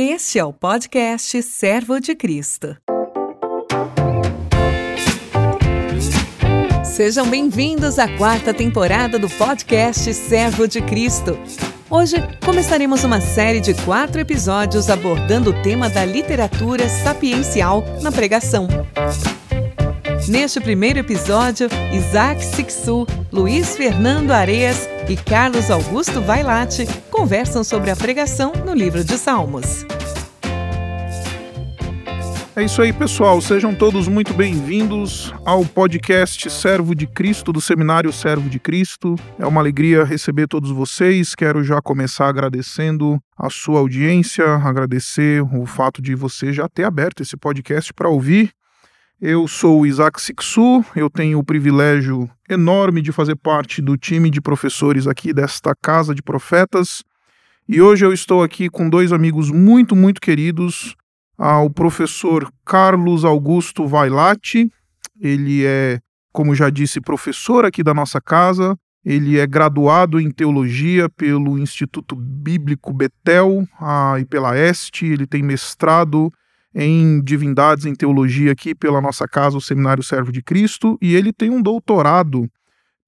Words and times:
Este 0.00 0.38
é 0.38 0.44
o 0.44 0.52
podcast 0.52 1.42
Servo 1.42 1.98
de 1.98 2.14
Cristo. 2.14 2.76
Sejam 6.84 7.26
bem-vindos 7.26 7.98
à 7.98 8.06
quarta 8.16 8.54
temporada 8.54 9.18
do 9.18 9.28
podcast 9.28 10.14
Servo 10.14 10.68
de 10.68 10.80
Cristo. 10.82 11.36
Hoje 11.90 12.14
começaremos 12.44 13.02
uma 13.02 13.20
série 13.20 13.58
de 13.58 13.74
quatro 13.84 14.20
episódios 14.20 14.88
abordando 14.88 15.50
o 15.50 15.62
tema 15.64 15.90
da 15.90 16.04
literatura 16.04 16.88
sapiencial 16.88 17.82
na 18.00 18.12
pregação. 18.12 18.68
Neste 20.28 20.60
primeiro 20.60 21.00
episódio, 21.00 21.68
Isaac 21.92 22.44
Sixu, 22.44 23.04
Luiz 23.32 23.76
Fernando 23.76 24.30
Areias 24.30 24.88
e 25.08 25.16
Carlos 25.16 25.70
Augusto 25.70 26.20
Vailate 26.20 26.86
conversam 27.10 27.64
sobre 27.64 27.90
a 27.90 27.96
pregação 27.96 28.52
no 28.52 28.74
livro 28.74 29.02
de 29.02 29.16
Salmos. 29.16 29.86
É 32.54 32.64
isso 32.64 32.82
aí, 32.82 32.92
pessoal. 32.92 33.40
Sejam 33.40 33.72
todos 33.72 34.08
muito 34.08 34.34
bem-vindos 34.34 35.32
ao 35.46 35.64
podcast 35.64 36.50
Servo 36.50 36.94
de 36.94 37.06
Cristo, 37.06 37.52
do 37.52 37.60
Seminário 37.60 38.12
Servo 38.12 38.50
de 38.50 38.58
Cristo. 38.58 39.14
É 39.38 39.46
uma 39.46 39.60
alegria 39.60 40.04
receber 40.04 40.48
todos 40.48 40.70
vocês. 40.70 41.34
Quero 41.36 41.62
já 41.62 41.80
começar 41.80 42.28
agradecendo 42.28 43.18
a 43.36 43.48
sua 43.48 43.78
audiência, 43.78 44.44
agradecer 44.44 45.40
o 45.40 45.64
fato 45.64 46.02
de 46.02 46.16
você 46.16 46.52
já 46.52 46.68
ter 46.68 46.82
aberto 46.82 47.22
esse 47.22 47.36
podcast 47.36 47.94
para 47.94 48.08
ouvir. 48.08 48.50
Eu 49.20 49.48
sou 49.48 49.80
o 49.80 49.86
Isaac 49.86 50.22
Sixu, 50.22 50.84
eu 50.94 51.10
tenho 51.10 51.40
o 51.40 51.44
privilégio 51.44 52.30
enorme 52.48 53.02
de 53.02 53.10
fazer 53.10 53.34
parte 53.34 53.82
do 53.82 53.96
time 53.96 54.30
de 54.30 54.40
professores 54.40 55.08
aqui 55.08 55.32
desta 55.32 55.74
Casa 55.74 56.14
de 56.14 56.22
Profetas. 56.22 57.02
E 57.68 57.82
hoje 57.82 58.06
eu 58.06 58.12
estou 58.12 58.44
aqui 58.44 58.70
com 58.70 58.88
dois 58.88 59.12
amigos 59.12 59.50
muito, 59.50 59.96
muito 59.96 60.20
queridos, 60.20 60.94
o 61.36 61.68
professor 61.68 62.48
Carlos 62.64 63.24
Augusto 63.24 63.88
Vailate, 63.88 64.70
ele 65.20 65.66
é, 65.66 65.98
como 66.32 66.54
já 66.54 66.70
disse, 66.70 67.00
professor 67.00 67.64
aqui 67.64 67.82
da 67.82 67.92
nossa 67.92 68.20
casa, 68.20 68.78
ele 69.04 69.36
é 69.36 69.48
graduado 69.48 70.20
em 70.20 70.30
teologia 70.30 71.08
pelo 71.08 71.58
Instituto 71.58 72.14
Bíblico 72.14 72.92
Betel 72.92 73.66
e 74.20 74.24
pela 74.24 74.56
Este, 74.56 75.06
ele 75.06 75.26
tem 75.26 75.42
mestrado 75.42 76.32
em 76.80 77.20
divindades, 77.20 77.86
em 77.86 77.94
teologia 77.94 78.52
aqui 78.52 78.72
pela 78.72 79.00
nossa 79.00 79.26
casa, 79.26 79.56
o 79.56 79.60
Seminário 79.60 80.00
Servo 80.00 80.30
de 80.30 80.40
Cristo, 80.40 80.96
e 81.02 81.16
ele 81.16 81.32
tem 81.32 81.50
um 81.50 81.60
doutorado 81.60 82.48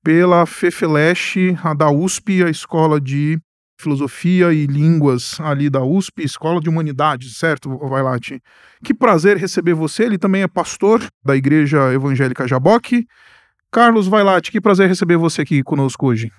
pela 0.02 0.44
FEFELESH, 0.44 1.54
da 1.76 1.88
USP, 1.88 2.42
a 2.42 2.50
Escola 2.50 3.00
de 3.00 3.38
Filosofia 3.80 4.52
e 4.52 4.66
Línguas 4.66 5.38
ali 5.40 5.70
da 5.70 5.84
USP, 5.84 6.24
Escola 6.24 6.60
de 6.60 6.68
Humanidades, 6.68 7.36
certo, 7.36 7.78
Vailate? 7.88 8.42
Que 8.82 8.92
prazer 8.92 9.36
receber 9.36 9.74
você, 9.74 10.02
ele 10.02 10.18
também 10.18 10.42
é 10.42 10.48
pastor 10.48 11.06
da 11.24 11.36
Igreja 11.36 11.92
Evangélica 11.92 12.48
Jaboque. 12.48 13.06
Carlos 13.70 14.08
Vailate, 14.08 14.50
que 14.50 14.60
prazer 14.60 14.88
receber 14.88 15.16
você 15.16 15.42
aqui 15.42 15.62
conosco 15.62 16.08
hoje. 16.08 16.32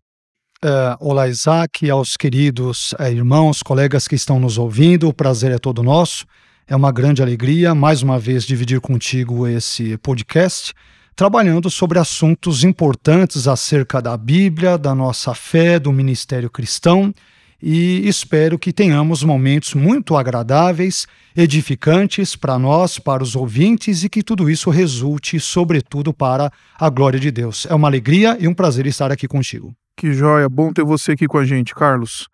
Uh, 0.64 1.00
olá, 1.00 1.30
Isaac, 1.30 1.90
aos 1.90 2.18
queridos 2.18 2.92
uh, 3.00 3.04
irmãos, 3.04 3.64
colegas 3.64 4.06
que 4.06 4.16
estão 4.16 4.38
nos 4.38 4.58
ouvindo, 4.58 5.08
o 5.08 5.14
prazer 5.14 5.54
é 5.54 5.58
todo 5.58 5.82
nosso. 5.82 6.26
É 6.72 6.76
uma 6.78 6.90
grande 6.90 7.22
alegria, 7.22 7.76
mais 7.76 8.02
uma 8.02 8.18
vez, 8.18 8.46
dividir 8.46 8.80
contigo 8.80 9.46
esse 9.46 9.98
podcast, 9.98 10.74
trabalhando 11.18 11.70
sobre 11.70 12.00
assuntos 12.00 12.64
importantes 12.64 13.46
acerca 13.46 14.02
da 14.02 14.16
Bíblia, 14.16 14.78
da 14.78 14.96
nossa 14.96 15.34
fé, 15.36 15.78
do 15.78 15.92
ministério 15.92 16.50
cristão. 16.50 17.14
E 17.62 18.08
espero 18.08 18.58
que 18.58 18.72
tenhamos 18.72 19.22
momentos 19.22 19.74
muito 19.74 20.16
agradáveis, 20.16 21.08
edificantes 21.36 22.38
para 22.38 22.58
nós, 22.58 22.98
para 22.98 23.22
os 23.22 23.36
ouvintes 23.36 24.06
e 24.06 24.10
que 24.10 24.24
tudo 24.24 24.50
isso 24.50 24.70
resulte, 24.70 25.42
sobretudo, 25.42 26.14
para 26.14 26.50
a 26.80 26.90
glória 26.90 27.20
de 27.20 27.32
Deus. 27.32 27.68
É 27.70 27.76
uma 27.76 27.90
alegria 27.90 28.38
e 28.40 28.48
um 28.48 28.54
prazer 28.54 28.88
estar 28.88 29.12
aqui 29.12 29.28
contigo. 29.28 29.74
Que 29.98 30.14
joia, 30.14 30.48
bom 30.48 30.72
ter 30.72 30.86
você 30.86 31.12
aqui 31.12 31.28
com 31.28 31.38
a 31.38 31.44
gente, 31.44 31.76
Carlos. 31.76 32.30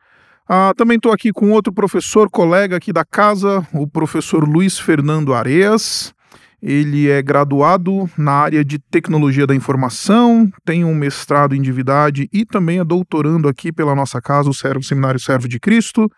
Ah, 0.50 0.74
também 0.78 0.96
estou 0.96 1.12
aqui 1.12 1.34
com 1.34 1.52
outro 1.52 1.74
professor, 1.74 2.30
colega 2.30 2.78
aqui 2.78 2.94
da 2.94 3.03
casa, 3.03 3.68
o 3.74 3.85
professor 3.85 4.47
Luiz 4.47 4.80
Fernando 4.80 5.34
Areias. 5.34 6.13
Ele 6.62 7.09
é 7.09 7.22
graduado 7.22 8.09
na 8.18 8.31
área 8.31 8.63
de 8.63 8.80
tecnologia 8.80 9.46
da 9.46 9.53
informação, 9.53 10.50
tem 10.66 10.86
um 10.86 10.96
mestrado 10.96 11.53
em 11.53 11.62
divindade 11.62 12.30
e 12.34 12.46
também 12.46 12.80
é 12.80 12.84
doutorando 12.84 13.47
aqui 13.47 13.72
pela 13.72 13.94
nossa 13.94 14.22
casa, 14.22 14.50
o 14.50 14.53
Servo 14.53 14.81
Seminário 14.81 15.19
Servo 15.19 15.47
de 15.47 15.59
Cristo. 15.59 16.09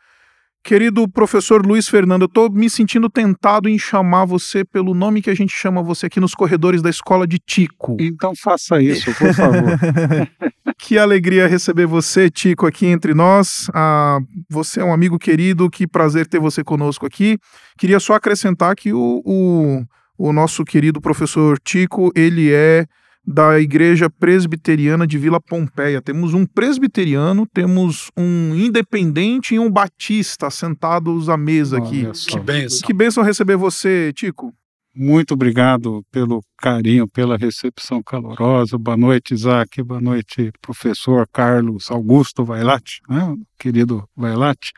Querido 0.63 1.07
professor 1.09 1.65
Luiz 1.65 1.87
Fernando, 1.87 2.23
eu 2.23 2.27
estou 2.27 2.51
me 2.51 2.69
sentindo 2.69 3.09
tentado 3.09 3.67
em 3.67 3.79
chamar 3.79 4.25
você 4.25 4.63
pelo 4.63 4.93
nome 4.93 5.21
que 5.21 5.29
a 5.29 5.35
gente 5.35 5.53
chama 5.53 5.81
você 5.81 6.05
aqui 6.05 6.19
nos 6.19 6.35
corredores 6.35 6.81
da 6.81 6.89
escola 6.89 7.25
de 7.25 7.39
Tico. 7.39 7.97
Então 7.99 8.33
faça 8.35 8.81
isso, 8.81 9.13
por 9.15 9.33
favor. 9.33 9.79
que 10.79 10.97
alegria 10.97 11.45
receber 11.45 11.85
você, 11.85 12.29
Tico, 12.29 12.65
aqui 12.65 12.85
entre 12.85 13.13
nós. 13.13 13.69
Ah, 13.73 14.19
você 14.49 14.79
é 14.79 14.83
um 14.83 14.93
amigo 14.93 15.19
querido, 15.19 15.69
que 15.69 15.85
prazer 15.85 16.25
ter 16.25 16.39
você 16.39 16.63
conosco 16.63 17.05
aqui. 17.05 17.37
Queria 17.77 17.99
só 17.99 18.13
acrescentar 18.13 18.75
que 18.75 18.93
o, 18.93 19.21
o, 19.25 19.83
o 20.17 20.31
nosso 20.31 20.63
querido 20.63 21.01
professor 21.01 21.59
Tico, 21.59 22.11
ele 22.15 22.51
é 22.51 22.85
da 23.27 23.59
Igreja 23.59 24.09
Presbiteriana 24.09 25.05
de 25.05 25.17
Vila 25.17 25.39
Pompeia. 25.41 26.01
Temos 26.01 26.33
um 26.33 26.45
presbiteriano, 26.45 27.45
temos 27.45 28.09
um 28.17 28.55
independente 28.55 29.55
e 29.55 29.59
um 29.59 29.69
batista 29.69 30.49
sentados 30.49 31.27
à 31.27 31.35
mesa 31.35 31.77
aqui. 31.77 32.07
Que 32.27 32.39
bênção. 32.39 32.87
Que 32.87 32.93
bênção 32.93 33.23
receber 33.23 33.57
você, 33.57 34.11
Tico. 34.15 34.53
Muito 35.01 35.33
obrigado 35.33 36.05
pelo 36.11 36.43
carinho, 36.57 37.07
pela 37.07 37.37
recepção 37.37 38.03
calorosa. 38.03 38.77
Boa 38.77 38.97
noite, 38.97 39.33
Isaac. 39.33 39.81
Boa 39.81 40.01
noite, 40.01 40.51
professor 40.61 41.25
Carlos 41.31 41.89
Augusto 41.89 42.43
Vailate, 42.43 42.99
né? 43.07 43.33
querido 43.57 44.05
Vailate. 44.13 44.73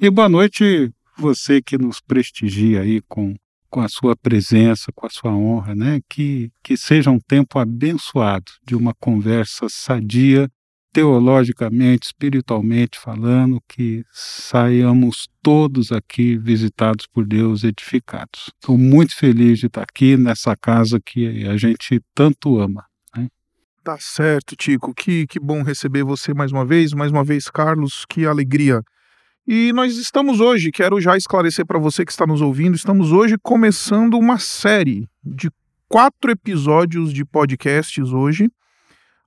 E 0.00 0.10
boa 0.10 0.28
noite 0.28 0.90
você 1.16 1.62
que 1.62 1.78
nos 1.78 2.00
prestigia 2.00 2.80
aí 2.80 3.00
com 3.02 3.36
com 3.70 3.80
a 3.80 3.88
sua 3.88 4.16
presença, 4.16 4.92
com 4.92 5.06
a 5.06 5.10
sua 5.10 5.30
honra, 5.30 5.76
né? 5.76 6.00
Que, 6.06 6.50
que 6.62 6.76
seja 6.76 7.10
um 7.10 7.20
tempo 7.20 7.58
abençoado 7.58 8.50
de 8.66 8.74
uma 8.74 8.92
conversa 9.00 9.66
sadia, 9.70 10.50
teologicamente, 10.92 12.06
espiritualmente 12.06 12.98
falando, 12.98 13.60
que 13.68 14.04
saiamos 14.12 15.28
todos 15.42 15.90
aqui 15.90 16.36
visitados 16.36 17.06
por 17.06 17.26
Deus, 17.26 17.64
edificados. 17.64 18.50
Estou 18.54 18.76
muito 18.76 19.16
feliz 19.16 19.58
de 19.58 19.66
estar 19.66 19.82
aqui 19.82 20.16
nessa 20.16 20.56
casa 20.56 21.00
que 21.00 21.46
a 21.46 21.56
gente 21.56 22.00
tanto 22.14 22.58
ama. 22.58 22.84
Né? 23.16 23.28
Tá 23.82 23.96
certo, 23.98 24.54
Tico. 24.54 24.94
Que, 24.94 25.26
que 25.26 25.40
bom 25.40 25.62
receber 25.62 26.04
você 26.04 26.34
mais 26.34 26.52
uma 26.52 26.64
vez. 26.64 26.92
Mais 26.92 27.10
uma 27.10 27.24
vez, 27.24 27.48
Carlos, 27.48 28.04
que 28.08 28.26
alegria 28.26 28.82
e 29.46 29.72
nós 29.72 29.96
estamos 29.96 30.40
hoje, 30.40 30.70
quero 30.70 31.00
já 31.00 31.16
esclarecer 31.16 31.66
para 31.66 31.78
você 31.78 32.04
que 32.04 32.12
está 32.12 32.24
nos 32.24 32.40
ouvindo, 32.40 32.76
estamos 32.76 33.10
hoje 33.10 33.36
começando 33.42 34.14
uma 34.14 34.38
série 34.38 35.08
de 35.22 35.50
quatro 35.88 36.30
episódios 36.30 37.12
de 37.12 37.24
podcasts 37.24 38.12
hoje. 38.12 38.48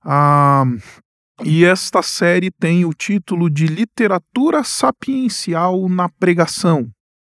Ah, 0.02 0.64
e 1.44 1.64
esta 1.64 2.02
série 2.02 2.50
tem 2.50 2.84
o 2.84 2.94
título 2.94 3.50
de 3.50 3.66
Literatura 3.66 4.64
Sapiencial 4.64 5.88
na 5.88 6.08
Pregação. 6.08 6.88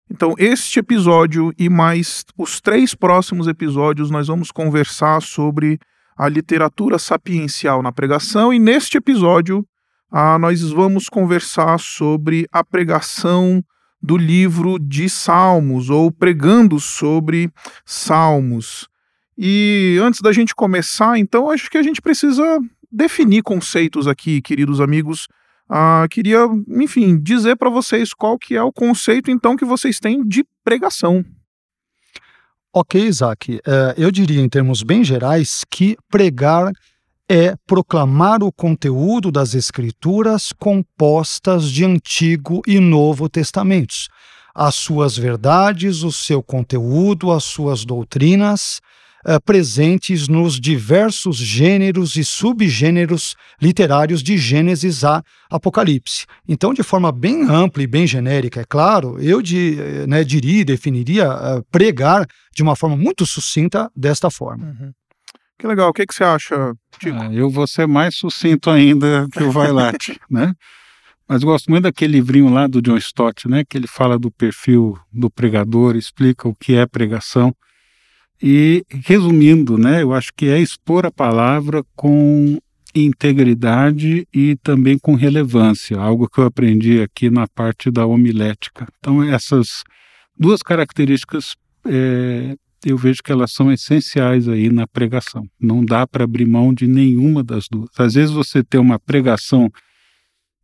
Então, 0.08 0.34
este 0.38 0.78
episódio 0.78 1.52
e 1.58 1.68
mais 1.68 2.24
os 2.38 2.60
três 2.60 2.94
próximos 2.94 3.48
episódios, 3.48 4.10
nós 4.10 4.28
vamos 4.28 4.52
conversar 4.52 5.20
sobre 5.20 5.80
a 6.16 6.28
literatura 6.28 6.98
sapiencial 6.98 7.82
na 7.82 7.92
pregação, 7.92 8.54
e 8.54 8.58
neste 8.58 8.96
episódio 8.96 9.66
ah, 10.10 10.38
nós 10.38 10.62
vamos 10.70 11.08
conversar 11.08 11.78
sobre 11.80 12.46
a 12.52 12.62
pregação 12.62 13.62
do 14.00 14.16
livro 14.16 14.78
de 14.78 15.08
Salmos, 15.08 15.90
ou 15.90 16.12
pregando 16.12 16.78
sobre 16.78 17.50
Salmos. 17.84 18.88
E 19.36 19.98
antes 20.00 20.20
da 20.20 20.32
gente 20.32 20.54
começar, 20.54 21.18
então, 21.18 21.50
acho 21.50 21.68
que 21.68 21.76
a 21.76 21.82
gente 21.82 22.00
precisa 22.00 22.58
definir 22.90 23.42
conceitos 23.42 24.06
aqui, 24.06 24.40
queridos 24.40 24.80
amigos. 24.80 25.26
Ah, 25.68 26.06
queria, 26.10 26.46
enfim, 26.68 27.18
dizer 27.20 27.56
para 27.56 27.70
vocês 27.70 28.14
qual 28.14 28.38
que 28.38 28.54
é 28.54 28.62
o 28.62 28.72
conceito, 28.72 29.30
então, 29.30 29.56
que 29.56 29.64
vocês 29.64 29.98
têm 29.98 30.22
de 30.26 30.44
pregação. 30.64 31.24
Ok, 32.72 33.00
Isaac. 33.00 33.54
Uh, 33.54 33.60
eu 33.96 34.10
diria, 34.10 34.40
em 34.40 34.48
termos 34.48 34.82
bem 34.82 35.02
gerais, 35.02 35.64
que 35.70 35.96
pregar 36.10 36.70
é 37.28 37.56
proclamar 37.66 38.42
o 38.42 38.52
conteúdo 38.52 39.32
das 39.32 39.54
Escrituras 39.54 40.52
compostas 40.52 41.70
de 41.70 41.84
Antigo 41.84 42.62
e 42.66 42.78
Novo 42.78 43.28
Testamentos, 43.28 44.08
as 44.54 44.74
suas 44.76 45.16
verdades, 45.16 46.02
o 46.02 46.12
seu 46.12 46.42
conteúdo, 46.42 47.32
as 47.32 47.44
suas 47.44 47.84
doutrinas, 47.84 48.80
uh, 49.26 49.40
presentes 49.44 50.28
nos 50.28 50.60
diversos 50.60 51.36
gêneros 51.36 52.16
e 52.16 52.24
subgêneros 52.24 53.34
literários 53.60 54.22
de 54.22 54.38
Gênesis 54.38 55.04
a 55.04 55.22
Apocalipse. 55.50 56.26
Então, 56.46 56.72
de 56.72 56.82
forma 56.82 57.10
bem 57.10 57.42
ampla 57.50 57.82
e 57.82 57.86
bem 57.86 58.06
genérica, 58.06 58.60
é 58.60 58.64
claro, 58.64 59.18
eu 59.20 59.42
de, 59.42 59.76
né, 60.06 60.22
diria, 60.22 60.64
definiria 60.64 61.30
uh, 61.30 61.64
pregar 61.70 62.26
de 62.54 62.62
uma 62.62 62.76
forma 62.76 62.96
muito 62.96 63.26
sucinta 63.26 63.90
desta 63.94 64.30
forma. 64.30 64.66
Uhum. 64.66 64.92
Que 65.58 65.66
legal. 65.66 65.88
O 65.88 65.92
que, 65.92 66.06
que 66.06 66.14
você 66.14 66.24
acha, 66.24 66.74
Tico? 66.98 67.16
Ah, 67.16 67.32
eu 67.32 67.48
vou 67.48 67.66
ser 67.66 67.86
mais 67.86 68.14
sucinto 68.14 68.70
ainda 68.70 69.26
que 69.32 69.42
o 69.42 69.50
Vailate, 69.50 70.20
né? 70.30 70.52
Mas 71.28 71.42
gosto 71.42 71.70
muito 71.70 71.84
daquele 71.84 72.12
livrinho 72.12 72.52
lá 72.52 72.66
do 72.66 72.80
John 72.80 72.96
Stott, 72.98 73.48
né? 73.48 73.64
Que 73.68 73.76
ele 73.76 73.88
fala 73.88 74.18
do 74.18 74.30
perfil 74.30 74.96
do 75.12 75.28
pregador, 75.28 75.96
explica 75.96 76.46
o 76.46 76.54
que 76.54 76.74
é 76.74 76.86
pregação. 76.86 77.54
E 78.42 78.84
resumindo, 79.04 79.78
né? 79.78 80.02
Eu 80.02 80.12
acho 80.12 80.32
que 80.34 80.46
é 80.46 80.60
expor 80.60 81.06
a 81.06 81.10
palavra 81.10 81.82
com 81.94 82.58
integridade 82.94 84.26
e 84.32 84.56
também 84.62 84.98
com 84.98 85.14
relevância, 85.14 85.98
algo 85.98 86.28
que 86.28 86.38
eu 86.38 86.44
aprendi 86.44 87.00
aqui 87.00 87.28
na 87.28 87.46
parte 87.46 87.90
da 87.90 88.06
homilética. 88.06 88.86
Então 88.98 89.22
essas 89.22 89.82
duas 90.38 90.62
características 90.62 91.54
é, 91.86 92.56
eu 92.84 92.96
vejo 92.96 93.22
que 93.22 93.32
elas 93.32 93.52
são 93.52 93.72
essenciais 93.72 94.48
aí 94.48 94.70
na 94.70 94.86
pregação. 94.86 95.46
Não 95.60 95.84
dá 95.84 96.06
para 96.06 96.24
abrir 96.24 96.46
mão 96.46 96.72
de 96.72 96.86
nenhuma 96.86 97.42
das 97.42 97.66
duas. 97.70 97.90
Às 97.98 98.14
vezes 98.14 98.30
você 98.30 98.62
tem 98.62 98.80
uma 98.80 98.98
pregação 98.98 99.70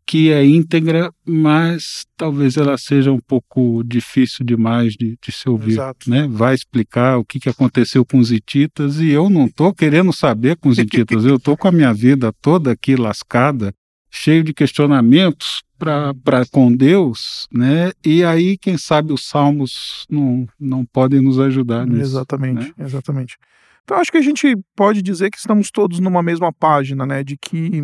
que 0.06 0.32
é 0.32 0.44
íntegra, 0.44 1.12
mas 1.24 2.04
talvez 2.16 2.56
ela 2.56 2.76
seja 2.76 3.12
um 3.12 3.20
pouco 3.20 3.82
difícil 3.84 4.44
demais 4.44 4.94
de, 4.94 5.18
de 5.22 5.32
se 5.32 5.48
ouvir. 5.48 5.72
Exato. 5.72 6.10
Né? 6.10 6.28
Vai 6.30 6.54
explicar 6.54 7.18
o 7.18 7.24
que, 7.24 7.40
que 7.40 7.48
aconteceu 7.48 8.04
com 8.04 8.18
os 8.18 8.30
hititas 8.30 8.98
e 8.98 9.08
eu 9.08 9.30
não 9.30 9.46
estou 9.46 9.72
querendo 9.72 10.12
saber 10.12 10.56
com 10.56 10.68
os 10.68 10.78
hititas, 10.78 11.24
eu 11.24 11.36
estou 11.36 11.56
com 11.56 11.68
a 11.68 11.72
minha 11.72 11.92
vida 11.92 12.32
toda 12.40 12.72
aqui 12.72 12.96
lascada, 12.96 13.72
cheio 14.10 14.44
de 14.44 14.52
questionamentos 14.52 15.62
para 15.78 16.44
com 16.50 16.72
Deus, 16.72 17.48
né? 17.50 17.90
E 18.04 18.22
aí, 18.22 18.56
quem 18.56 18.78
sabe, 18.78 19.12
os 19.12 19.26
salmos 19.26 20.06
não, 20.08 20.46
não 20.60 20.84
podem 20.84 21.20
nos 21.20 21.40
ajudar 21.40 21.86
nisso. 21.86 22.02
Exatamente, 22.02 22.66
né? 22.66 22.72
exatamente. 22.78 23.36
Então, 23.82 23.96
acho 23.96 24.12
que 24.12 24.18
a 24.18 24.22
gente 24.22 24.56
pode 24.76 25.02
dizer 25.02 25.30
que 25.30 25.38
estamos 25.38 25.72
todos 25.72 25.98
numa 25.98 26.22
mesma 26.22 26.52
página, 26.52 27.04
né? 27.04 27.24
De 27.24 27.36
que 27.36 27.82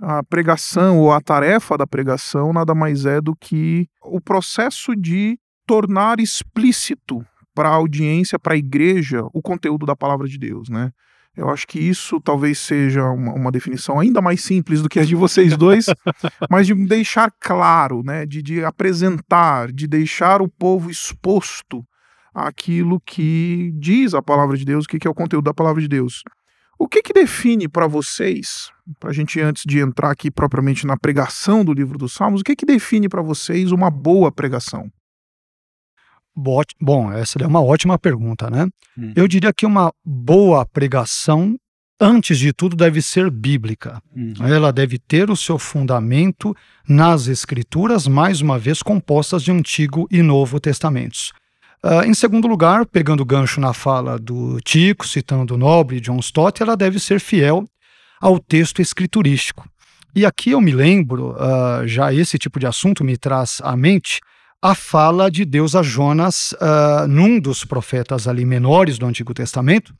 a 0.00 0.22
pregação 0.22 0.98
ou 0.98 1.12
a 1.12 1.20
tarefa 1.20 1.76
da 1.76 1.86
pregação 1.86 2.52
nada 2.52 2.74
mais 2.74 3.04
é 3.04 3.20
do 3.20 3.34
que 3.34 3.88
o 4.02 4.20
processo 4.20 4.94
de 4.94 5.38
tornar 5.66 6.20
explícito 6.20 7.24
para 7.54 7.68
a 7.68 7.74
audiência, 7.74 8.38
para 8.38 8.54
a 8.54 8.56
igreja, 8.56 9.22
o 9.34 9.42
conteúdo 9.42 9.84
da 9.84 9.96
palavra 9.96 10.28
de 10.28 10.38
Deus, 10.38 10.68
né? 10.68 10.90
Eu 11.36 11.48
acho 11.50 11.66
que 11.68 11.78
isso 11.78 12.20
talvez 12.20 12.58
seja 12.58 13.04
uma, 13.04 13.32
uma, 13.32 13.52
definição 13.52 14.00
ainda 14.00 14.20
mais 14.20 14.42
simples 14.42 14.82
do 14.82 14.88
que 14.88 14.98
a 14.98 15.04
de 15.04 15.14
vocês 15.14 15.56
dois, 15.56 15.86
mas 16.50 16.66
de 16.66 16.74
deixar 16.86 17.32
claro, 17.38 18.02
né, 18.02 18.26
de, 18.26 18.42
de 18.42 18.64
apresentar, 18.64 19.70
de 19.70 19.86
deixar 19.86 20.42
o 20.42 20.48
povo 20.48 20.90
exposto 20.90 21.84
àquilo 22.34 23.00
que 23.00 23.72
diz 23.78 24.14
a 24.14 24.22
palavra 24.22 24.56
de 24.56 24.64
Deus, 24.64 24.84
o 24.84 24.88
que, 24.88 24.98
que 24.98 25.06
é 25.06 25.10
o 25.10 25.14
conteúdo 25.14 25.44
da 25.44 25.54
palavra 25.54 25.80
de 25.80 25.86
Deus. 25.86 26.22
O 26.78 26.86
que, 26.86 27.02
que 27.02 27.12
define 27.12 27.68
para 27.68 27.88
vocês, 27.88 28.70
para 29.00 29.10
a 29.10 29.12
gente 29.12 29.40
antes 29.40 29.64
de 29.66 29.80
entrar 29.80 30.12
aqui 30.12 30.30
propriamente 30.30 30.86
na 30.86 30.96
pregação 30.96 31.64
do 31.64 31.72
livro 31.72 31.98
dos 31.98 32.12
Salmos, 32.12 32.40
o 32.40 32.44
que, 32.44 32.54
que 32.54 32.64
define 32.64 33.08
para 33.08 33.20
vocês 33.20 33.72
uma 33.72 33.90
boa 33.90 34.30
pregação? 34.30 34.88
Bom, 36.80 37.10
essa 37.12 37.42
é 37.42 37.46
uma 37.46 37.60
ótima 37.60 37.98
pergunta, 37.98 38.48
né? 38.48 38.68
Hum. 38.96 39.12
Eu 39.16 39.26
diria 39.26 39.52
que 39.52 39.66
uma 39.66 39.92
boa 40.04 40.64
pregação, 40.64 41.56
antes 42.00 42.38
de 42.38 42.52
tudo, 42.52 42.76
deve 42.76 43.02
ser 43.02 43.28
bíblica. 43.28 44.00
Hum. 44.16 44.34
Ela 44.40 44.72
deve 44.72 45.00
ter 45.00 45.30
o 45.30 45.36
seu 45.36 45.58
fundamento 45.58 46.54
nas 46.88 47.26
Escrituras, 47.26 48.06
mais 48.06 48.40
uma 48.40 48.56
vez 48.56 48.84
compostas 48.84 49.42
de 49.42 49.50
Antigo 49.50 50.06
e 50.12 50.22
Novo 50.22 50.60
Testamentos. 50.60 51.32
Uh, 51.84 52.02
em 52.04 52.12
segundo 52.12 52.48
lugar, 52.48 52.84
pegando 52.86 53.24
gancho 53.24 53.60
na 53.60 53.72
fala 53.72 54.18
do 54.18 54.60
Tico, 54.60 55.06
citando 55.06 55.54
o 55.54 55.58
nobre 55.58 56.00
John 56.00 56.18
Stott, 56.18 56.62
ela 56.62 56.76
deve 56.76 56.98
ser 56.98 57.20
fiel 57.20 57.64
ao 58.20 58.38
texto 58.38 58.82
escriturístico. 58.82 59.68
E 60.14 60.26
aqui 60.26 60.50
eu 60.50 60.60
me 60.60 60.72
lembro, 60.72 61.32
uh, 61.32 61.86
já 61.86 62.12
esse 62.12 62.36
tipo 62.36 62.58
de 62.58 62.66
assunto 62.66 63.04
me 63.04 63.16
traz 63.16 63.60
à 63.62 63.76
mente 63.76 64.20
a 64.60 64.74
fala 64.74 65.30
de 65.30 65.44
Deus 65.44 65.76
a 65.76 65.82
Jonas 65.82 66.52
uh, 66.54 67.06
num 67.06 67.38
dos 67.38 67.64
profetas 67.64 68.26
ali 68.26 68.44
menores 68.44 68.98
do 68.98 69.06
Antigo 69.06 69.32
Testamento, 69.32 69.94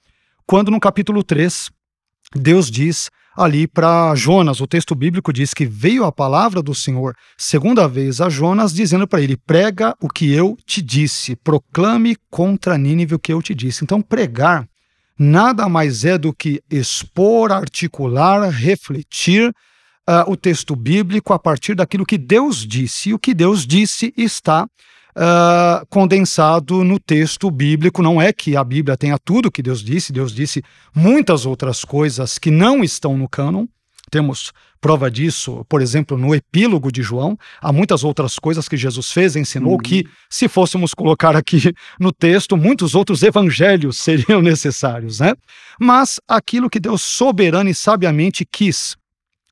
quando 0.45 0.71
no 0.71 0.81
capítulo 0.81 1.23
3, 1.23 1.71
Deus 2.35 2.71
diz 2.71 3.09
ali 3.39 3.69
para 3.69 4.15
Jonas, 4.17 4.61
o 4.61 4.67
texto 4.67 4.95
bíblico 4.95 5.33
diz 5.33 5.55
que 5.55 5.65
veio 5.65 6.05
a 6.05 6.11
palavra 6.11 6.61
do 6.61 6.75
Senhor 6.75 7.15
segunda 7.37 7.87
vez 7.87 8.21
a 8.21 8.29
Jonas, 8.29 8.75
dizendo 8.75 9.07
para 9.07 9.23
ele: 9.23 9.37
prega 9.37 9.95
o 10.01 10.09
que 10.09 10.33
eu 10.33 10.57
te 10.67 10.83
disse, 10.83 11.37
proclame 11.37 12.17
contra 12.29 12.77
Nínive 12.77 13.15
o 13.15 13.19
que 13.19 13.33
eu 13.33 13.41
te 13.41 13.55
disse. 13.55 13.85
Então, 13.85 14.03
pregar 14.03 14.67
nada 15.17 15.69
mais 15.69 16.05
é 16.05 16.19
do 16.19 16.33
que 16.33 16.61
expor, 16.69 17.53
articular, 17.53 18.49
refletir 18.51 19.51
uh, 20.09 20.31
o 20.31 20.37
texto 20.37 20.75
bíblico 20.75 21.33
a 21.33 21.39
partir 21.39 21.75
daquilo 21.75 22.07
que 22.07 22.19
Deus 22.19 22.67
disse. 22.67 23.11
E 23.11 23.15
o 23.15 23.19
que 23.19 23.35
Deus 23.35 23.67
disse 23.67 24.13
está 24.17 24.67
uh, 25.19 25.85
condensado 25.89 26.85
no 26.85 26.99
texto 26.99 27.51
bíblico. 27.51 28.03
Não 28.03 28.23
é 28.23 28.33
que 28.33 28.57
a 28.57 28.63
Bíblia 28.63 28.97
tenha 28.97 29.19
tudo 29.19 29.51
que 29.51 29.63
Deus 29.63 29.83
disse, 29.83 30.13
Deus 30.13 30.33
disse 30.33 30.63
muitas 30.95 31.45
outras 31.45 31.85
coisas 31.85 32.39
que 32.39 32.51
não 32.51 32.85
estão 32.85 33.19
no 33.19 33.29
cânon. 33.29 33.67
Temos 34.11 34.53
prova 34.81 35.11
disso, 35.11 35.67
por 35.69 35.83
exemplo, 35.83 36.17
no 36.17 36.35
epílogo 36.35 36.91
de 36.91 37.03
João. 37.03 37.37
Há 37.61 37.73
muitas 37.73 38.05
outras 38.05 38.39
coisas 38.39 38.67
que 38.67 38.77
Jesus 38.77 39.13
fez, 39.13 39.37
ensinou, 39.37 39.73
uhum. 39.73 39.79
que, 39.79 40.07
se 40.31 40.49
fôssemos 40.49 40.95
colocar 40.95 41.37
aqui 41.37 41.75
no 42.01 42.11
texto, 42.11 42.57
muitos 42.57 42.95
outros 42.95 43.23
evangelhos 43.23 43.99
seriam 44.01 44.41
necessários, 44.41 45.21
né? 45.21 45.35
Mas 45.79 46.19
aquilo 46.27 46.71
que 46.71 46.81
Deus 46.81 47.03
soberano 47.03 47.69
e 47.69 47.75
sabiamente 47.75 48.47
quis 48.51 48.97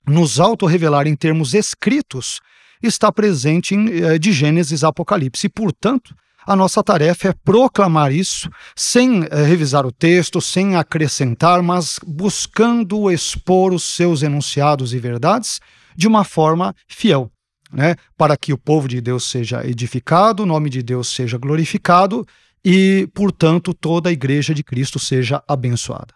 nos 0.07 0.39
auto-revelar 0.39 1.07
em 1.07 1.17
termos 1.17 1.53
escritos, 1.53 2.41
está 2.83 3.11
presente 3.11 3.75
em, 3.75 3.89
eh, 4.03 4.19
de 4.19 4.33
Gênesis 4.33 4.85
Apocalipse. 4.85 5.47
E, 5.47 5.51
portanto, 5.51 6.15
a 6.47 6.55
nossa 6.55 6.83
tarefa 6.83 7.29
é 7.29 7.33
proclamar 7.33 8.13
isso 8.13 8.49
sem 8.77 9.25
eh, 9.25 9.43
revisar 9.43 9.85
o 9.85 9.91
texto, 9.91 10.41
sem 10.41 10.77
acrescentar, 10.77 11.63
mas 11.63 11.99
buscando 12.07 13.11
expor 13.11 13.73
os 13.73 13.83
seus 13.83 14.23
enunciados 14.23 14.95
e 14.95 14.99
verdades 14.99 15.61
de 15.97 16.07
uma 16.07 16.23
forma 16.23 16.75
fiel. 16.87 17.31
Né, 17.73 17.97
para 18.17 18.37
que 18.37 18.53
o 18.53 18.59
povo 18.59 18.87
de 18.87 19.01
Deus 19.01 19.29
seja 19.29 19.67
edificado, 19.67 20.45
o 20.45 20.47
nome 20.47 20.71
de 20.71 20.85
Deus 20.85 21.09
seja 21.09 21.37
glorificado 21.37 22.25
e, 22.65 23.09
portanto, 23.13 23.75
toda 23.75 24.09
a 24.09 24.13
igreja 24.13 24.55
de 24.55 24.63
Cristo 24.63 25.01
seja 25.01 25.43
abençoada. 25.49 26.15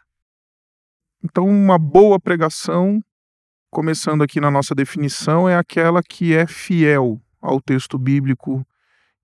Então, 1.25 1.45
uma 1.49 1.77
boa 1.77 2.21
pregação 2.21 3.03
começando 3.71 4.23
aqui 4.23 4.41
na 4.41 4.51
nossa 4.51 4.75
definição, 4.75 5.49
é 5.49 5.57
aquela 5.57 6.03
que 6.03 6.35
é 6.35 6.47
fiel 6.47 7.21
ao 7.41 7.61
texto 7.61 7.99
bíblico 7.99 8.67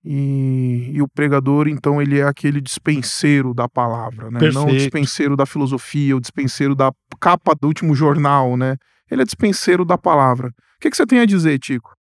e, 0.09 0.91
e, 0.93 1.01
o 1.01 1.07
pregador, 1.07 1.67
então, 1.67 2.01
ele 2.01 2.19
é 2.19 2.23
aquele 2.23 2.61
dispenseiro 2.61 3.53
da 3.53 3.67
palavra, 3.67 4.31
né? 4.31 4.39
Não 4.53 4.65
o 4.65 4.71
dispenseiro 4.71 5.35
da 5.35 5.45
filosofia, 5.45 6.15
o 6.15 6.21
dispenseiro 6.21 6.73
da 6.73 6.93
capa 7.19 7.53
do 7.59 7.67
último 7.67 7.93
jornal, 7.93 8.55
né? 8.55 8.77
Ele 9.11 9.21
é 9.21 9.25
dispenseiro 9.25 9.83
da 9.83 9.97
palavra. 9.97 10.47
O 10.47 10.79
que, 10.79 10.89
que 10.89 10.95
você 10.95 11.05
tem 11.05 11.19
a 11.19 11.25
dizer, 11.25 11.59
Tico? 11.59 11.93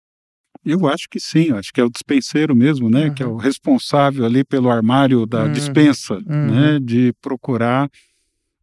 Eu 0.64 0.88
acho 0.88 1.08
que 1.10 1.20
sim, 1.20 1.52
acho 1.52 1.72
que 1.74 1.82
é 1.82 1.84
o 1.84 1.90
dispenseiro 1.90 2.56
mesmo, 2.56 2.92
né? 2.92 3.06
Uhum. 3.06 3.14
Que 3.16 3.24
é 3.24 3.28
o 3.28 3.38
responsável 3.38 4.24
ali 4.24 4.44
pelo 4.44 4.70
armário 4.70 5.26
da 5.26 5.46
uhum. 5.46 5.52
dispensa, 5.52 6.16
uhum. 6.16 6.52
né? 6.52 6.80
De 6.80 7.12
procurar 7.22 7.90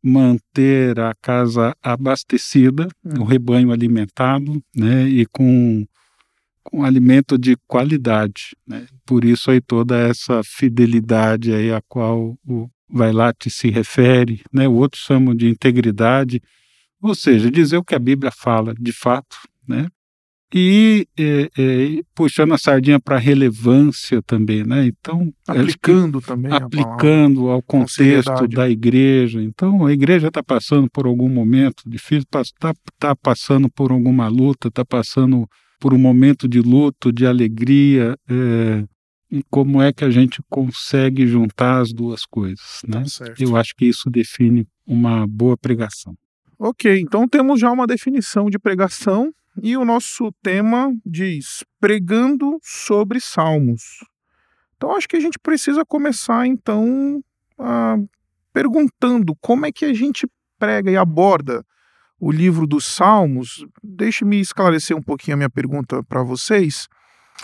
manter 0.03 0.99
a 0.99 1.15
casa 1.15 1.77
abastecida, 1.83 2.89
hum. 3.05 3.21
o 3.21 3.25
rebanho 3.25 3.71
alimentado, 3.71 4.63
né, 4.75 5.09
e 5.09 5.25
com, 5.27 5.87
com 6.65 6.85
alimento 6.85 7.39
de 7.39 7.57
qualidade, 7.69 8.57
né? 8.67 8.87
Por 9.07 9.25
isso 9.25 9.51
aí 9.51 9.61
toda 9.61 9.97
essa 9.97 10.43
fidelidade 10.43 11.55
aí 11.55 11.73
a 11.73 11.81
qual 11.89 12.37
o 12.47 12.69
Vailate 12.91 13.49
se 13.49 13.71
refere, 13.71 14.43
né? 14.53 14.69
O 14.69 14.75
outro 14.75 15.01
chama 15.01 15.35
de 15.35 15.49
integridade, 15.49 16.43
ou 17.01 17.15
seja, 17.15 17.51
dizer 17.51 17.77
o 17.77 17.85
que 17.85 17.95
a 17.95 17.99
Bíblia 17.99 18.31
fala 18.31 18.75
de 18.75 18.93
fato, 18.93 19.37
né? 19.67 19.87
E 20.55 21.07
é, 21.19 21.51
é, 21.57 22.03
puxando 22.15 22.53
a 22.53 22.59
sardinha 22.59 23.01
para 23.01 23.17
relevância 23.17 24.21
também, 24.23 24.63
né? 24.65 24.87
Então 24.87 25.33
aplicando 25.49 26.21
também, 26.21 26.53
aplicando 26.53 27.49
ao 27.49 27.63
contexto 27.63 28.47
da 28.47 28.69
igreja. 28.69 29.43
Então 29.43 29.87
a 29.87 29.93
igreja 29.93 30.29
está 30.29 30.43
passando 30.43 30.91
por 30.91 31.07
algum 31.07 31.29
momento 31.29 31.83
difícil, 31.87 32.27
está 32.31 32.75
tá 32.99 33.17
passando 33.17 33.71
por 33.71 33.91
alguma 33.91 34.29
luta, 34.29 34.69
está 34.69 34.85
passando 34.85 35.49
por 35.81 35.95
um 35.95 35.99
momento 35.99 36.47
de 36.47 36.61
luto, 36.61 37.11
de 37.11 37.27
alegria. 37.27 38.15
É, 38.29 38.85
e 39.31 39.43
como 39.51 39.81
é 39.81 39.91
que 39.91 40.05
a 40.05 40.11
gente 40.11 40.43
consegue 40.51 41.27
juntar 41.27 41.81
as 41.81 41.91
duas 41.91 42.27
coisas, 42.27 42.83
né? 42.87 43.03
Tá 43.19 43.33
Eu 43.39 43.57
acho 43.57 43.75
que 43.75 43.87
isso 43.87 44.11
define 44.11 44.67
uma 44.87 45.27
boa 45.27 45.57
pregação. 45.57 46.15
Ok, 46.59 47.01
então 47.01 47.27
temos 47.27 47.59
já 47.59 47.73
uma 47.73 47.87
definição 47.87 48.51
de 48.51 48.59
pregação 48.59 49.33
e 49.61 49.77
o 49.77 49.85
nosso 49.85 50.33
tema 50.43 50.95
diz 51.05 51.65
pregando 51.81 52.59
sobre 52.63 53.21
salmos. 53.21 54.05
Então 54.77 54.97
acho 54.97 55.09
que 55.09 55.17
a 55.17 55.21
gente 55.21 55.39
precisa 55.39 55.85
começar 55.85 56.47
então 56.47 57.23
a, 57.59 57.97
perguntando 58.53 59.35
como 59.41 59.67
é 59.67 59.73
que 59.73 59.85
a 59.85 59.95
gente 59.95 60.27
prega 60.59 60.91
e 60.91 60.97
aborda 60.97 61.65
o 62.21 62.31
livro 62.31 62.69
dos 62.69 62.85
Salmos. 62.85 63.67
Deixe-me 63.83 64.41
esclarecer 64.41 64.97
um 64.97 65.03
pouquinho 65.03 65.35
a 65.35 65.39
minha 65.39 65.51
pergunta 65.51 66.05
para 66.05 66.23
vocês. 66.23 66.89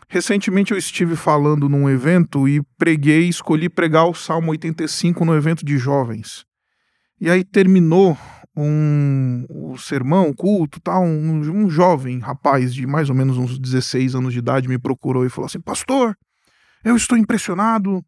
Recentemente 0.09 0.71
eu 0.71 0.79
estive 0.79 1.17
falando 1.17 1.69
num 1.69 1.91
evento 1.91 2.49
e 2.49 2.62
preguei, 2.77 3.29
escolhi 3.29 3.69
pregar 3.69 4.07
o 4.07 4.15
Salmo 4.15 4.53
85 4.53 5.25
no 5.25 5.35
evento 5.35 5.65
de 5.65 5.77
jovens. 5.79 6.45
E 7.21 7.29
aí 7.29 7.43
terminou 7.43 8.17
um, 8.61 9.47
um 9.49 9.77
sermão, 9.77 10.33
culto, 10.33 10.81
tal, 10.81 11.05
um, 11.05 11.65
um 11.65 11.71
jovem 11.71 12.19
rapaz 12.19 12.75
de 12.75 12.87
mais 12.87 13.09
ou 13.09 13.15
menos 13.15 13.38
uns 13.38 13.59
16 13.59 14.17
anos 14.17 14.33
de 14.33 14.41
idade 14.41 14.69
me 14.69 14.79
procurou 14.79 15.25
e 15.25 15.31
falou 15.31 15.47
assim: 15.47 15.61
Pastor, 15.61 16.17
eu 16.85 16.97
estou 16.97 17.17
impressionado 17.17 18.05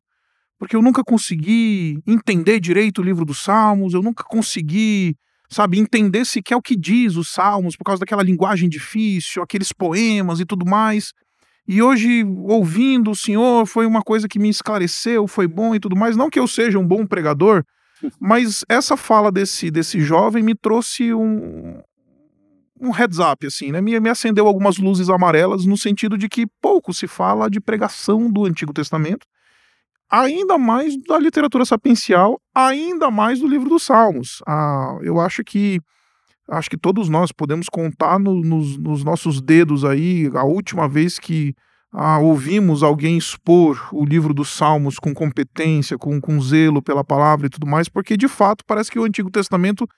porque 0.58 0.74
eu 0.74 0.82
nunca 0.82 1.02
consegui 1.04 2.02
entender 2.06 2.60
direito 2.60 3.00
o 3.00 3.04
livro 3.04 3.24
dos 3.24 3.42
Salmos, 3.42 3.94
eu 3.94 4.02
nunca 4.02 4.24
consegui, 4.24 5.16
sabe, 5.48 5.78
entender 5.78 6.26
sequer 6.26 6.56
o 6.56 6.60
que 6.60 6.76
diz 6.76 7.16
os 7.16 7.28
Salmos 7.28 7.76
por 7.76 7.84
causa 7.84 8.00
daquela 8.00 8.22
linguagem 8.22 8.68
difícil, 8.68 9.42
aqueles 9.42 9.72
poemas 9.72 10.40
e 10.40 10.44
tudo 10.44 10.66
mais. 10.66 11.12
E 11.66 11.80
hoje, 11.80 12.24
ouvindo 12.24 13.12
o 13.12 13.16
Senhor, 13.16 13.64
foi 13.66 13.86
uma 13.86 14.02
coisa 14.02 14.26
que 14.26 14.38
me 14.38 14.48
esclareceu, 14.48 15.28
foi 15.28 15.46
bom 15.46 15.74
e 15.74 15.80
tudo 15.80 15.96
mais. 15.96 16.16
Não 16.16 16.28
que 16.28 16.38
eu 16.38 16.48
seja 16.48 16.78
um 16.78 16.86
bom 16.86 17.06
pregador, 17.06 17.64
mas 18.18 18.64
essa 18.68 18.96
fala 18.96 19.30
desse, 19.30 19.70
desse 19.70 20.00
jovem 20.00 20.42
me 20.42 20.54
trouxe 20.54 21.12
um, 21.12 21.80
um 22.80 22.90
heads 22.90 23.18
up, 23.18 23.46
assim, 23.46 23.70
né? 23.70 23.80
Me, 23.80 23.98
me 24.00 24.08
acendeu 24.08 24.46
algumas 24.46 24.78
luzes 24.78 25.08
amarelas 25.10 25.66
no 25.66 25.76
sentido 25.76 26.16
de 26.16 26.28
que 26.28 26.46
pouco 26.60 26.94
se 26.94 27.06
fala 27.06 27.50
de 27.50 27.60
pregação 27.60 28.30
do 28.30 28.44
Antigo 28.44 28.72
Testamento, 28.72 29.26
ainda 30.10 30.58
mais 30.58 30.96
da 31.04 31.18
literatura 31.18 31.64
sapiencial, 31.64 32.40
ainda 32.54 33.10
mais 33.10 33.40
do 33.40 33.46
livro 33.46 33.68
dos 33.68 33.84
Salmos. 33.84 34.42
Ah, 34.46 34.98
eu 35.02 35.20
acho 35.20 35.44
que 35.44 35.80
acho 36.48 36.68
que 36.68 36.76
todos 36.76 37.08
nós 37.08 37.30
podemos 37.30 37.68
contar 37.68 38.18
no, 38.18 38.42
nos, 38.42 38.76
nos, 38.76 39.04
nossos 39.04 39.40
dedos 39.40 39.84
aí 39.84 40.28
a 40.34 40.42
última 40.42 40.88
vez 40.88 41.16
que 41.16 41.54
ah, 41.92 42.18
ouvimos 42.18 42.82
alguém 42.82 43.18
expor 43.18 43.88
o 43.92 44.04
livro 44.04 44.32
dos 44.32 44.48
Salmos 44.50 44.98
com 44.98 45.12
competência, 45.12 45.98
com, 45.98 46.20
com 46.20 46.40
zelo 46.40 46.80
pela 46.80 47.02
palavra 47.02 47.46
e 47.46 47.50
tudo 47.50 47.66
mais, 47.66 47.88
porque 47.88 48.16
de 48.16 48.28
fato 48.28 48.64
parece 48.64 48.90
que 48.90 48.98
o 48.98 49.04
Antigo 49.04 49.30
Testamento 49.30 49.88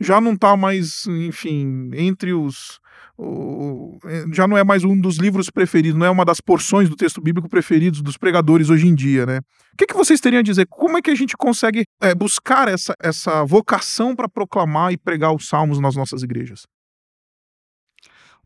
já 0.00 0.20
não 0.20 0.34
está 0.34 0.56
mais, 0.56 1.06
enfim, 1.06 1.90
entre 1.94 2.32
os. 2.32 2.80
O, 3.18 3.98
já 4.32 4.48
não 4.48 4.56
é 4.56 4.64
mais 4.64 4.84
um 4.84 4.98
dos 4.98 5.16
livros 5.18 5.50
preferidos, 5.50 5.98
não 5.98 6.06
é 6.06 6.10
uma 6.10 6.24
das 6.24 6.40
porções 6.40 6.88
do 6.88 6.96
texto 6.96 7.20
bíblico 7.20 7.48
preferidos 7.48 8.00
dos 8.00 8.16
pregadores 8.16 8.70
hoje 8.70 8.86
em 8.86 8.94
dia, 8.94 9.26
né? 9.26 9.38
O 9.72 9.76
que, 9.76 9.86
que 9.86 9.94
vocês 9.94 10.20
teriam 10.20 10.40
a 10.40 10.42
dizer? 10.42 10.66
Como 10.66 10.96
é 10.96 11.02
que 11.02 11.10
a 11.10 11.14
gente 11.14 11.36
consegue 11.36 11.84
é, 12.00 12.14
buscar 12.14 12.68
essa, 12.68 12.94
essa 13.00 13.44
vocação 13.44 14.14
para 14.14 14.28
proclamar 14.28 14.92
e 14.92 14.96
pregar 14.96 15.34
os 15.34 15.48
salmos 15.48 15.78
nas 15.78 15.94
nossas 15.94 16.22
igrejas? 16.22 16.66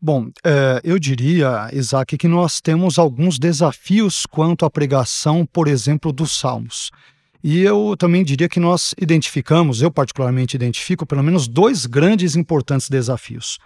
Bom, 0.00 0.30
é, 0.44 0.80
eu 0.84 0.98
diria, 0.98 1.70
Isaac, 1.72 2.18
que 2.18 2.28
nós 2.28 2.60
temos 2.60 2.98
alguns 2.98 3.38
desafios 3.38 4.26
quanto 4.26 4.66
à 4.66 4.70
pregação, 4.70 5.46
por 5.46 5.66
exemplo, 5.66 6.12
dos 6.12 6.38
salmos. 6.38 6.90
E 7.42 7.60
eu 7.60 7.96
também 7.98 8.22
diria 8.22 8.48
que 8.48 8.60
nós 8.60 8.94
identificamos, 9.00 9.80
eu 9.80 9.90
particularmente 9.90 10.54
identifico, 10.54 11.06
pelo 11.06 11.22
menos 11.22 11.48
dois 11.48 11.86
grandes 11.86 12.34
e 12.34 12.38
importantes 12.38 12.90
desafios. 12.90 13.58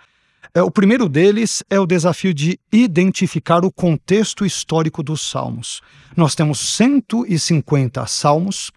É, 0.55 0.63
o 0.63 0.71
primeiro 0.71 1.09
deles 1.09 1.65
é 1.69 1.81
o 1.81 1.87
desafio 1.87 2.33
de 2.33 2.59
identificar 2.73 3.65
o 3.65 3.73
contexto 3.73 4.47
histórico 4.47 5.03
dos 5.03 5.21
salmos. 5.29 5.81
Nós 6.17 6.35
temos 6.35 6.61
150 6.61 8.07
salmos, 8.07 8.71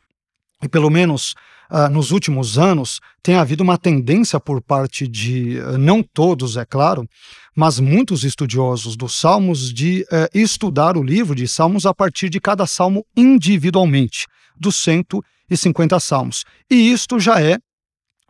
e 0.62 0.67
pelo 0.67 0.89
menos 0.89 1.36
uh, 1.72 1.89
nos 1.89 2.12
últimos 2.12 2.58
anos 2.58 3.00
tem 3.22 3.36
havido 3.36 3.63
uma 3.63 3.77
tendência 3.77 4.39
por 4.39 4.62
parte 4.62 5.08
de, 5.08 5.60
uh, 5.60 5.77
não 5.77 6.03
todos, 6.03 6.58
é 6.58 6.65
claro, 6.65 7.08
mas 7.55 7.79
muitos 7.79 8.24
estudiosos 8.24 8.96
dos 8.96 9.15
salmos 9.20 9.74
de 9.74 10.01
uh, 10.03 10.27
estudar 10.34 10.98
o 10.98 11.03
livro 11.03 11.36
de 11.36 11.48
salmos 11.48 11.86
a 11.86 11.93
partir 11.93 12.29
de 12.29 12.39
cada 12.39 12.65
salmo 12.65 13.05
individualmente, 13.15 14.25
dos 14.55 14.75
150 14.77 16.00
salmos. 16.00 16.43
E 16.70 16.91
isto 16.91 17.20
já 17.20 17.41
é 17.41 17.58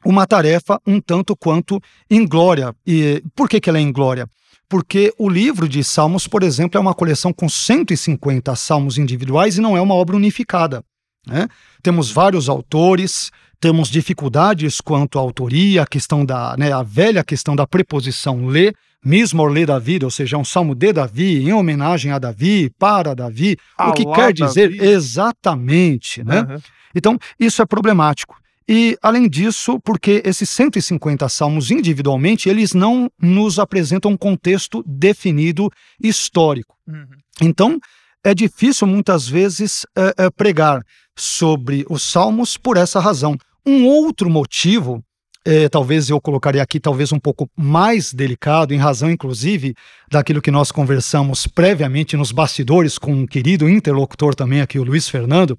uma 0.06 0.28
tarefa 0.28 0.80
um 0.86 1.00
tanto 1.00 1.36
quanto 1.36 1.80
inglória. 2.10 2.76
E 2.86 3.24
por 3.36 3.48
que, 3.48 3.60
que 3.60 3.70
ela 3.70 3.80
é 3.80 3.82
inglória? 3.82 4.28
Porque 4.68 5.14
o 5.18 5.30
livro 5.30 5.70
de 5.70 5.84
Salmos, 5.84 6.28
por 6.28 6.42
exemplo, 6.42 6.78
é 6.78 6.82
uma 6.82 6.94
coleção 6.94 7.32
com 7.32 7.48
150 7.48 8.56
salmos 8.56 8.98
individuais 8.98 9.58
e 9.58 9.62
não 9.62 9.78
é 9.78 9.82
uma 9.82 9.94
obra 9.94 10.16
unificada. 10.16 10.84
Né? 11.26 11.48
Temos 11.82 12.12
vários 12.12 12.50
autores, 12.50 13.32
temos 13.60 13.90
dificuldades 13.90 14.82
quanto 14.82 15.18
à 15.18 15.22
autoria, 15.22 15.84
a 15.84 15.88
questão 15.88 16.26
da, 16.26 16.56
né, 16.58 16.72
a 16.74 16.84
velha 16.84 17.24
questão 17.24 17.56
da 17.56 17.66
preposição 17.66 18.46
lê, 18.46 18.74
mesmo 19.04 19.46
lê 19.46 19.66
Davi, 19.66 20.00
ou 20.04 20.12
seja, 20.12 20.36
é 20.36 20.40
um 20.40 20.46
salmo 20.46 20.76
de 20.76 20.92
Davi, 20.94 21.44
em 21.44 21.54
homenagem 21.54 22.12
a 22.12 22.20
Davi, 22.20 22.70
para 22.78 23.14
Davi, 23.14 23.58
o 23.80 23.94
que 23.94 24.06
quer 24.06 24.34
dizer 24.34 24.70
Davi. 24.70 24.90
exatamente, 24.90 26.24
né? 26.24 26.42
Uhum. 26.42 26.58
Então, 26.96 27.18
isso 27.40 27.62
é 27.62 27.66
problemático. 27.66 28.38
E, 28.68 28.98
além 29.02 29.28
disso, 29.28 29.80
porque 29.80 30.22
esses 30.26 30.50
150 30.50 31.28
salmos 31.28 31.70
individualmente, 31.70 32.48
eles 32.48 32.74
não 32.74 33.12
nos 33.22 33.60
apresentam 33.60 34.12
um 34.12 34.18
contexto 34.18 34.84
definido 34.88 35.70
histórico. 36.02 36.76
Uhum. 36.88 37.06
Então, 37.42 37.80
é 38.24 38.34
difícil 38.34 38.88
muitas 38.88 39.28
vezes 39.28 39.86
é, 39.96 40.26
é, 40.26 40.30
pregar 40.30 40.82
sobre 41.16 41.86
os 41.90 42.02
salmos 42.04 42.58
por 42.58 42.78
essa 42.78 43.00
razão. 43.00 43.38
Um 43.66 43.86
outro 43.86 44.30
motivo, 44.30 45.04
é, 45.46 45.68
talvez 45.68 46.10
eu 46.10 46.20
colocaria 46.22 46.62
aqui, 46.62 46.80
talvez 46.80 47.12
um 47.12 47.20
pouco 47.20 47.50
mais 47.56 48.14
delicado, 48.14 48.74
em 48.74 48.78
razão, 48.78 49.12
inclusive, 49.12 49.76
daquilo 50.10 50.42
que 50.42 50.52
nós 50.52 50.72
conversamos 50.72 51.48
previamente 51.48 52.16
nos 52.16 52.32
bastidores 52.32 52.98
com 52.98 53.14
um 53.14 53.28
querido 53.28 53.70
interlocutor 53.70 54.34
também 54.34 54.62
aqui, 54.62 54.80
o 54.80 54.84
Luiz 54.84 55.10
Fernando, 55.10 55.58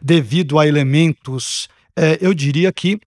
devido 0.00 0.58
a 0.58 0.66
elementos 0.66 1.68
eu 2.22 2.32
diria 2.32 2.72
que 2.72 2.98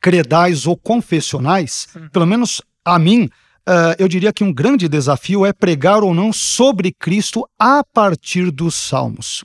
credais 0.00 0.66
ou 0.66 0.78
confessionais, 0.78 1.88
pelo 2.10 2.26
menos 2.26 2.62
a 2.84 2.98
mim, 2.98 3.28
uh, 3.68 3.94
eu 3.98 4.08
diria 4.08 4.32
que 4.32 4.44
um 4.44 4.52
grande 4.52 4.88
desafio 4.88 5.44
é 5.44 5.52
pregar 5.52 6.02
ou 6.02 6.14
não 6.14 6.32
sobre 6.32 6.92
Cristo 6.92 7.48
a 7.58 7.82
partir 7.84 8.50
dos 8.50 8.74
Salmos. 8.74 9.44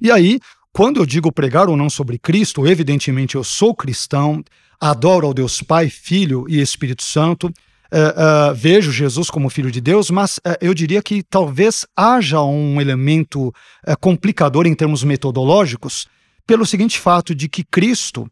E 0.00 0.10
aí, 0.10 0.40
quando 0.72 0.98
eu 0.98 1.06
digo 1.06 1.32
pregar 1.32 1.68
ou 1.68 1.76
não 1.76 1.90
sobre 1.90 2.18
Cristo, 2.18 2.66
evidentemente 2.66 3.34
eu 3.34 3.44
sou 3.44 3.74
cristão, 3.74 4.42
adoro 4.80 5.26
ao 5.26 5.34
Deus 5.34 5.62
Pai, 5.62 5.90
Filho 5.90 6.46
e 6.48 6.60
Espírito 6.60 7.02
Santo, 7.02 7.48
uh, 7.48 8.50
uh, 8.50 8.54
vejo 8.54 8.92
Jesus 8.92 9.28
como 9.28 9.50
Filho 9.50 9.70
de 9.70 9.80
Deus, 9.80 10.10
mas 10.10 10.40
eu 10.60 10.72
diria 10.72 11.02
que 11.02 11.22
talvez 11.22 11.84
haja 11.96 12.40
um 12.42 12.80
elemento 12.80 13.52
complicador 14.00 14.66
em 14.66 14.74
termos 14.74 15.04
metodológicos, 15.04 16.06
pelo 16.46 16.64
seguinte 16.64 16.98
fato 16.98 17.34
de 17.34 17.48
que 17.48 17.62
Cristo, 17.62 18.30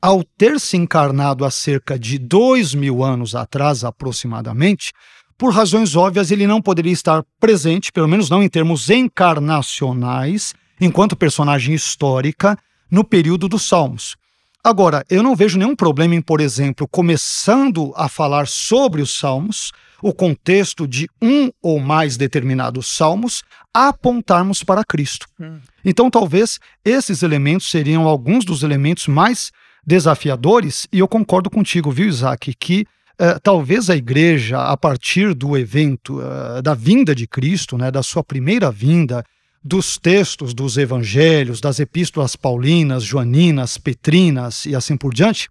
ao 0.00 0.22
ter 0.22 0.58
se 0.60 0.76
encarnado 0.76 1.44
há 1.44 1.50
cerca 1.50 1.98
de 1.98 2.18
dois 2.18 2.74
mil 2.74 3.02
anos 3.02 3.34
atrás, 3.34 3.84
aproximadamente, 3.84 4.92
por 5.36 5.52
razões 5.52 5.94
óbvias, 5.94 6.30
ele 6.30 6.46
não 6.46 6.60
poderia 6.60 6.92
estar 6.92 7.24
presente, 7.38 7.92
pelo 7.92 8.08
menos 8.08 8.28
não 8.28 8.42
em 8.42 8.48
termos 8.48 8.90
encarnacionais, 8.90 10.54
enquanto 10.80 11.16
personagem 11.16 11.74
histórica, 11.74 12.58
no 12.90 13.04
período 13.04 13.48
dos 13.48 13.62
Salmos. 13.68 14.16
Agora, 14.64 15.04
eu 15.08 15.22
não 15.22 15.36
vejo 15.36 15.58
nenhum 15.58 15.76
problema 15.76 16.14
em, 16.14 16.20
por 16.20 16.40
exemplo, 16.40 16.88
começando 16.88 17.92
a 17.96 18.08
falar 18.08 18.48
sobre 18.48 19.00
os 19.00 19.16
Salmos, 19.16 19.72
o 20.02 20.12
contexto 20.12 20.86
de 20.86 21.08
um 21.22 21.50
ou 21.62 21.80
mais 21.80 22.16
determinados 22.16 22.86
salmos, 22.86 23.42
apontarmos 23.74 24.62
para 24.62 24.84
Cristo. 24.84 25.26
Hum. 25.40 25.58
Então, 25.84 26.10
talvez 26.10 26.58
esses 26.84 27.22
elementos 27.22 27.70
seriam 27.70 28.06
alguns 28.06 28.44
dos 28.44 28.62
elementos 28.62 29.06
mais 29.06 29.50
desafiadores, 29.86 30.86
e 30.92 30.98
eu 30.98 31.08
concordo 31.08 31.50
contigo, 31.50 31.90
viu, 31.90 32.08
Isaac, 32.08 32.54
que 32.54 32.86
uh, 33.20 33.40
talvez 33.42 33.88
a 33.90 33.96
igreja, 33.96 34.60
a 34.62 34.76
partir 34.76 35.34
do 35.34 35.56
evento 35.56 36.20
uh, 36.20 36.62
da 36.62 36.74
vinda 36.74 37.14
de 37.14 37.26
Cristo, 37.26 37.76
né, 37.78 37.90
da 37.90 38.02
sua 38.02 38.22
primeira 38.22 38.70
vinda, 38.70 39.24
dos 39.62 39.98
textos 39.98 40.54
dos 40.54 40.78
evangelhos, 40.78 41.60
das 41.60 41.80
epístolas 41.80 42.36
paulinas, 42.36 43.02
joaninas, 43.02 43.76
petrinas 43.76 44.64
e 44.66 44.74
assim 44.74 44.96
por 44.96 45.12
diante, 45.12 45.48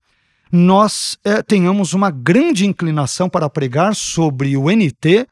nós 0.52 1.18
é, 1.24 1.42
tenhamos 1.42 1.94
uma 1.94 2.10
grande 2.10 2.66
inclinação 2.66 3.30
para 3.30 3.50
pregar 3.50 3.96
sobre 3.96 4.56
o 4.56 4.72
NT 4.72 5.28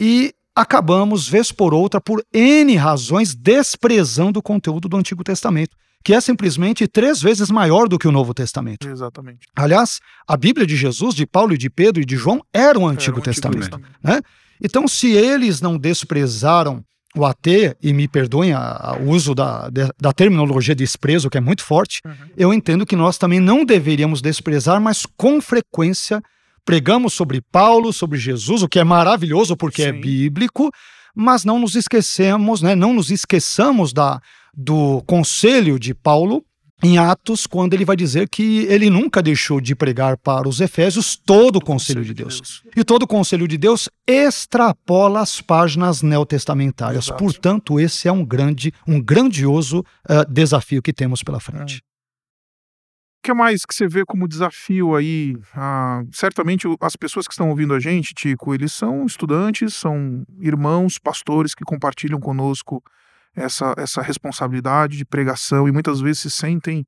e 0.00 0.32
acabamos, 0.54 1.28
vez 1.28 1.50
por 1.50 1.74
outra, 1.74 2.00
por 2.00 2.24
N 2.32 2.76
razões, 2.76 3.34
desprezando 3.34 4.38
o 4.38 4.42
conteúdo 4.42 4.88
do 4.88 4.96
Antigo 4.96 5.24
Testamento, 5.24 5.76
que 6.04 6.14
é 6.14 6.20
simplesmente 6.20 6.86
três 6.88 7.20
vezes 7.20 7.50
maior 7.50 7.86
do 7.88 7.98
que 7.98 8.08
o 8.08 8.12
Novo 8.12 8.32
Testamento. 8.32 8.88
Exatamente. 8.88 9.40
Aliás, 9.54 9.98
a 10.26 10.36
Bíblia 10.36 10.66
de 10.66 10.76
Jesus, 10.76 11.14
de 11.14 11.26
Paulo 11.26 11.52
e 11.54 11.58
de 11.58 11.68
Pedro 11.68 12.00
e 12.02 12.06
de 12.06 12.16
João 12.16 12.42
era 12.52 12.78
o 12.78 12.86
Antigo, 12.86 13.16
Era 13.16 13.20
o 13.20 13.22
Testamento. 13.24 13.60
Testamento. 13.62 13.90
Né? 14.02 14.20
Então, 14.62 14.86
se 14.88 15.10
eles 15.12 15.60
não 15.60 15.76
desprezaram 15.78 16.82
o 17.16 17.24
AT, 17.26 17.76
e 17.82 17.92
me 17.92 18.06
perdoem 18.06 18.52
o 18.54 19.10
uso 19.10 19.34
da, 19.34 19.68
de- 19.68 19.90
da 20.00 20.12
terminologia 20.12 20.76
desprezo, 20.76 21.28
que 21.28 21.36
é 21.36 21.40
muito 21.40 21.64
forte, 21.64 22.00
Uhum. 22.06 22.12
eu 22.36 22.54
entendo 22.54 22.86
que 22.86 22.94
nós 22.94 23.18
também 23.18 23.40
não 23.40 23.64
deveríamos 23.64 24.22
desprezar, 24.22 24.80
mas 24.80 25.04
com 25.16 25.40
frequência 25.40 26.22
pregamos 26.64 27.12
sobre 27.12 27.40
Paulo, 27.50 27.92
sobre 27.92 28.16
Jesus, 28.16 28.62
o 28.62 28.68
que 28.68 28.78
é 28.78 28.84
maravilhoso 28.84 29.56
porque 29.56 29.82
é 29.82 29.92
Sim. 29.92 30.00
bíblico, 30.00 30.70
mas 31.12 31.44
não 31.44 31.58
nos 31.58 31.74
esquecemos, 31.74 32.62
né, 32.62 32.76
não 32.76 32.92
nos 32.94 33.10
esqueçamos 33.10 33.92
da, 33.92 34.20
do 34.56 35.02
conselho 35.06 35.78
de 35.78 35.94
Paulo 35.94 36.44
em 36.82 36.98
Atos, 36.98 37.46
quando 37.46 37.74
ele 37.74 37.84
vai 37.84 37.94
dizer 37.94 38.28
que 38.28 38.64
ele 38.66 38.88
nunca 38.88 39.22
deixou 39.22 39.60
de 39.60 39.74
pregar 39.74 40.16
para 40.16 40.48
os 40.48 40.60
Efésios 40.60 41.14
todo 41.14 41.56
o 41.56 41.60
conselho 41.64 42.04
de 42.04 42.14
Deus. 42.14 42.62
E 42.74 42.82
todo 42.82 43.02
o 43.02 43.06
conselho 43.06 43.46
de 43.46 43.58
Deus 43.58 43.88
extrapola 44.06 45.20
as 45.20 45.40
páginas 45.40 46.02
neotestamentárias. 46.02 47.06
Exato. 47.06 47.22
Portanto, 47.22 47.78
esse 47.78 48.08
é 48.08 48.12
um 48.12 48.24
grande, 48.24 48.72
um 48.86 49.00
grandioso 49.00 49.84
eh, 50.08 50.24
desafio 50.28 50.80
que 50.80 50.92
temos 50.92 51.22
pela 51.22 51.38
frente. 51.38 51.82
O 53.20 53.22
que 53.22 53.34
mais 53.34 53.66
que 53.66 53.74
você 53.74 53.86
vê 53.86 54.02
como 54.06 54.26
desafio 54.26 54.96
aí? 54.96 55.36
Ah, 55.54 56.02
certamente 56.10 56.66
as 56.80 56.96
pessoas 56.96 57.26
que 57.26 57.34
estão 57.34 57.50
ouvindo 57.50 57.74
a 57.74 57.78
gente, 57.78 58.14
Tico, 58.14 58.54
eles 58.54 58.72
são 58.72 59.04
estudantes, 59.04 59.74
são 59.74 60.24
irmãos, 60.40 60.96
pastores 60.98 61.54
que 61.54 61.62
compartilham 61.62 62.18
conosco 62.18 62.82
essa, 63.36 63.74
essa 63.78 64.02
responsabilidade 64.02 64.96
de 64.96 65.04
pregação 65.04 65.68
e 65.68 65.72
muitas 65.72 66.00
vezes 66.00 66.20
se 66.20 66.30
sentem, 66.30 66.84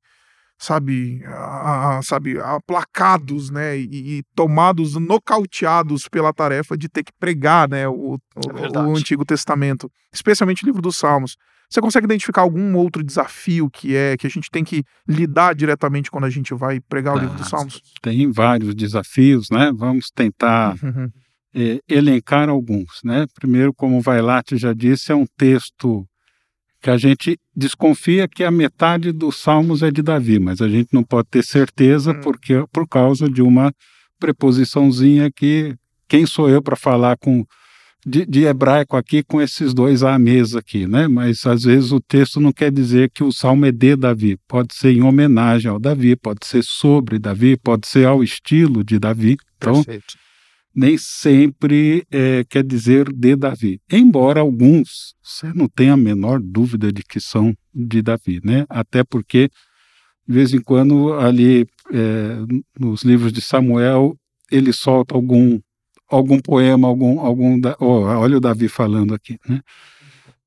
sabe, 0.57 1.21
ah, 1.25 1.97
ah, 1.97 2.01
sabe, 2.03 2.39
aplacados, 2.39 3.49
né, 3.49 3.77
e, 3.77 4.19
e 4.19 4.23
tomados, 4.35 4.95
nocauteados 4.95 6.07
pela 6.07 6.33
tarefa 6.33 6.77
de 6.77 6.87
ter 6.87 7.03
que 7.03 7.11
pregar, 7.19 7.67
né, 7.69 7.87
o, 7.87 8.17
É 8.37 8.79
o 8.79 8.95
Antigo 8.95 9.25
Testamento, 9.25 9.89
especialmente 10.13 10.63
o 10.63 10.65
livro 10.65 10.81
dos 10.81 10.97
Salmos. 10.97 11.35
Você 11.69 11.81
consegue 11.81 12.05
identificar 12.05 12.41
algum 12.41 12.75
outro 12.77 13.03
desafio 13.03 13.67
que 13.69 13.95
é 13.95 14.15
que 14.15 14.27
a 14.27 14.29
gente 14.29 14.49
tem 14.51 14.63
que 14.63 14.83
lidar 15.07 15.55
diretamente 15.55 16.11
quando 16.11 16.25
a 16.25 16.29
gente 16.29 16.53
vai 16.53 16.79
pregar 16.79 17.15
o 17.15 17.19
livro 17.19 17.35
dos 17.35 17.47
Ah, 17.47 17.49
Salmos? 17.57 17.81
Tem 18.01 18.29
vários 18.31 18.75
desafios, 18.75 19.47
né? 19.51 19.71
Vamos 19.75 20.11
tentar 20.13 20.75
Uhum. 20.83 21.09
eh, 21.55 21.79
elencar 21.89 22.47
alguns, 22.47 22.99
né? 23.03 23.25
Primeiro, 23.33 23.73
como 23.73 23.97
o 23.97 24.01
Vailate 24.01 24.55
já 24.55 24.71
disse, 24.71 25.11
é 25.11 25.15
um 25.15 25.25
texto 25.35 26.05
que 26.83 26.89
a 26.89 26.97
gente 26.97 27.39
desconfia 27.55 28.27
que 28.27 28.43
a 28.43 28.51
metade 28.51 29.13
dos 29.13 29.37
Salmos 29.37 29.81
é 29.81 29.89
de 29.89 30.01
Davi, 30.01 30.37
mas 30.37 30.61
a 30.61 30.67
gente 30.67 30.89
não 30.91 31.01
pode 31.01 31.29
ter 31.31 31.41
certeza 31.41 32.11
Hum. 32.11 32.19
porque 32.21 32.61
por 32.73 32.85
causa 32.85 33.29
de 33.29 33.41
uma 33.41 33.73
preposiçãozinha 34.19 35.31
que 35.31 35.73
quem 36.09 36.25
sou 36.25 36.49
eu 36.49 36.61
para 36.61 36.75
falar 36.75 37.15
com 37.17 37.45
de, 38.05 38.25
de 38.25 38.43
hebraico 38.43 38.97
aqui 38.97 39.23
com 39.23 39.41
esses 39.41 39.73
dois 39.73 40.03
à 40.03 40.19
mesa 40.19 40.59
aqui, 40.59 40.85
né? 40.85 41.07
Mas 41.07 41.45
às 41.45 41.63
vezes 41.63 41.93
o 41.93 42.01
texto 42.01 42.41
não 42.41 42.51
quer 42.51 42.69
dizer 42.69 43.09
que 43.09 43.23
o 43.23 43.31
salmo 43.31 43.65
é 43.65 43.71
de 43.71 43.95
Davi. 43.95 44.37
Pode 44.45 44.75
ser 44.75 44.91
em 44.91 45.03
homenagem 45.03 45.71
ao 45.71 45.79
Davi, 45.79 46.17
pode 46.17 46.45
ser 46.45 46.65
sobre 46.65 47.17
Davi, 47.17 47.55
pode 47.55 47.87
ser 47.87 48.05
ao 48.05 48.21
estilo 48.21 48.83
de 48.83 48.99
Davi. 48.99 49.37
Então, 49.55 49.75
Perfeito. 49.75 50.15
Nem 50.75 50.97
sempre 50.97 52.05
eh, 52.11 52.43
quer 52.49 52.63
dizer 52.63 53.11
de 53.11 53.35
Davi. 53.35 53.79
Embora 53.91 54.41
alguns 54.41 55.13
você 55.21 55.53
não 55.53 55.67
tenha 55.67 55.93
a 55.93 55.97
menor 55.97 56.39
dúvida 56.41 56.91
de 56.91 57.03
que 57.03 57.19
são 57.19 57.55
de 57.73 58.01
Davi, 58.01 58.41
né? 58.43 58.65
Até 58.69 59.03
porque 59.03 59.49
de 60.27 60.33
vez 60.33 60.53
em 60.53 60.61
quando 60.61 61.13
ali 61.13 61.67
eh, 61.91 62.37
nos 62.79 63.03
livros 63.03 63.31
de 63.31 63.41
Samuel 63.41 64.17
ele 64.51 64.73
solta 64.73 65.15
algum 65.15 65.59
algum 66.09 66.39
poema, 66.39 66.87
algum 66.87 67.19
algum 67.19 67.59
da, 67.59 67.75
oh, 67.79 68.01
olha 68.01 68.37
o 68.37 68.41
Davi 68.41 68.67
falando 68.67 69.13
aqui, 69.13 69.37
né? 69.47 69.61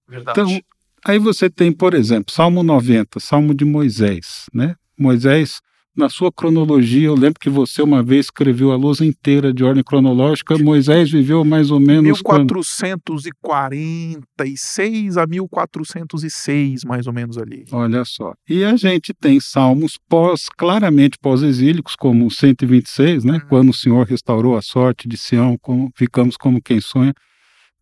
Verdade. 0.09 0.41
Então, 0.41 0.61
aí 1.05 1.19
você 1.19 1.51
tem, 1.51 1.73
por 1.73 1.95
exemplo, 1.95 2.33
Salmo 2.33 2.63
90, 2.63 3.19
Salmo 3.21 3.55
de 3.55 3.65
Moisés, 3.65 4.47
né? 4.53 4.77
Moisés, 4.99 5.61
na 5.97 6.09
sua 6.09 6.31
cronologia, 6.31 7.07
eu 7.07 7.15
lembro 7.15 7.41
que 7.41 7.49
você 7.49 7.83
uma 7.83 8.03
vez 8.03 8.27
escreveu 8.27 8.73
a 8.73 8.77
lousa 8.77 9.05
inteira 9.05 9.53
de 9.53 9.65
ordem 9.65 9.83
cronológica. 9.83 10.57
Moisés 10.59 11.11
viveu 11.11 11.45
mais 11.45 11.71
ou 11.71 11.81
menos 11.81 12.21
quando? 12.21 12.55
1446 12.55 15.17
a 15.17 15.27
1406, 15.27 16.85
mais 16.85 17.07
ou 17.07 17.13
menos 17.13 17.39
ali. 17.39 17.65
Olha 17.73 18.05
só. 18.05 18.35
E 18.49 18.65
a 18.65 18.77
gente 18.77 19.15
tem 19.15 19.41
salmos 19.41 19.99
pós, 20.09 20.49
claramente 20.49 21.19
pós-exílicos, 21.19 21.97
como 21.97 22.27
o 22.27 22.31
126, 22.31 23.25
né? 23.25 23.35
Uhum. 23.35 23.41
Quando 23.49 23.71
o 23.71 23.75
Senhor 23.75 24.07
restaurou 24.07 24.57
a 24.57 24.63
sorte 24.63 25.09
de 25.09 25.17
Sião, 25.17 25.57
como, 25.61 25.91
ficamos 25.97 26.37
como 26.37 26.61
quem 26.61 26.81
sonha. 26.81 27.15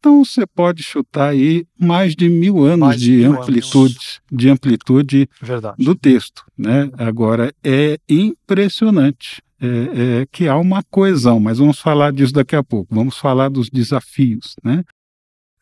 Então 0.05 0.23
você 0.23 0.47
pode 0.47 0.83
chutar 0.83 1.31
aí 1.31 1.65
mais 1.81 2.15
de 2.15 2.29
mil 2.29 2.63
anos 2.63 3.01
de 3.01 3.21
de 3.21 3.25
amplitude, 3.25 4.21
de 4.31 4.51
amplitude 4.51 5.29
Verdade. 5.41 5.83
do 5.83 5.95
texto, 5.95 6.45
né? 6.59 6.91
Agora 6.99 7.55
é 7.65 7.99
impressionante 8.07 9.43
é, 9.59 9.67
é, 9.67 10.27
que 10.31 10.47
há 10.47 10.59
uma 10.59 10.83
coesão, 10.91 11.41
mas 11.41 11.57
vamos 11.57 11.79
falar 11.79 12.13
disso 12.13 12.35
daqui 12.35 12.55
a 12.55 12.63
pouco. 12.63 12.95
Vamos 12.95 13.17
falar 13.17 13.49
dos 13.49 13.71
desafios, 13.71 14.55
né? 14.63 14.85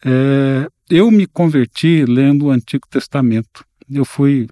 É, 0.05 0.66
eu 0.90 1.09
me 1.12 1.28
converti 1.28 2.05
lendo 2.05 2.46
o 2.46 2.50
Antigo 2.50 2.88
Testamento. 2.90 3.64
Eu 3.88 4.05
fui 4.05 4.48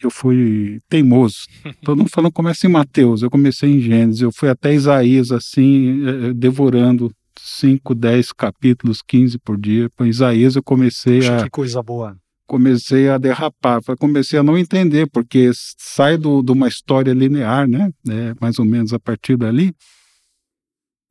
eu 0.00 0.10
fui 0.10 0.80
teimoso. 0.88 1.48
Todo 1.82 1.98
mundo 1.98 2.10
falando 2.10 2.32
começa 2.32 2.68
em 2.68 2.70
Mateus, 2.70 3.22
eu 3.22 3.30
comecei 3.30 3.70
em 3.70 3.80
Gênesis, 3.80 4.20
eu 4.20 4.30
fui 4.30 4.48
até 4.48 4.72
Isaías 4.72 5.32
assim, 5.32 6.06
eh, 6.06 6.32
devorando 6.32 7.12
5, 7.38 7.94
10 7.94 8.32
capítulos, 8.32 9.02
15 9.02 9.38
por 9.38 9.58
dia. 9.58 9.88
Com 9.96 10.04
Isaías 10.04 10.56
eu 10.56 10.62
comecei 10.62 11.26
a 11.28 11.44
que 11.44 11.50
coisa 11.50 11.82
boa. 11.82 12.16
comecei 12.46 13.08
a 13.08 13.18
derrapar, 13.18 13.80
comecei 13.98 14.38
a 14.38 14.42
não 14.42 14.58
entender, 14.58 15.08
porque 15.08 15.50
sai 15.54 16.16
do, 16.16 16.42
de 16.42 16.52
uma 16.52 16.68
história 16.68 17.12
linear, 17.12 17.68
né? 17.68 17.90
É, 18.08 18.34
mais 18.40 18.58
ou 18.58 18.64
menos 18.64 18.92
a 18.92 18.98
partir 18.98 19.36
dali. 19.36 19.74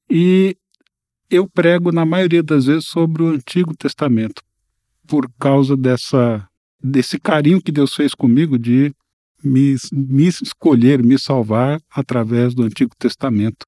E 0.10 0.56
eu 1.30 1.48
prego, 1.48 1.92
na 1.92 2.06
maioria 2.06 2.44
das 2.44 2.66
vezes, 2.66 2.86
sobre 2.86 3.24
o 3.24 3.28
Antigo 3.28 3.76
Testamento, 3.76 4.44
por 5.08 5.32
causa 5.40 5.78
dessa, 5.78 6.46
desse 6.84 7.18
carinho 7.18 7.62
que 7.62 7.72
Deus 7.72 7.96
fez 7.96 8.14
comigo 8.14 8.60
de 8.60 8.94
me, 9.44 9.76
me 9.92 10.28
escolher, 10.28 11.02
me 11.02 11.18
salvar 11.18 11.82
através 11.90 12.54
do 12.54 12.64
Antigo 12.64 12.92
Testamento. 12.98 13.66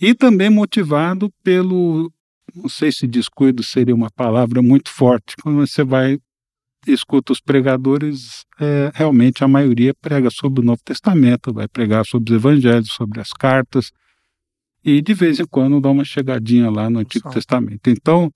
E 0.00 0.14
também 0.14 0.48
motivado 0.48 1.32
pelo, 1.42 2.12
não 2.54 2.68
sei 2.68 2.92
se 2.92 3.06
descuido 3.06 3.62
seria 3.62 3.94
uma 3.94 4.10
palavra 4.10 4.62
muito 4.62 4.90
forte, 4.90 5.34
quando 5.42 5.66
você 5.66 5.82
vai 5.82 6.18
escuta 6.86 7.32
os 7.32 7.40
pregadores, 7.40 8.44
é, 8.58 8.90
realmente 8.94 9.44
a 9.44 9.48
maioria 9.48 9.92
prega 9.94 10.30
sobre 10.30 10.60
o 10.60 10.64
Novo 10.64 10.80
Testamento, 10.84 11.52
vai 11.52 11.68
pregar 11.68 12.06
sobre 12.06 12.32
os 12.32 12.36
evangelhos, 12.36 12.92
sobre 12.92 13.20
as 13.20 13.30
cartas, 13.30 13.90
e 14.84 15.02
de 15.02 15.12
vez 15.12 15.40
em 15.40 15.44
quando 15.44 15.80
dá 15.80 15.90
uma 15.90 16.04
chegadinha 16.04 16.70
lá 16.70 16.88
no 16.88 17.00
Antigo. 17.00 17.30
Testamento. 17.30 17.90
Então, 17.90 18.30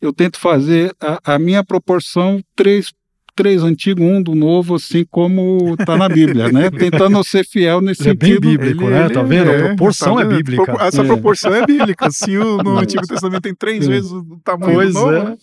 eu 0.00 0.12
tento 0.12 0.38
fazer 0.38 0.94
a, 1.00 1.34
a 1.34 1.38
minha 1.38 1.64
proporção 1.64 2.40
três, 2.54 2.92
três 3.38 3.62
antigo, 3.62 4.02
um 4.02 4.20
do 4.20 4.34
novo, 4.34 4.74
assim 4.74 5.04
como 5.08 5.76
está 5.78 5.96
na 5.96 6.08
Bíblia, 6.08 6.50
né? 6.50 6.68
Tentando 6.76 7.22
ser 7.22 7.46
fiel 7.46 7.80
nesse 7.80 8.02
Ele 8.02 8.10
é 8.10 8.14
bem 8.14 8.34
sentido. 8.34 8.48
bíblico, 8.50 8.84
né? 8.90 9.08
Tá 9.08 9.22
vendo? 9.22 9.50
A 9.52 9.58
proporção 9.68 10.18
é 10.18 10.24
vendo? 10.24 10.36
bíblica. 10.38 10.64
Propor- 10.64 10.84
Essa 10.84 11.02
É. 11.02 11.06
proporção 11.06 11.54
é 11.54 11.64
bíblica. 11.64 12.10
Se 12.10 12.36
o, 12.36 12.58
no 12.58 12.78
É. 12.78 12.82
Antigo 12.82 13.06
Testamento 13.06 13.42
tem 13.42 13.54
três 13.54 13.86
É. 13.86 13.88
vezes 13.88 14.10
o 14.10 14.40
tamanho 14.42 14.72
Pois 14.74 14.92
do 14.92 15.00
novo, 15.00 15.12
é. 15.12 15.24
né? 15.24 15.36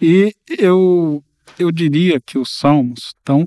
E 0.00 0.34
eu, 0.58 1.24
eu 1.58 1.72
diria 1.72 2.20
que 2.20 2.36
os 2.36 2.50
salmos 2.54 3.14
estão, 3.16 3.46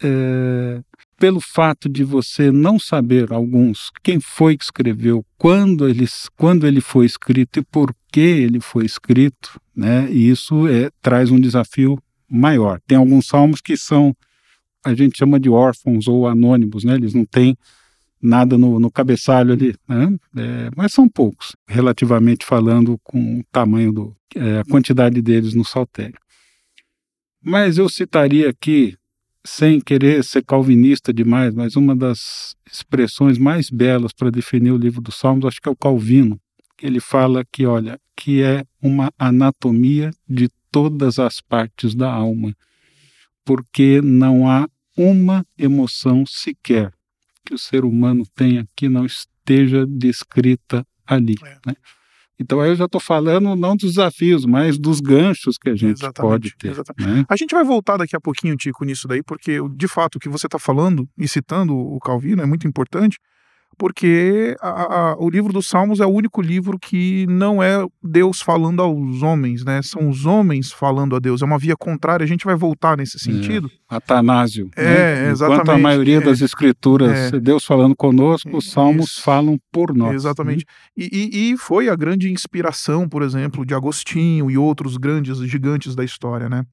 é, 0.00 0.80
pelo 1.18 1.40
fato 1.40 1.88
de 1.88 2.04
você 2.04 2.52
não 2.52 2.78
saber 2.78 3.32
alguns, 3.32 3.90
quem 4.04 4.20
foi 4.20 4.56
que 4.56 4.64
escreveu, 4.64 5.24
quando, 5.36 5.88
eles, 5.88 6.28
quando 6.36 6.66
ele 6.66 6.80
foi 6.80 7.06
escrito 7.06 7.58
e 7.58 7.64
por 7.64 7.92
que 8.12 8.20
ele 8.20 8.60
foi 8.60 8.84
escrito, 8.84 9.58
né? 9.74 10.06
E 10.10 10.30
isso 10.30 10.68
é, 10.68 10.90
traz 11.02 11.30
um 11.30 11.40
desafio 11.40 11.98
maior. 12.28 12.80
Tem 12.86 12.98
alguns 12.98 13.26
salmos 13.26 13.60
que 13.60 13.76
são, 13.76 14.14
a 14.84 14.94
gente 14.94 15.18
chama 15.18 15.38
de 15.38 15.48
órfãos 15.48 16.08
ou 16.08 16.26
anônimos, 16.26 16.84
né? 16.84 16.94
Eles 16.94 17.14
não 17.14 17.24
têm 17.24 17.56
nada 18.20 18.56
no, 18.58 18.80
no 18.80 18.90
cabeçalho 18.90 19.52
ali, 19.52 19.74
né? 19.88 20.16
É, 20.36 20.70
mas 20.76 20.92
são 20.92 21.08
poucos, 21.08 21.54
relativamente 21.66 22.44
falando 22.44 22.98
com 23.04 23.40
o 23.40 23.44
tamanho 23.52 23.92
do, 23.92 24.16
é, 24.34 24.60
a 24.60 24.64
quantidade 24.64 25.20
deles 25.22 25.54
no 25.54 25.64
saltério. 25.64 26.18
Mas 27.42 27.78
eu 27.78 27.88
citaria 27.88 28.50
aqui, 28.50 28.96
sem 29.44 29.80
querer 29.80 30.24
ser 30.24 30.44
calvinista 30.44 31.12
demais, 31.12 31.54
mas 31.54 31.76
uma 31.76 31.94
das 31.94 32.56
expressões 32.70 33.38
mais 33.38 33.70
belas 33.70 34.12
para 34.12 34.30
definir 34.30 34.72
o 34.72 34.76
livro 34.76 35.00
dos 35.00 35.14
Salmos, 35.14 35.44
acho 35.44 35.60
que 35.60 35.68
é 35.68 35.72
o 35.72 35.76
Calvino, 35.76 36.40
ele 36.82 36.98
fala 37.00 37.44
que, 37.44 37.64
olha, 37.64 37.98
que 38.16 38.42
é 38.42 38.64
uma 38.82 39.12
anatomia 39.18 40.10
de 40.28 40.48
todas 40.76 41.18
as 41.18 41.40
partes 41.40 41.94
da 41.94 42.12
alma, 42.12 42.54
porque 43.46 44.02
não 44.02 44.46
há 44.46 44.68
uma 44.94 45.42
emoção 45.56 46.26
sequer 46.26 46.92
que 47.42 47.54
o 47.54 47.58
ser 47.58 47.82
humano 47.82 48.24
tenha 48.34 48.68
que 48.76 48.86
não 48.86 49.06
esteja 49.06 49.86
descrita 49.86 50.86
ali. 51.06 51.34
É. 51.42 51.58
Né? 51.66 51.74
Então 52.38 52.60
aí 52.60 52.68
eu 52.68 52.76
já 52.76 52.84
estou 52.84 53.00
falando 53.00 53.56
não 53.56 53.74
dos 53.74 53.94
desafios, 53.94 54.44
mas 54.44 54.76
dos 54.76 55.00
ganchos 55.00 55.56
que 55.56 55.70
a 55.70 55.74
gente 55.74 55.96
exatamente, 55.96 56.30
pode 56.30 56.56
ter. 56.58 56.76
Né? 56.98 57.24
A 57.26 57.36
gente 57.36 57.54
vai 57.54 57.64
voltar 57.64 57.96
daqui 57.96 58.14
a 58.14 58.20
pouquinho, 58.20 58.54
Tico, 58.54 58.84
nisso 58.84 59.08
daí, 59.08 59.22
porque 59.22 59.56
de 59.74 59.88
fato 59.88 60.16
o 60.16 60.18
que 60.18 60.28
você 60.28 60.46
está 60.46 60.58
falando 60.58 61.08
e 61.16 61.26
citando 61.26 61.74
o 61.74 61.98
Calvino 62.00 62.42
é 62.42 62.46
muito 62.46 62.68
importante, 62.68 63.16
porque 63.78 64.56
a, 64.60 65.10
a, 65.10 65.16
o 65.18 65.28
livro 65.28 65.52
dos 65.52 65.68
Salmos 65.68 66.00
é 66.00 66.06
o 66.06 66.10
único 66.10 66.40
livro 66.40 66.78
que 66.78 67.26
não 67.28 67.62
é 67.62 67.84
Deus 68.02 68.40
falando 68.40 68.80
aos 68.80 69.22
homens, 69.22 69.64
né? 69.64 69.80
São 69.82 70.08
os 70.08 70.24
homens 70.24 70.72
falando 70.72 71.14
a 71.14 71.18
Deus. 71.18 71.42
É 71.42 71.44
uma 71.44 71.58
via 71.58 71.76
contrária. 71.76 72.24
A 72.24 72.26
gente 72.26 72.44
vai 72.44 72.54
voltar 72.54 72.96
nesse 72.96 73.16
é, 73.16 73.20
sentido. 73.20 73.70
É, 73.90 73.96
Atanásio. 73.96 74.70
É, 74.74 74.84
né? 74.84 75.30
exatamente. 75.30 75.62
Enquanto 75.62 75.76
a 75.76 75.78
maioria 75.78 76.18
é, 76.18 76.20
das 76.20 76.40
escrituras, 76.40 77.32
é, 77.32 77.38
Deus 77.38 77.64
falando 77.64 77.94
conosco, 77.94 78.56
os 78.56 78.70
Salmos 78.70 79.10
isso, 79.10 79.22
falam 79.22 79.58
por 79.70 79.94
nós. 79.94 80.14
Exatamente. 80.14 80.64
Né? 80.96 81.04
E, 81.04 81.10
e, 81.12 81.52
e 81.52 81.56
foi 81.56 81.88
a 81.88 81.96
grande 81.96 82.30
inspiração, 82.30 83.08
por 83.08 83.22
exemplo, 83.22 83.64
de 83.64 83.74
Agostinho 83.74 84.50
e 84.50 84.56
outros 84.56 84.96
grandes 84.96 85.38
gigantes 85.38 85.94
da 85.94 86.04
história, 86.04 86.48
né? 86.48 86.64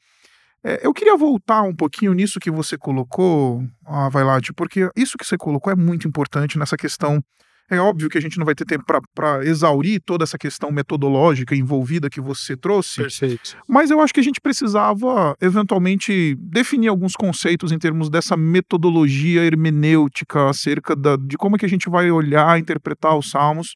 É, 0.63 0.86
eu 0.86 0.93
queria 0.93 1.17
voltar 1.17 1.63
um 1.63 1.76
pouquinho 1.76 2.13
nisso 2.13 2.39
que 2.39 2.49
você 2.49 2.78
colocou, 2.78 3.63
ah, 3.86 4.08
Vailate, 4.10 4.54
porque 4.54 4.89
isso 4.95 5.17
que 5.17 5.26
você 5.26 5.38
colocou 5.38 5.71
é 5.71 5.76
muito 5.76 6.08
importante 6.08 6.58
nessa 6.58 6.78
questão. 6.78 7.21
É 7.69 7.80
óbvio 7.80 8.10
que 8.10 8.17
a 8.17 8.21
gente 8.21 8.38
não 8.38 8.45
vai 8.45 8.54
ter 8.54 8.65
tempo 8.65 8.84
para 9.15 9.45
exaurir 9.45 10.02
toda 10.06 10.23
essa 10.23 10.38
questão 10.38 10.71
metodológica 10.71 11.56
envolvida 11.56 12.10
que 12.10 12.21
você 12.21 12.56
trouxe. 12.56 13.02
Perfeito. 13.02 13.58
Mas 13.67 13.89
eu 13.89 13.99
acho 14.02 14.13
que 14.13 14.19
a 14.19 14.23
gente 14.23 14.39
precisava, 14.41 15.36
eventualmente, 15.41 16.36
definir 16.39 16.89
alguns 16.89 17.13
conceitos 17.13 17.71
em 17.71 17.80
termos 17.80 18.10
dessa 18.10 18.36
metodologia 18.36 19.43
hermenêutica 19.43 20.49
acerca 20.49 20.95
da, 20.95 21.15
de 21.15 21.38
como 21.38 21.56
é 21.56 21.60
que 21.60 21.65
a 21.65 21.69
gente 21.69 21.89
vai 21.89 22.12
olhar, 22.12 22.60
interpretar 22.60 23.17
os 23.17 23.30
salmos. 23.32 23.76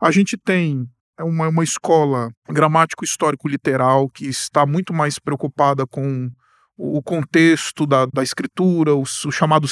A 0.00 0.10
gente 0.10 0.36
tem 0.36 0.86
é 1.18 1.24
uma, 1.24 1.48
uma 1.48 1.64
escola 1.64 2.30
gramático 2.48 3.04
histórico 3.04 3.48
literal 3.48 4.08
que 4.08 4.26
está 4.26 4.66
muito 4.66 4.92
mais 4.92 5.18
preocupada 5.18 5.86
com 5.86 6.30
o 6.76 7.02
contexto 7.02 7.86
da, 7.86 8.06
da 8.06 8.22
escritura, 8.22 8.94
o, 8.94 9.02
o 9.02 9.32
chamado 9.32 9.66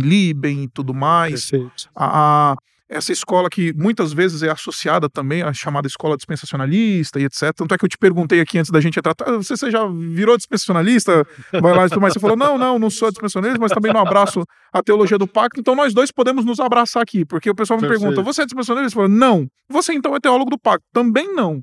Liben 0.00 0.64
e 0.64 0.68
tudo 0.68 0.94
mais. 0.94 1.50
Perfeito. 1.50 1.90
A, 1.94 2.52
a, 2.52 2.56
essa 2.88 3.12
escola 3.12 3.50
que 3.50 3.72
muitas 3.74 4.12
vezes 4.12 4.42
é 4.42 4.50
associada 4.50 5.08
também 5.08 5.42
à 5.42 5.52
chamada 5.52 5.86
escola 5.86 6.16
dispensacionalista 6.16 7.18
e 7.18 7.24
etc. 7.24 7.52
Tanto 7.54 7.74
é 7.74 7.78
que 7.78 7.84
eu 7.84 7.88
te 7.88 7.98
perguntei 7.98 8.40
aqui 8.40 8.58
antes 8.58 8.70
da 8.70 8.80
gente 8.80 8.98
entrar, 8.98 9.14
tá, 9.14 9.24
você, 9.32 9.56
você 9.56 9.70
já 9.70 9.86
virou 9.86 10.36
dispensacionalista? 10.36 11.26
Vai 11.52 11.74
lá 11.74 11.86
e 11.86 11.88
tudo 11.88 12.00
mais. 12.00 12.14
Você 12.14 12.20
falou, 12.20 12.36
não, 12.36 12.56
não, 12.56 12.78
não 12.78 12.88
sou 12.88 13.10
dispensacionalista, 13.10 13.60
mas 13.60 13.72
também 13.72 13.92
não 13.92 14.00
abraço 14.00 14.44
a 14.72 14.82
teologia 14.82 15.18
do 15.18 15.26
pacto. 15.26 15.60
Então 15.60 15.74
nós 15.74 15.92
dois 15.92 16.12
podemos 16.12 16.44
nos 16.44 16.60
abraçar 16.60 17.02
aqui, 17.02 17.24
porque 17.24 17.50
o 17.50 17.54
pessoal 17.54 17.78
me 17.78 17.82
Perfeito. 17.82 18.02
pergunta, 18.02 18.22
você 18.22 18.42
é 18.42 18.44
dispensacionalista? 18.44 18.96
Eu 18.98 19.02
falo, 19.02 19.14
não. 19.14 19.48
Você 19.68 19.92
então 19.92 20.14
é 20.14 20.20
teólogo 20.20 20.50
do 20.50 20.58
pacto? 20.58 20.86
Também 20.92 21.34
não. 21.34 21.62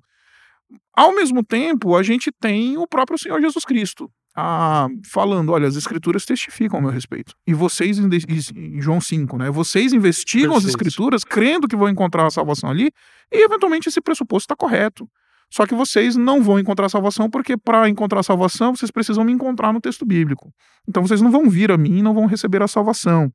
Ao 0.96 1.16
mesmo 1.16 1.44
tempo, 1.44 1.96
a 1.96 2.04
gente 2.04 2.32
tem 2.32 2.78
o 2.78 2.86
próprio 2.86 3.18
Senhor 3.18 3.40
Jesus 3.40 3.64
Cristo 3.64 4.10
a, 4.36 4.88
falando: 5.06 5.52
olha, 5.52 5.68
as 5.68 5.76
escrituras 5.76 6.26
testificam 6.26 6.80
a 6.80 6.82
meu 6.82 6.92
respeito. 6.92 7.36
E 7.46 7.54
vocês, 7.54 8.00
em 8.00 8.82
João 8.82 9.00
5, 9.00 9.38
né? 9.38 9.52
Vocês 9.52 9.94
investigam 9.94 10.52
Perfeito. 10.54 10.68
as 10.68 10.70
escrituras, 10.70 11.24
crendo 11.24 11.68
que 11.68 11.76
vão 11.76 11.90
encontrar 11.90 12.26
a 12.26 12.32
salvação 12.32 12.70
ali, 12.70 12.92
e 13.32 13.44
eventualmente 13.44 13.90
esse 13.90 14.02
pressuposto 14.02 14.46
está 14.46 14.56
correto. 14.56 15.08
Só 15.52 15.68
que 15.68 15.76
vocês 15.76 16.16
não 16.16 16.42
vão 16.42 16.58
encontrar 16.58 16.90
salvação, 16.90 17.30
porque 17.30 17.56
para 17.56 17.88
encontrar 17.88 18.24
salvação, 18.24 18.76
vocês 18.76 18.90
precisam 18.90 19.24
me 19.24 19.32
encontrar 19.32 19.72
no 19.72 19.80
texto 19.80 20.04
bíblico. 20.04 20.52
Então 20.88 21.06
vocês 21.06 21.22
não 21.22 21.30
vão 21.30 21.48
vir 21.48 21.72
a 21.72 21.78
mim 21.78 22.00
e 22.00 22.02
não 22.02 22.14
vão 22.14 22.26
receber 22.26 22.64
a 22.64 22.68
salvação. 22.68 23.32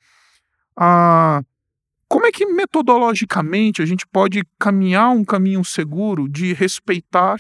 Ah, 0.76 1.42
como 2.08 2.26
é 2.26 2.32
que 2.32 2.44
metodologicamente 2.46 3.82
a 3.82 3.86
gente 3.86 4.04
pode 4.06 4.42
caminhar 4.58 5.10
um 5.10 5.24
caminho 5.24 5.62
seguro 5.62 6.28
de 6.28 6.52
respeitar 6.54 7.36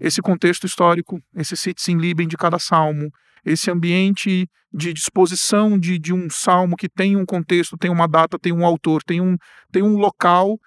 esse 0.00 0.22
contexto 0.22 0.66
histórico, 0.66 1.20
esse 1.36 1.56
Sitzin 1.56 1.98
Liben 1.98 2.26
de 2.26 2.36
cada 2.36 2.58
salmo, 2.58 3.10
esse 3.44 3.70
ambiente 3.70 4.48
de 4.72 4.92
disposição 4.92 5.78
de, 5.78 5.98
de 5.98 6.12
um 6.12 6.28
salmo 6.30 6.76
que 6.76 6.88
tem 6.88 7.16
um 7.16 7.26
contexto, 7.26 7.76
tem 7.76 7.90
uma 7.90 8.06
data, 8.06 8.38
tem 8.38 8.52
um 8.52 8.64
autor, 8.64 9.02
tem 9.02 9.20
um, 9.20 9.36
tem 9.72 9.82
um 9.82 9.96
local. 9.96 10.58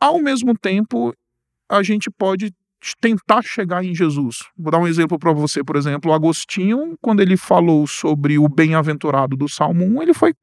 Ao 0.00 0.20
mesmo 0.20 0.56
tempo, 0.58 1.14
a 1.70 1.82
gente 1.82 2.10
pode 2.10 2.52
tentar 3.00 3.42
chegar 3.42 3.84
em 3.84 3.94
Jesus. 3.94 4.38
Vou 4.58 4.72
dar 4.72 4.78
um 4.78 4.88
exemplo 4.88 5.18
para 5.18 5.32
você, 5.32 5.62
por 5.62 5.76
exemplo, 5.76 6.12
Agostinho, 6.12 6.96
quando 7.00 7.20
ele 7.20 7.36
falou 7.36 7.86
sobre 7.86 8.38
o 8.38 8.48
bem-aventurado 8.48 9.36
do 9.36 9.48
Salmo 9.48 9.84
1, 9.84 10.02
ele 10.02 10.14
foi 10.14 10.34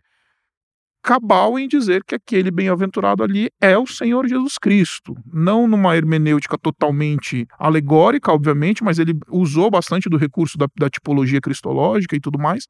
cabal 1.01 1.57
em 1.57 1.67
dizer 1.67 2.03
que 2.03 2.15
aquele 2.15 2.51
bem-aventurado 2.51 3.23
ali 3.23 3.49
é 3.61 3.77
o 3.77 3.87
Senhor 3.87 4.27
Jesus 4.27 4.57
Cristo. 4.57 5.15
Não 5.31 5.67
numa 5.67 5.95
hermenêutica 5.95 6.57
totalmente 6.57 7.47
alegórica, 7.57 8.31
obviamente, 8.31 8.83
mas 8.83 8.99
ele 8.99 9.13
usou 9.29 9.69
bastante 9.71 10.09
do 10.09 10.17
recurso 10.17 10.57
da, 10.57 10.67
da 10.77 10.89
tipologia 10.89 11.41
cristológica 11.41 12.15
e 12.15 12.19
tudo 12.19 12.37
mais. 12.37 12.67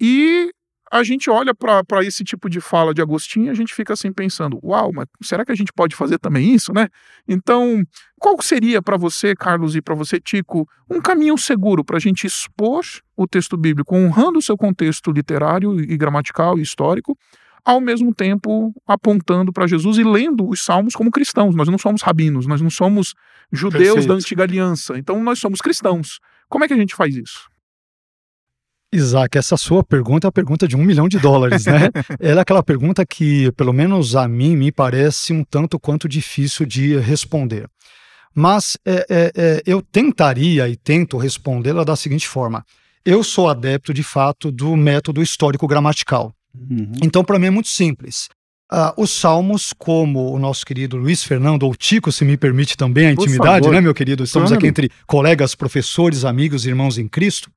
E 0.00 0.50
a 0.90 1.02
gente 1.02 1.28
olha 1.28 1.52
para 1.54 2.04
esse 2.04 2.22
tipo 2.22 2.48
de 2.48 2.60
fala 2.60 2.94
de 2.94 3.02
Agostinho 3.02 3.46
e 3.46 3.50
a 3.50 3.54
gente 3.54 3.74
fica 3.74 3.92
assim 3.92 4.12
pensando: 4.12 4.58
uau, 4.62 4.92
mas 4.92 5.06
será 5.22 5.44
que 5.44 5.52
a 5.52 5.54
gente 5.54 5.72
pode 5.72 5.96
fazer 5.96 6.18
também 6.18 6.54
isso, 6.54 6.72
né? 6.72 6.88
Então, 7.26 7.82
qual 8.20 8.40
seria 8.40 8.80
para 8.80 8.96
você, 8.96 9.34
Carlos, 9.34 9.74
e 9.74 9.82
para 9.82 9.94
você, 9.94 10.20
Tico, 10.20 10.68
um 10.88 11.00
caminho 11.00 11.36
seguro 11.36 11.84
para 11.84 11.96
a 11.96 12.00
gente 12.00 12.26
expor 12.26 12.84
o 13.16 13.26
texto 13.26 13.56
bíblico, 13.56 13.96
honrando 13.96 14.38
o 14.38 14.42
seu 14.42 14.56
contexto 14.56 15.10
literário 15.10 15.80
e 15.80 15.96
gramatical 15.96 16.58
e 16.58 16.62
histórico, 16.62 17.16
ao 17.66 17.80
mesmo 17.80 18.14
tempo 18.14 18.72
apontando 18.86 19.52
para 19.52 19.66
Jesus 19.66 19.98
e 19.98 20.04
lendo 20.04 20.48
os 20.48 20.64
salmos 20.64 20.94
como 20.94 21.10
cristãos. 21.10 21.56
Nós 21.56 21.68
não 21.68 21.76
somos 21.76 22.00
rabinos, 22.00 22.46
nós 22.46 22.60
não 22.60 22.70
somos 22.70 23.12
judeus 23.50 23.82
Perfeito. 23.82 24.08
da 24.08 24.14
antiga 24.14 24.44
aliança. 24.44 24.96
Então 24.96 25.20
nós 25.20 25.40
somos 25.40 25.60
cristãos. 25.60 26.20
Como 26.48 26.64
é 26.64 26.68
que 26.68 26.74
a 26.74 26.76
gente 26.76 26.94
faz 26.94 27.16
isso? 27.16 27.48
Isaac, 28.92 29.36
essa 29.36 29.56
sua 29.56 29.82
pergunta 29.82 30.28
é 30.28 30.30
a 30.30 30.32
pergunta 30.32 30.68
de 30.68 30.76
um 30.76 30.84
milhão 30.84 31.08
de 31.08 31.18
dólares, 31.18 31.66
né? 31.66 31.90
Ela 32.20 32.40
é 32.40 32.42
aquela 32.42 32.62
pergunta 32.62 33.04
que, 33.04 33.50
pelo 33.52 33.72
menos 33.72 34.14
a 34.14 34.28
mim, 34.28 34.56
me 34.56 34.70
parece 34.70 35.32
um 35.32 35.42
tanto 35.42 35.78
quanto 35.78 36.08
difícil 36.08 36.64
de 36.64 36.96
responder. 36.98 37.68
Mas 38.32 38.78
é, 38.86 39.06
é, 39.10 39.32
é, 39.34 39.62
eu 39.66 39.82
tentaria 39.82 40.68
e 40.68 40.76
tento 40.76 41.16
respondê-la 41.16 41.82
da 41.82 41.96
seguinte 41.96 42.28
forma: 42.28 42.64
eu 43.04 43.24
sou 43.24 43.48
adepto, 43.48 43.92
de 43.92 44.04
fato, 44.04 44.52
do 44.52 44.76
método 44.76 45.20
histórico-gramatical. 45.20 46.32
Uhum. 46.70 46.92
Então, 47.02 47.24
para 47.24 47.38
mim 47.38 47.46
é 47.46 47.50
muito 47.50 47.68
simples. 47.68 48.28
Uh, 48.72 49.00
os 49.00 49.10
salmos, 49.10 49.72
como 49.78 50.32
o 50.32 50.38
nosso 50.38 50.66
querido 50.66 50.96
Luiz 50.96 51.22
Fernando, 51.22 51.62
ou 51.62 51.74
Tico, 51.76 52.10
se 52.10 52.24
me 52.24 52.36
permite 52.36 52.76
também 52.76 53.06
a 53.06 53.12
intimidade, 53.12 53.68
né, 53.68 53.80
meu 53.80 53.94
querido? 53.94 54.24
Estamos 54.24 54.50
aqui 54.50 54.66
entre 54.66 54.90
colegas, 55.06 55.54
professores, 55.54 56.24
amigos, 56.24 56.66
irmãos 56.66 56.98
em 56.98 57.06
Cristo. 57.06 57.48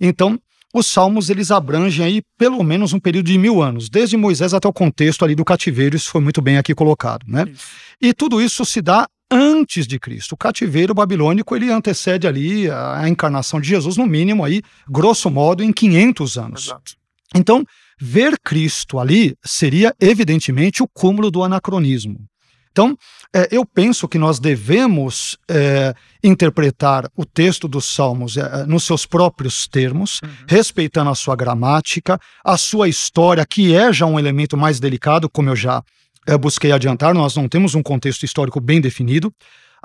Então, 0.00 0.40
os 0.72 0.86
salmos 0.86 1.28
eles 1.28 1.50
abrangem 1.50 2.04
aí 2.04 2.22
pelo 2.38 2.62
menos 2.62 2.92
um 2.92 3.00
período 3.00 3.26
de 3.26 3.38
mil 3.38 3.62
anos, 3.62 3.90
desde 3.90 4.16
Moisés 4.16 4.54
até 4.54 4.66
o 4.66 4.72
contexto 4.72 5.24
ali 5.24 5.34
do 5.34 5.44
cativeiro, 5.44 5.96
isso 5.96 6.10
foi 6.10 6.20
muito 6.20 6.40
bem 6.40 6.56
aqui 6.56 6.74
colocado, 6.74 7.24
né? 7.26 7.44
Isso. 7.52 7.66
E 8.00 8.14
tudo 8.14 8.40
isso 8.40 8.64
se 8.64 8.80
dá 8.80 9.06
antes 9.30 9.86
de 9.86 9.98
Cristo. 9.98 10.32
O 10.32 10.36
cativeiro 10.36 10.94
babilônico 10.94 11.54
ele 11.54 11.70
antecede 11.70 12.26
ali 12.26 12.70
a, 12.70 13.00
a 13.00 13.08
encarnação 13.08 13.60
de 13.60 13.68
Jesus, 13.68 13.96
no 13.96 14.06
mínimo 14.06 14.44
aí, 14.44 14.62
grosso 14.88 15.30
modo, 15.30 15.62
em 15.62 15.72
500 15.72 16.38
anos. 16.38 16.66
Exato. 16.66 16.92
Então, 17.34 17.64
Ver 18.00 18.38
Cristo 18.44 18.98
ali 18.98 19.36
seria, 19.44 19.94
evidentemente, 20.00 20.82
o 20.82 20.88
cúmulo 20.88 21.30
do 21.30 21.42
anacronismo. 21.42 22.18
Então, 22.70 22.96
é, 23.34 23.48
eu 23.50 23.66
penso 23.66 24.06
que 24.06 24.18
nós 24.18 24.38
devemos 24.38 25.36
é, 25.50 25.92
interpretar 26.22 27.10
o 27.16 27.24
texto 27.24 27.66
dos 27.66 27.86
Salmos 27.86 28.36
é, 28.36 28.64
nos 28.66 28.84
seus 28.84 29.04
próprios 29.04 29.66
termos, 29.66 30.20
uhum. 30.22 30.30
respeitando 30.46 31.10
a 31.10 31.14
sua 31.16 31.34
gramática, 31.34 32.20
a 32.44 32.56
sua 32.56 32.88
história, 32.88 33.44
que 33.44 33.74
é 33.74 33.92
já 33.92 34.06
um 34.06 34.16
elemento 34.16 34.56
mais 34.56 34.78
delicado, 34.78 35.28
como 35.28 35.48
eu 35.48 35.56
já 35.56 35.82
é, 36.24 36.38
busquei 36.38 36.70
adiantar, 36.70 37.14
nós 37.14 37.34
não 37.34 37.48
temos 37.48 37.74
um 37.74 37.82
contexto 37.82 38.22
histórico 38.22 38.60
bem 38.60 38.80
definido. 38.80 39.32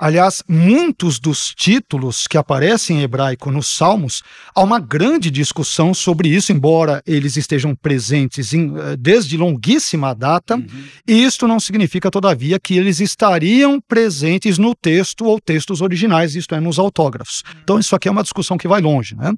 Aliás, 0.04 0.42
muitos 0.46 1.18
dos 1.18 1.54
títulos 1.56 2.26
que 2.26 2.36
aparecem 2.36 2.98
em 2.98 3.02
hebraico 3.02 3.50
nos 3.50 3.68
Salmos, 3.68 4.22
há 4.54 4.62
uma 4.62 4.78
grande 4.78 5.30
discussão 5.30 5.94
sobre 5.94 6.28
isso, 6.28 6.52
embora 6.52 7.02
eles 7.06 7.38
estejam 7.38 7.74
presentes 7.74 8.52
em, 8.52 8.76
eh, 8.76 8.96
desde 8.98 9.38
longuíssima 9.38 10.14
data, 10.14 10.56
uhum. 10.56 10.66
e 11.08 11.24
isto 11.24 11.48
não 11.48 11.58
significa, 11.58 12.10
todavia, 12.10 12.60
que 12.60 12.76
eles 12.76 13.00
estariam 13.00 13.80
presentes 13.80 14.58
no 14.58 14.74
texto 14.74 15.24
ou 15.24 15.40
textos 15.40 15.80
originais, 15.80 16.34
isto 16.34 16.54
é, 16.54 16.60
nos 16.60 16.78
autógrafos. 16.78 17.42
Uhum. 17.46 17.60
Então, 17.62 17.78
isso 17.78 17.96
aqui 17.96 18.06
é 18.06 18.10
uma 18.10 18.22
discussão 18.22 18.58
que 18.58 18.68
vai 18.68 18.82
longe, 18.82 19.16
né? 19.16 19.32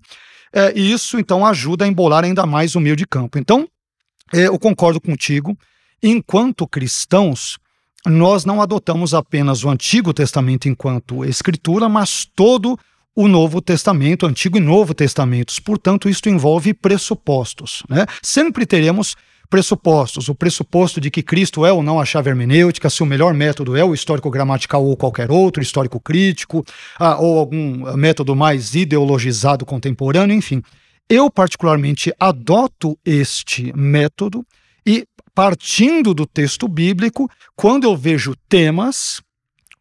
É, 0.52 0.76
e 0.76 0.90
isso, 0.90 1.16
então, 1.16 1.46
ajuda 1.46 1.84
a 1.84 1.88
embolar 1.88 2.24
ainda 2.24 2.44
mais 2.44 2.74
o 2.74 2.80
meio 2.80 2.96
de 2.96 3.06
campo. 3.06 3.38
Então, 3.38 3.68
é, 4.34 4.48
eu 4.48 4.58
concordo 4.58 5.00
contigo, 5.00 5.56
enquanto 6.02 6.66
cristãos, 6.66 7.56
nós 8.06 8.44
não 8.44 8.62
adotamos 8.62 9.12
apenas 9.14 9.64
o 9.64 9.68
Antigo 9.68 10.14
Testamento 10.14 10.68
enquanto 10.68 11.24
escritura, 11.24 11.88
mas 11.88 12.24
todo 12.34 12.78
o 13.14 13.28
Novo 13.28 13.60
Testamento, 13.62 14.26
Antigo 14.26 14.58
e 14.58 14.60
Novo 14.60 14.94
Testamentos. 14.94 15.58
Portanto, 15.58 16.08
isto 16.08 16.28
envolve 16.28 16.74
pressupostos. 16.74 17.82
Né? 17.88 18.04
Sempre 18.22 18.66
teremos 18.66 19.16
pressupostos. 19.48 20.28
O 20.28 20.34
pressuposto 20.34 21.00
de 21.00 21.10
que 21.10 21.22
Cristo 21.22 21.64
é 21.64 21.72
ou 21.72 21.82
não 21.82 21.98
a 21.98 22.04
chave 22.04 22.28
hermenêutica, 22.28 22.90
se 22.90 23.02
o 23.02 23.06
melhor 23.06 23.32
método 23.32 23.76
é 23.76 23.84
o 23.84 23.94
histórico 23.94 24.30
gramatical 24.30 24.84
ou 24.84 24.96
qualquer 24.96 25.30
outro, 25.30 25.62
histórico 25.62 25.98
crítico, 25.98 26.64
ah, 26.98 27.18
ou 27.18 27.38
algum 27.38 27.96
método 27.96 28.36
mais 28.36 28.74
ideologizado 28.74 29.64
contemporâneo, 29.64 30.36
enfim. 30.36 30.62
Eu, 31.08 31.30
particularmente, 31.30 32.12
adoto 32.18 32.98
este 33.04 33.72
método 33.74 34.44
partindo 35.36 36.14
do 36.14 36.24
texto 36.24 36.66
bíblico, 36.66 37.30
quando 37.54 37.84
eu 37.84 37.94
vejo 37.94 38.34
temas, 38.48 39.20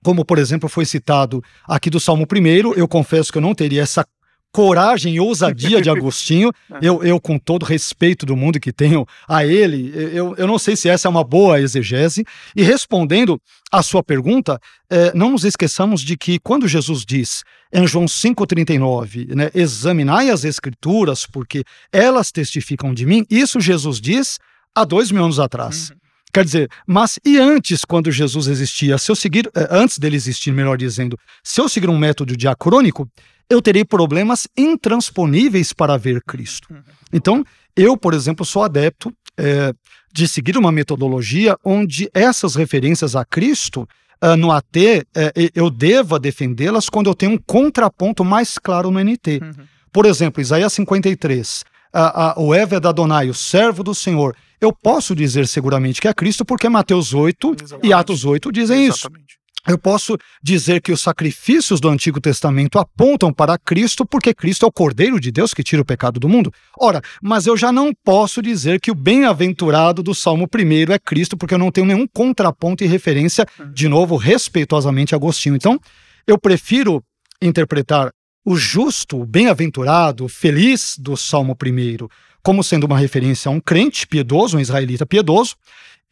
como 0.04 0.26
por 0.26 0.38
exemplo 0.38 0.68
foi 0.68 0.84
citado 0.84 1.42
aqui 1.66 1.90
do 1.90 1.98
Salmo 1.98 2.28
1, 2.30 2.74
eu 2.74 2.86
confesso 2.90 3.32
que 3.32 3.38
eu 3.38 3.42
não 3.42 3.56
teria 3.56 3.82
essa 3.82 4.06
coragem 4.52 5.16
e 5.16 5.20
ousadia 5.22 5.82
de 5.82 5.88
Agostinho. 5.90 6.52
Eu, 6.82 7.02
eu, 7.06 7.22
com 7.22 7.40
todo 7.40 7.64
respeito 7.66 8.26
do 8.26 8.36
mundo 8.36 8.60
que 8.60 8.74
tenho 8.74 9.06
a 9.30 9.46
ele, 9.46 9.94
eu, 9.96 10.36
eu 10.38 10.46
não 10.46 10.60
sei 10.60 10.76
se 10.76 10.90
essa 10.90 11.08
é 11.08 11.10
uma 11.10 11.24
boa 11.24 11.62
exegese. 11.62 12.26
E 12.54 12.62
respondendo 12.62 13.42
à 13.72 13.82
sua 13.82 14.04
pergunta, 14.04 14.60
é, 14.90 15.14
não 15.14 15.32
nos 15.32 15.46
esqueçamos 15.46 16.02
de 16.02 16.18
que 16.18 16.38
quando 16.38 16.68
Jesus 16.68 17.06
diz 17.06 17.44
em 17.72 17.88
João 17.88 18.06
5,39, 18.06 19.34
né, 19.34 19.52
examinai 19.56 20.30
as 20.30 20.44
escrituras, 20.44 21.26
porque 21.26 21.64
elas 21.94 22.30
testificam 22.30 22.94
de 22.94 23.06
mim, 23.06 23.26
isso 23.30 23.62
Jesus 23.62 24.02
diz 24.02 24.38
há 24.76 24.84
dois 24.84 25.10
mil 25.12 25.24
anos 25.24 25.40
atrás. 25.40 25.90
Uhum. 25.90 25.98
Quer 26.34 26.44
dizer, 26.44 26.70
mas 26.86 27.18
e 27.26 27.38
antes, 27.38 27.86
quando 27.86 28.12
Jesus 28.12 28.48
existia? 28.48 28.98
Se 28.98 29.10
eu 29.10 29.16
seguir, 29.16 29.50
é, 29.56 29.68
antes 29.72 29.98
dele 29.98 30.18
existir, 30.18 30.52
melhor 30.52 30.78
dizendo, 30.78 31.18
se 31.42 31.62
eu 31.62 31.70
seguir 31.70 31.90
um 31.90 31.98
método 31.98 32.36
diacrônico, 32.36 33.10
eu 33.50 33.62
terei 33.62 33.86
problemas 33.86 34.48
intransponíveis 34.58 35.72
para 35.72 35.98
ver 35.98 36.22
Cristo. 36.22 36.68
Uhum. 36.72 36.82
Então, 37.14 37.46
eu, 37.76 37.96
por 37.96 38.14
exemplo, 38.14 38.46
sou 38.46 38.64
adepto 38.64 39.14
é, 39.38 39.74
de 40.12 40.28
seguir 40.28 40.58
uma 40.58 40.72
metodologia 40.72 41.58
onde 41.64 42.10
essas 42.14 42.56
referências 42.56 43.16
a 43.16 43.24
Cristo 43.24 43.88
uh, 44.24 44.36
no 44.38 44.52
AT, 44.52 44.78
é, 44.78 45.34
eu 45.54 45.70
deva 45.70 46.20
defendê-las 46.20 46.90
quando 46.90 47.10
eu 47.10 47.16
tenho 47.16 47.34
um 47.34 47.38
contraponto 47.38 48.24
mais 48.24 48.58
claro 48.58 48.90
no 48.90 49.00
NT. 49.00 49.40
Uhum. 49.42 49.66
Por 49.92 50.06
exemplo, 50.06 50.42
Isaías 50.42 50.74
53, 50.74 51.64
uh, 51.94 52.40
uh, 52.40 52.44
o 52.44 52.56
Eve 52.56 52.80
da 52.80 52.90
Adonai, 52.90 53.30
o 53.30 53.34
servo 53.34 53.84
do 53.84 53.94
Senhor. 53.94 54.36
Eu 54.60 54.74
posso 54.74 55.16
dizer 55.16 55.48
seguramente 55.48 56.02
que 56.02 56.08
é 56.08 56.14
Cristo 56.14 56.46
porque 56.46 56.70
Mateus 56.70 57.14
8 57.14 57.56
Exatamente. 57.62 57.88
e 57.88 57.94
Atos 57.94 58.26
8 58.26 58.52
dizem 58.52 58.86
Exatamente. 58.86 59.26
isso. 59.26 59.46
Eu 59.68 59.80
posso 59.80 60.16
dizer 60.44 60.80
que 60.80 60.92
os 60.92 61.02
sacrifícios 61.02 61.80
do 61.80 61.90
Antigo 61.90 62.22
Testamento 62.22 62.78
apontam 62.78 63.34
para 63.34 63.58
Cristo, 63.58 64.06
porque 64.06 64.32
Cristo 64.32 64.64
é 64.64 64.68
o 64.68 64.72
Cordeiro 64.72 65.20
de 65.20 65.32
Deus 65.32 65.56
que 65.56 65.64
tira 65.64 65.82
o 65.82 65.86
pecado 65.86 66.20
do 66.20 66.30
mundo. 66.30 66.54
Ora, 66.80 67.02
mas 67.22 67.48
eu 67.48 67.58
já 67.58 67.72
não 67.72 67.92
posso 68.04 68.44
dizer 68.44 68.80
que 68.80 68.92
o 68.92 68.96
bem-aventurado 68.96 70.04
do 70.04 70.14
Salmo 70.14 70.48
1 70.54 70.94
é 70.94 71.00
Cristo, 71.00 71.36
porque 71.36 71.56
eu 71.56 71.58
não 71.58 71.72
tenho 71.72 71.88
nenhum 71.88 72.06
contraponto 72.08 72.84
e 72.84 72.88
referência, 72.88 73.46
de 73.74 73.88
novo, 73.88 74.18
respeitosamente 74.18 75.16
a 75.16 75.18
Agostinho. 75.18 75.56
Então, 75.56 75.80
eu 76.28 76.38
prefiro 76.38 77.04
interpretar 77.42 78.12
o 78.46 78.56
justo, 78.56 79.20
o 79.20 79.26
bem-aventurado, 79.26 80.26
o 80.26 80.30
feliz 80.30 80.96
do 81.00 81.18
Salmo 81.18 81.58
1 81.60 82.08
como 82.46 82.64
sendo 82.64 82.84
uma 82.84 83.00
referência 83.00 83.50
a 83.50 83.52
um 83.52 83.60
crente 83.60 84.06
piedoso, 84.06 84.56
um 84.56 84.60
israelita 84.60 85.04
piedoso, 85.04 85.56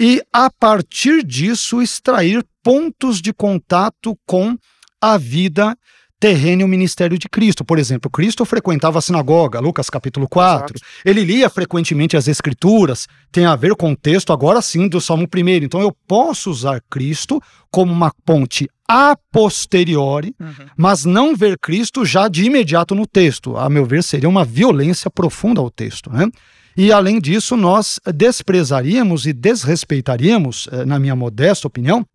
e, 0.01 0.19
a 0.33 0.49
partir 0.49 1.23
disso, 1.23 1.79
extrair 1.79 2.43
pontos 2.63 3.21
de 3.21 3.31
contato 3.31 4.17
com 4.25 4.57
a 4.99 5.15
vida 5.15 5.77
terrena 6.19 6.63
e 6.63 6.65
o 6.65 6.67
ministério 6.67 7.19
de 7.19 7.29
Cristo. 7.29 7.63
Por 7.63 7.77
exemplo, 7.77 8.09
Cristo 8.09 8.43
frequentava 8.45 8.97
a 8.97 9.01
sinagoga, 9.01 9.59
Lucas 9.59 9.91
capítulo 9.91 10.27
4. 10.27 10.75
Exato. 10.75 10.91
Ele 11.05 11.23
lia 11.23 11.51
frequentemente 11.51 12.17
as 12.17 12.27
escrituras, 12.27 13.07
tem 13.31 13.45
a 13.45 13.55
ver 13.55 13.75
com 13.75 13.91
o 13.91 13.95
texto 13.95 14.33
agora 14.33 14.59
sim 14.59 14.87
do 14.87 14.99
Salmo 14.99 15.27
1. 15.31 15.49
Então 15.63 15.81
eu 15.81 15.95
posso 16.07 16.49
usar 16.49 16.81
Cristo 16.89 17.39
como 17.69 17.91
uma 17.91 18.11
ponte 18.25 18.67
a 18.87 19.15
posteriori, 19.31 20.35
uhum. 20.39 20.67
mas 20.77 21.05
não 21.05 21.35
ver 21.35 21.57
Cristo 21.57 22.05
já 22.05 22.27
de 22.27 22.43
imediato 22.43 22.93
no 22.93 23.07
texto. 23.07 23.57
A 23.57 23.69
meu 23.69 23.85
ver, 23.85 24.03
seria 24.03 24.29
uma 24.29 24.43
violência 24.43 25.09
profunda 25.09 25.61
ao 25.61 25.71
texto. 25.71 26.11
Né? 26.11 26.29
E, 26.75 26.91
além 26.91 27.19
disso, 27.19 27.55
nós 27.55 27.99
desprezaríamos 28.13 29.25
e 29.25 29.33
desrespeitaríamos, 29.33 30.67
eh, 30.71 30.85
na 30.85 30.99
minha 30.99 31.15
modesta 31.15 31.67
opinião, 31.67 32.05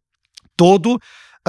todo 0.57 1.01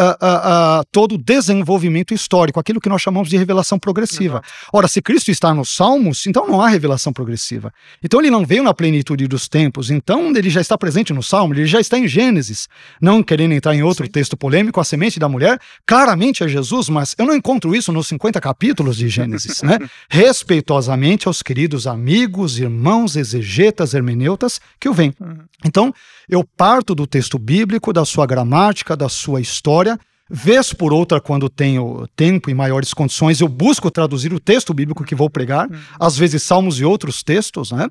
uh, 0.01 0.81
uh, 0.81 0.85
todo 0.91 1.15
o 1.15 1.17
desenvolvimento 1.17 2.13
histórico, 2.13 2.59
aquilo 2.59 2.79
que 2.79 2.89
nós 2.89 3.01
chamamos 3.01 3.29
de 3.29 3.37
revelação 3.37 3.77
progressiva. 3.77 4.41
Exato. 4.43 4.69
Ora, 4.73 4.87
se 4.87 5.01
Cristo 5.01 5.31
está 5.31 5.53
nos 5.53 5.75
Salmos, 5.75 6.25
então 6.25 6.47
não 6.47 6.61
há 6.61 6.67
revelação 6.69 7.11
progressiva. 7.13 7.73
Então 8.03 8.19
ele 8.19 8.31
não 8.31 8.45
veio 8.45 8.63
na 8.63 8.73
plenitude 8.73 9.27
dos 9.27 9.47
tempos, 9.47 9.91
então 9.91 10.29
ele 10.35 10.49
já 10.49 10.61
está 10.61 10.77
presente 10.77 11.13
no 11.13 11.23
Salmo, 11.23 11.53
ele 11.53 11.65
já 11.65 11.79
está 11.79 11.97
em 11.97 12.07
Gênesis. 12.07 12.67
Não 13.01 13.21
querendo 13.21 13.53
entrar 13.53 13.75
em 13.75 13.83
outro 13.83 14.05
Sim. 14.05 14.11
texto 14.11 14.37
polêmico, 14.37 14.79
a 14.79 14.83
semente 14.83 15.19
da 15.19 15.29
mulher, 15.29 15.59
claramente 15.85 16.43
é 16.43 16.47
Jesus, 16.47 16.89
mas 16.89 17.15
eu 17.17 17.25
não 17.25 17.35
encontro 17.35 17.75
isso 17.75 17.91
nos 17.91 18.07
50 18.07 18.39
capítulos 18.39 18.97
de 18.97 19.09
Gênesis, 19.09 19.61
né? 19.61 19.77
Respeitosamente 20.09 21.27
aos 21.27 21.41
queridos 21.41 21.87
amigos, 21.87 22.59
irmãos, 22.59 23.15
exegetas, 23.15 23.93
hermeneutas 23.93 24.59
que 24.79 24.89
o 24.89 24.93
vêm. 24.93 25.13
Uhum. 25.19 25.39
Então, 25.65 25.93
eu 26.29 26.43
parto 26.43 26.93
do 26.93 27.07
texto 27.07 27.39
bíblico, 27.39 27.91
da 27.91 28.05
sua 28.05 28.25
gramática, 28.25 28.95
da 28.95 29.09
sua 29.09 29.41
história. 29.41 29.99
Vez 30.29 30.71
por 30.71 30.93
outra, 30.93 31.19
quando 31.19 31.49
tenho 31.49 32.07
tempo 32.15 32.51
e 32.51 32.53
maiores 32.53 32.93
condições, 32.93 33.41
eu 33.41 33.47
busco 33.47 33.89
traduzir 33.89 34.31
o 34.31 34.39
texto 34.39 34.73
bíblico 34.75 35.03
que 35.03 35.15
vou 35.15 35.27
pregar, 35.27 35.67
uhum. 35.67 35.79
às 35.99 36.15
vezes 36.15 36.43
salmos 36.43 36.79
e 36.79 36.85
outros 36.85 37.23
textos, 37.23 37.71
né? 37.71 37.87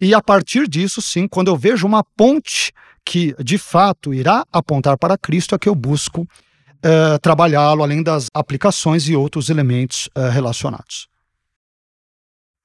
E 0.00 0.14
a 0.14 0.22
partir 0.22 0.66
disso, 0.66 1.02
sim, 1.02 1.28
quando 1.28 1.48
eu 1.48 1.56
vejo 1.56 1.86
uma 1.86 2.02
ponte 2.16 2.72
que 3.04 3.34
de 3.38 3.58
fato 3.58 4.14
irá 4.14 4.44
apontar 4.50 4.96
para 4.96 5.18
Cristo, 5.18 5.54
é 5.54 5.58
que 5.58 5.68
eu 5.68 5.74
busco 5.74 6.22
uh, 6.22 7.18
trabalhá-lo, 7.20 7.82
além 7.82 8.02
das 8.02 8.26
aplicações 8.32 9.06
e 9.08 9.14
outros 9.14 9.50
elementos 9.50 10.08
uh, 10.16 10.30
relacionados. 10.30 11.06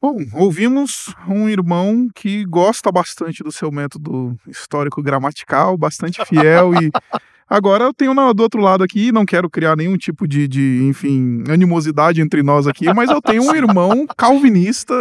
Bom, 0.01 0.15
ouvimos 0.33 1.13
um 1.27 1.49
irmão 1.49 2.07
que 2.15 2.45
gosta 2.45 2.89
bastante 2.89 3.43
do 3.43 3.51
seu 3.51 3.69
método 3.69 4.33
histórico 4.47 5.03
gramatical, 5.03 5.77
bastante 5.77 6.23
fiel 6.25 6.73
e 6.75 6.89
agora 7.49 7.83
eu 7.83 7.93
tenho 7.93 8.13
do 8.33 8.41
outro 8.41 8.61
lado 8.61 8.81
aqui, 8.81 9.11
não 9.11 9.25
quero 9.25 9.49
criar 9.49 9.75
nenhum 9.75 9.97
tipo 9.97 10.25
de, 10.25 10.47
de, 10.47 10.85
enfim, 10.87 11.43
animosidade 11.49 12.21
entre 12.21 12.41
nós 12.41 12.65
aqui, 12.65 12.85
mas 12.93 13.09
eu 13.09 13.21
tenho 13.21 13.43
um 13.43 13.53
irmão 13.53 14.07
calvinista, 14.17 14.93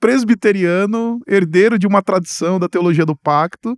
presbiteriano, 0.00 1.20
herdeiro 1.26 1.78
de 1.78 1.86
uma 1.86 2.00
tradição 2.00 2.58
da 2.58 2.70
teologia 2.70 3.04
do 3.04 3.14
pacto, 3.14 3.76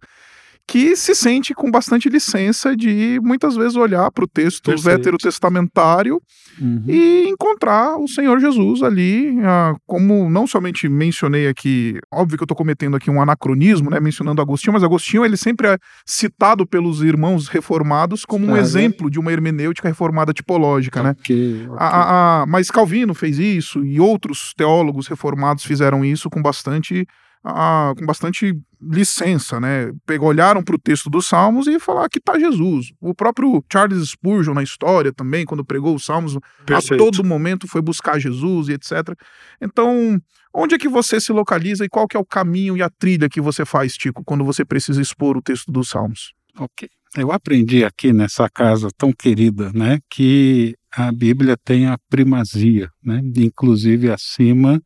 que 0.70 0.94
se 0.94 1.16
sente 1.16 1.52
com 1.52 1.68
bastante 1.68 2.08
licença 2.08 2.76
de 2.76 3.18
muitas 3.24 3.56
vezes 3.56 3.74
olhar 3.74 4.08
para 4.12 4.22
o 4.22 4.28
texto 4.28 4.66
Perfeito. 4.66 4.98
veterotestamentário 4.98 6.22
uhum. 6.60 6.84
e 6.86 7.24
encontrar 7.26 7.96
o 7.96 8.06
Senhor 8.06 8.38
Jesus 8.38 8.80
ali, 8.80 9.36
ah, 9.42 9.74
como 9.84 10.30
não 10.30 10.46
somente 10.46 10.88
mencionei 10.88 11.48
aqui, 11.48 11.98
óbvio 12.08 12.38
que 12.38 12.44
eu 12.44 12.44
estou 12.44 12.56
cometendo 12.56 12.96
aqui 12.96 13.10
um 13.10 13.20
anacronismo, 13.20 13.90
né, 13.90 13.98
mencionando 13.98 14.40
Agostinho, 14.40 14.72
mas 14.72 14.84
Agostinho 14.84 15.24
ele 15.24 15.36
sempre 15.36 15.66
é 15.66 15.78
citado 16.06 16.64
pelos 16.64 17.02
irmãos 17.02 17.48
reformados 17.48 18.24
como 18.24 18.46
um 18.46 18.56
exemplo 18.56 19.10
de 19.10 19.18
uma 19.18 19.32
hermenêutica 19.32 19.88
reformada 19.88 20.32
tipológica, 20.32 21.02
né? 21.02 21.16
Okay, 21.18 21.64
okay. 21.64 21.76
A, 21.78 22.42
a, 22.42 22.46
mas 22.46 22.70
Calvino 22.70 23.12
fez 23.12 23.40
isso 23.40 23.84
e 23.84 23.98
outros 23.98 24.54
teólogos 24.56 25.08
reformados 25.08 25.64
fizeram 25.64 26.04
isso 26.04 26.30
com 26.30 26.40
bastante 26.40 27.08
ah, 27.44 27.94
com 27.98 28.04
bastante 28.04 28.54
licença, 28.80 29.60
né? 29.60 29.92
Pegou, 30.06 30.28
olharam 30.28 30.62
para 30.62 30.74
o 30.74 30.78
texto 30.78 31.10
dos 31.10 31.26
Salmos 31.26 31.66
e 31.66 31.78
falaram 31.78 32.08
que 32.08 32.18
está 32.18 32.38
Jesus. 32.38 32.92
O 33.00 33.14
próprio 33.14 33.62
Charles 33.70 34.10
Spurgeon 34.10 34.54
na 34.54 34.62
história 34.62 35.12
também, 35.12 35.44
quando 35.44 35.64
pregou 35.64 35.94
os 35.94 36.04
Salmos, 36.04 36.38
Perfeito. 36.64 36.94
a 36.94 36.96
todo 36.98 37.24
momento 37.24 37.66
foi 37.66 37.82
buscar 37.82 38.18
Jesus 38.18 38.68
e 38.68 38.72
etc. 38.72 39.14
Então, 39.60 40.20
onde 40.54 40.74
é 40.74 40.78
que 40.78 40.88
você 40.88 41.20
se 41.20 41.32
localiza 41.32 41.84
e 41.84 41.88
qual 41.88 42.06
que 42.06 42.16
é 42.16 42.20
o 42.20 42.24
caminho 42.24 42.76
e 42.76 42.82
a 42.82 42.90
trilha 42.90 43.28
que 43.28 43.40
você 43.40 43.64
faz, 43.64 43.96
Tico, 43.96 44.24
quando 44.24 44.44
você 44.44 44.64
precisa 44.64 45.00
expor 45.00 45.36
o 45.36 45.42
texto 45.42 45.70
dos 45.70 45.88
Salmos? 45.88 46.32
Ok. 46.58 46.88
Eu 47.16 47.32
aprendi 47.32 47.84
aqui 47.84 48.12
nessa 48.12 48.48
casa 48.48 48.88
tão 48.96 49.12
querida, 49.12 49.72
né, 49.72 49.98
que 50.08 50.76
a 50.92 51.10
Bíblia 51.10 51.56
tem 51.56 51.86
a 51.86 51.98
primazia, 52.08 52.88
né, 53.02 53.20
inclusive 53.36 54.10
acima 54.12 54.80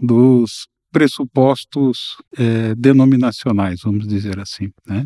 dos 0.00 0.66
pressupostos 0.94 2.16
é, 2.38 2.72
denominacionais, 2.76 3.80
vamos 3.82 4.06
dizer 4.06 4.38
assim, 4.38 4.70
né? 4.86 5.04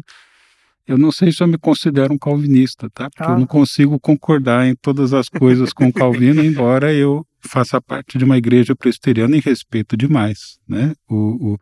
Eu 0.87 0.97
não 0.97 1.11
sei 1.11 1.33
se 1.33 1.43
eu 1.43 1.47
me 1.47 1.59
considero 1.59 2.15
um 2.15 2.19
calvinista, 2.19 2.89
tá? 2.91 3.11
Porque 3.11 3.23
ah. 3.23 3.35
eu 3.35 3.39
não 3.39 3.47
consigo 3.47 3.99
concordar 4.01 4.67
em 4.67 4.75
todas 4.75 5.13
as 5.13 5.29
coisas 5.29 5.71
com 5.71 5.93
Calvino, 5.93 6.43
embora 6.43 6.95
eu 6.95 7.27
faça 7.41 7.81
parte 7.81 8.17
de 8.17 8.25
uma 8.25 8.39
igreja 8.39 8.75
presbiteriana 8.75 9.37
e 9.37 9.41
respeito 9.41 9.97
demais, 9.97 10.59
né? 10.67 10.95
O, 11.09 11.53
o, 11.53 11.59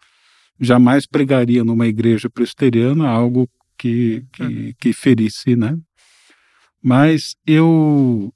jamais 0.61 1.07
pregaria 1.07 1.65
numa 1.65 1.87
igreja 1.87 2.31
presbiteriana 2.31 3.09
algo 3.09 3.49
que, 3.77 4.25
que, 4.33 4.75
que 4.81 4.93
ferisse, 4.93 5.57
né? 5.57 5.77
Mas 6.81 7.35
eu, 7.45 8.33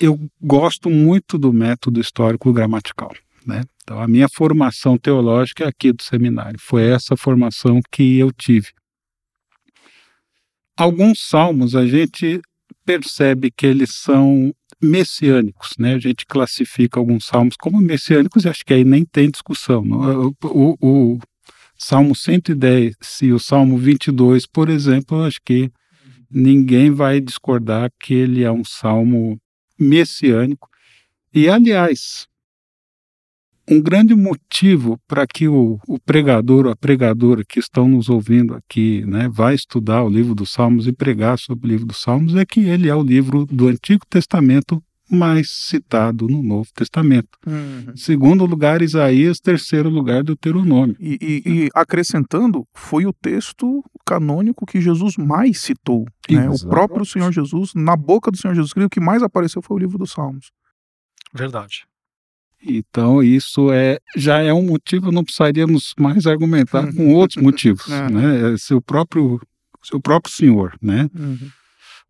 eu 0.00 0.18
gosto 0.40 0.88
muito 0.88 1.36
do 1.36 1.52
método 1.52 2.00
histórico 2.00 2.50
gramatical, 2.50 3.12
né? 3.46 3.62
Então, 3.82 4.00
a 4.00 4.08
minha 4.08 4.28
formação 4.28 4.96
teológica 4.96 5.64
é 5.64 5.68
aqui 5.68 5.92
do 5.92 6.02
seminário. 6.02 6.58
Foi 6.58 6.84
essa 6.84 7.16
formação 7.16 7.80
que 7.90 8.18
eu 8.18 8.32
tive. 8.32 8.68
Alguns 10.76 11.20
salmos 11.20 11.76
a 11.76 11.86
gente 11.86 12.40
percebe 12.84 13.50
que 13.50 13.66
eles 13.66 13.94
são 13.94 14.52
messiânicos, 14.82 15.70
né? 15.78 15.94
A 15.94 15.98
gente 15.98 16.26
classifica 16.26 16.98
alguns 16.98 17.26
salmos 17.26 17.56
como 17.56 17.80
messiânicos 17.80 18.44
e 18.44 18.48
acho 18.48 18.64
que 18.64 18.74
aí 18.74 18.84
nem 18.84 19.04
tem 19.04 19.30
discussão. 19.30 19.82
O, 19.82 20.34
o, 20.44 20.76
o 20.80 21.18
Salmo 21.78 22.14
110 22.14 22.94
e 23.22 23.32
o 23.32 23.38
Salmo 23.38 23.78
22, 23.78 24.46
por 24.46 24.68
exemplo, 24.68 25.22
acho 25.22 25.40
que 25.44 25.70
ninguém 26.30 26.90
vai 26.90 27.20
discordar 27.20 27.90
que 28.00 28.14
ele 28.14 28.42
é 28.42 28.50
um 28.50 28.64
salmo 28.64 29.38
messiânico. 29.78 30.68
E, 31.32 31.48
aliás, 31.48 32.26
um 33.68 33.80
grande 33.80 34.14
motivo 34.14 34.98
para 35.06 35.26
que 35.26 35.48
o, 35.48 35.78
o, 35.88 35.98
pregador 35.98 36.66
ou 36.66 36.72
a 36.72 36.76
pregadora 36.76 37.42
que 37.44 37.58
estão 37.58 37.88
nos 37.88 38.08
ouvindo 38.08 38.54
aqui 38.54 39.04
né, 39.06 39.28
vai 39.32 39.54
estudar 39.54 40.02
o 40.02 40.08
livro 40.08 40.34
dos 40.34 40.52
Salmos 40.52 40.86
e 40.86 40.92
pregar 40.92 41.38
sobre 41.38 41.66
o 41.66 41.70
livro 41.70 41.86
dos 41.86 42.00
Salmos 42.00 42.36
é 42.36 42.44
que 42.44 42.60
ele 42.60 42.88
é 42.88 42.94
o 42.94 43.02
livro 43.02 43.46
do 43.46 43.68
Antigo 43.68 44.04
Testamento 44.08 44.82
mais 45.10 45.50
citado 45.50 46.26
no 46.26 46.42
Novo 46.42 46.68
Testamento. 46.74 47.38
Uhum. 47.46 47.94
Segundo 47.94 48.46
lugar, 48.46 48.82
Isaías, 48.82 49.38
terceiro 49.38 49.88
lugar, 49.88 50.22
Deuteronômio. 50.22 50.96
E, 50.98 51.18
e, 51.20 51.42
e 51.46 51.68
acrescentando, 51.74 52.66
foi 52.74 53.06
o 53.06 53.12
texto 53.12 53.84
canônico 54.04 54.66
que 54.66 54.80
Jesus 54.80 55.16
mais 55.16 55.60
citou. 55.60 56.06
Né? 56.30 56.48
O 56.48 56.68
próprio 56.68 57.04
Senhor 57.04 57.30
Jesus, 57.32 57.72
na 57.74 57.96
boca 57.96 58.30
do 58.30 58.36
Senhor 58.36 58.54
Jesus 58.54 58.72
Cristo, 58.72 58.86
o 58.86 58.90
que 58.90 59.00
mais 59.00 59.22
apareceu 59.22 59.60
foi 59.62 59.76
o 59.76 59.80
livro 59.80 59.98
dos 59.98 60.12
Salmos. 60.12 60.50
Verdade. 61.32 61.84
Então, 62.66 63.22
isso 63.22 63.70
é, 63.72 63.98
já 64.16 64.40
é 64.40 64.52
um 64.52 64.64
motivo, 64.64 65.12
não 65.12 65.24
precisaríamos 65.24 65.94
mais 65.98 66.26
argumentar 66.26 66.84
uhum. 66.84 66.94
com 66.94 67.14
outros 67.14 67.42
motivos. 67.42 67.86
é. 67.90 68.10
né? 68.10 68.54
É 68.54 68.56
seu 68.56 68.80
próprio, 68.80 69.40
seu 69.82 70.00
próprio 70.00 70.32
Senhor. 70.32 70.76
Né? 70.80 71.08
Uhum. 71.14 71.50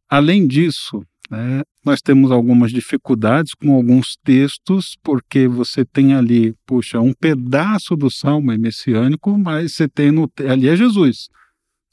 Além 0.08 0.46
disso, 0.46 1.04
né, 1.30 1.62
nós 1.84 2.00
temos 2.00 2.30
algumas 2.30 2.70
dificuldades 2.70 3.52
com 3.54 3.74
alguns 3.74 4.16
textos, 4.22 4.96
porque 5.02 5.48
você 5.48 5.84
tem 5.84 6.14
ali, 6.14 6.54
puxa, 6.66 7.00
um 7.00 7.12
pedaço 7.12 7.96
do 7.96 8.10
salmo 8.10 8.52
é 8.52 8.58
messiânico, 8.58 9.36
mas 9.36 9.74
você 9.74 9.88
tem 9.88 10.10
no, 10.10 10.30
ali 10.48 10.68
é 10.68 10.76
Jesus. 10.76 11.28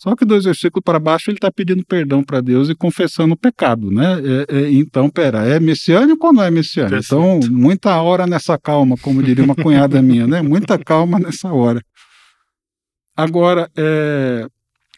Só 0.02 0.16
que 0.16 0.26
dois 0.26 0.46
versículos 0.46 0.84
para 0.84 0.98
baixo 0.98 1.30
ele 1.30 1.38
está 1.38 1.52
pedindo 1.52 1.86
perdão 1.86 2.24
para 2.24 2.42
Deus 2.42 2.70
e 2.70 2.74
confessando 2.74 3.36
o 3.36 3.38
pecado, 3.38 3.92
né? 3.92 4.18
É, 4.50 4.58
é, 4.58 4.72
então, 4.72 5.08
pera, 5.08 5.46
é 5.46 5.60
messiânico 5.60 6.26
ou 6.26 6.34
não 6.34 6.42
é 6.42 6.50
messiânico? 6.50 6.96
Então, 6.96 7.40
muita 7.52 8.02
hora 8.02 8.26
nessa 8.26 8.58
calma, 8.58 8.98
como 8.98 9.22
diria 9.22 9.46
uma 9.46 9.54
cunhada 9.54 10.02
minha, 10.02 10.26
né? 10.26 10.42
Muita 10.42 10.80
calma 10.80 11.20
nessa 11.20 11.54
hora. 11.54 11.86
Agora, 13.16 13.70
é, 13.78 14.48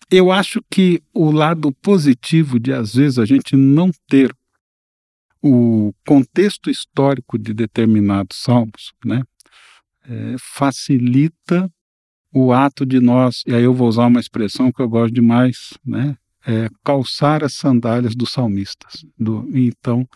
eu 0.09 0.31
acho 0.31 0.63
que 0.71 1.03
o 1.13 1.31
lado 1.31 1.73
positivo 1.81 2.57
de 2.57 2.71
às 2.71 2.95
vezes 2.95 3.19
a 3.19 3.25
gente 3.25 3.57
não 3.57 3.91
ter 4.07 4.33
o 5.41 5.93
contexto 6.07 6.69
histórico 6.69 7.37
de 7.37 7.53
determinados 7.53 8.37
salmos, 8.41 8.93
né, 9.03 9.21
é, 10.07 10.35
facilita 10.39 11.69
o 12.33 12.51
ato 12.51 12.85
de 12.85 12.99
nós, 12.99 13.43
e 13.45 13.53
aí 13.53 13.63
eu 13.63 13.73
vou 13.73 13.87
usar 13.87 14.07
uma 14.07 14.19
expressão 14.19 14.71
que 14.71 14.81
eu 14.81 14.89
gosto 14.89 15.13
demais, 15.13 15.73
né, 15.85 16.17
é, 16.45 16.67
calçar 16.83 17.43
as 17.43 17.53
sandálias 17.53 18.15
dos 18.15 18.31
salmistas. 18.31 19.05
Do, 19.17 19.47
então, 19.53 20.07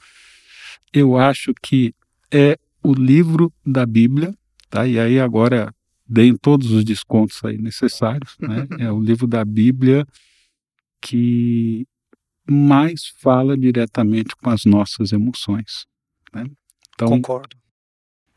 eu 0.91 1.17
acho 1.17 1.53
que 1.61 1.93
é 2.31 2.57
o 2.83 2.93
livro 2.93 3.53
da 3.65 3.85
Bíblia, 3.85 4.33
tá? 4.69 4.87
E 4.87 4.99
aí 4.99 5.19
agora 5.19 5.73
deem 6.07 6.35
todos 6.35 6.71
os 6.71 6.83
descontos 6.83 7.43
aí 7.43 7.57
necessários, 7.57 8.35
né? 8.39 8.67
É 8.79 8.91
o 8.91 8.99
livro 8.99 9.27
da 9.27 9.43
Bíblia 9.45 10.05
que 11.01 11.85
mais 12.49 13.07
fala 13.19 13.57
diretamente 13.57 14.35
com 14.35 14.49
as 14.49 14.65
nossas 14.65 15.11
emoções. 15.11 15.85
Né? 16.33 16.45
Então, 16.95 17.09
Concordo. 17.09 17.55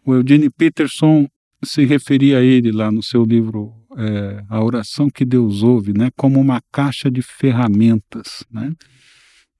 O 0.04 0.14
Eugene 0.14 0.50
Peterson 0.50 1.28
se 1.62 1.84
referia 1.84 2.38
a 2.38 2.42
ele 2.42 2.72
lá 2.72 2.90
no 2.90 3.02
seu 3.02 3.24
livro 3.24 3.74
é, 3.96 4.44
A 4.48 4.62
Oração 4.62 5.10
que 5.10 5.24
Deus 5.24 5.62
Ouve, 5.62 5.92
né, 5.92 6.10
como 6.16 6.40
uma 6.40 6.60
caixa 6.72 7.10
de 7.10 7.22
ferramentas. 7.22 8.44
Né? 8.50 8.72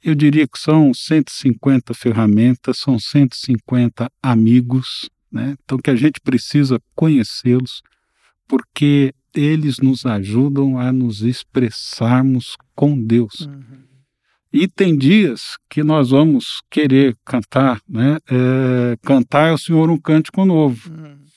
Eu 0.02 0.14
diria 0.14 0.46
que 0.46 0.58
são 0.58 0.94
150 0.94 1.92
ferramentas, 1.94 2.78
são 2.78 2.98
150 2.98 4.10
amigos, 4.22 5.10
né? 5.30 5.56
então 5.62 5.78
que 5.78 5.90
a 5.90 5.96
gente 5.96 6.20
precisa 6.20 6.80
conhecê-los, 6.94 7.82
porque 8.48 9.14
eles 9.34 9.78
nos 9.78 10.04
ajudam 10.06 10.78
a 10.78 10.92
nos 10.92 11.22
expressarmos 11.22 12.56
com 12.74 13.00
Deus. 13.00 13.40
Uhum. 13.40 13.80
E 14.52 14.66
tem 14.66 14.96
dias 14.98 15.56
que 15.68 15.84
nós 15.84 16.10
vamos 16.10 16.60
querer 16.68 17.16
cantar, 17.24 17.80
né? 17.88 18.18
É, 18.28 18.96
cantar 19.02 19.50
ao 19.50 19.58
Senhor 19.58 19.88
um 19.88 19.96
cântico 19.96 20.44
novo. 20.44 20.90
Uhum. 20.90 21.29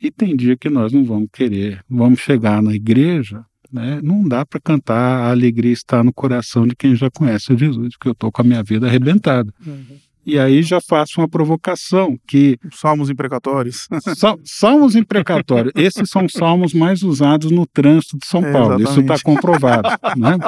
E 0.00 0.10
tem 0.10 0.34
dia 0.34 0.56
que 0.56 0.70
nós 0.70 0.92
não 0.92 1.04
vamos 1.04 1.28
querer. 1.32 1.84
Vamos 1.88 2.20
chegar 2.20 2.62
na 2.62 2.74
igreja, 2.74 3.44
né? 3.70 4.00
Não 4.02 4.26
dá 4.26 4.46
para 4.46 4.60
cantar 4.60 4.96
a 4.96 5.30
alegria 5.30 5.72
está 5.72 6.02
no 6.02 6.12
coração 6.12 6.66
de 6.66 6.74
quem 6.74 6.96
já 6.96 7.10
conhece 7.10 7.56
Jesus, 7.56 7.90
porque 7.96 8.08
eu 8.08 8.12
estou 8.12 8.32
com 8.32 8.42
a 8.42 8.44
minha 8.44 8.62
vida 8.62 8.86
arrebentada. 8.86 9.52
Uhum. 9.64 9.98
E 10.24 10.38
aí 10.38 10.62
já 10.62 10.80
faço 10.80 11.20
uma 11.20 11.28
provocação 11.28 12.18
que 12.26 12.58
salmos 12.72 13.08
imprecatórios. 13.08 13.88
salmos 14.44 14.94
imprecatórios. 14.94 15.72
Esses 15.74 16.10
são 16.10 16.28
salmos 16.28 16.74
mais 16.74 17.02
usados 17.02 17.50
no 17.50 17.66
trânsito 17.66 18.18
de 18.18 18.26
São 18.26 18.44
é, 18.44 18.52
Paulo. 18.52 18.82
Isso 18.82 19.00
está 19.00 19.16
comprovado, 19.22 19.88
né? 20.16 20.38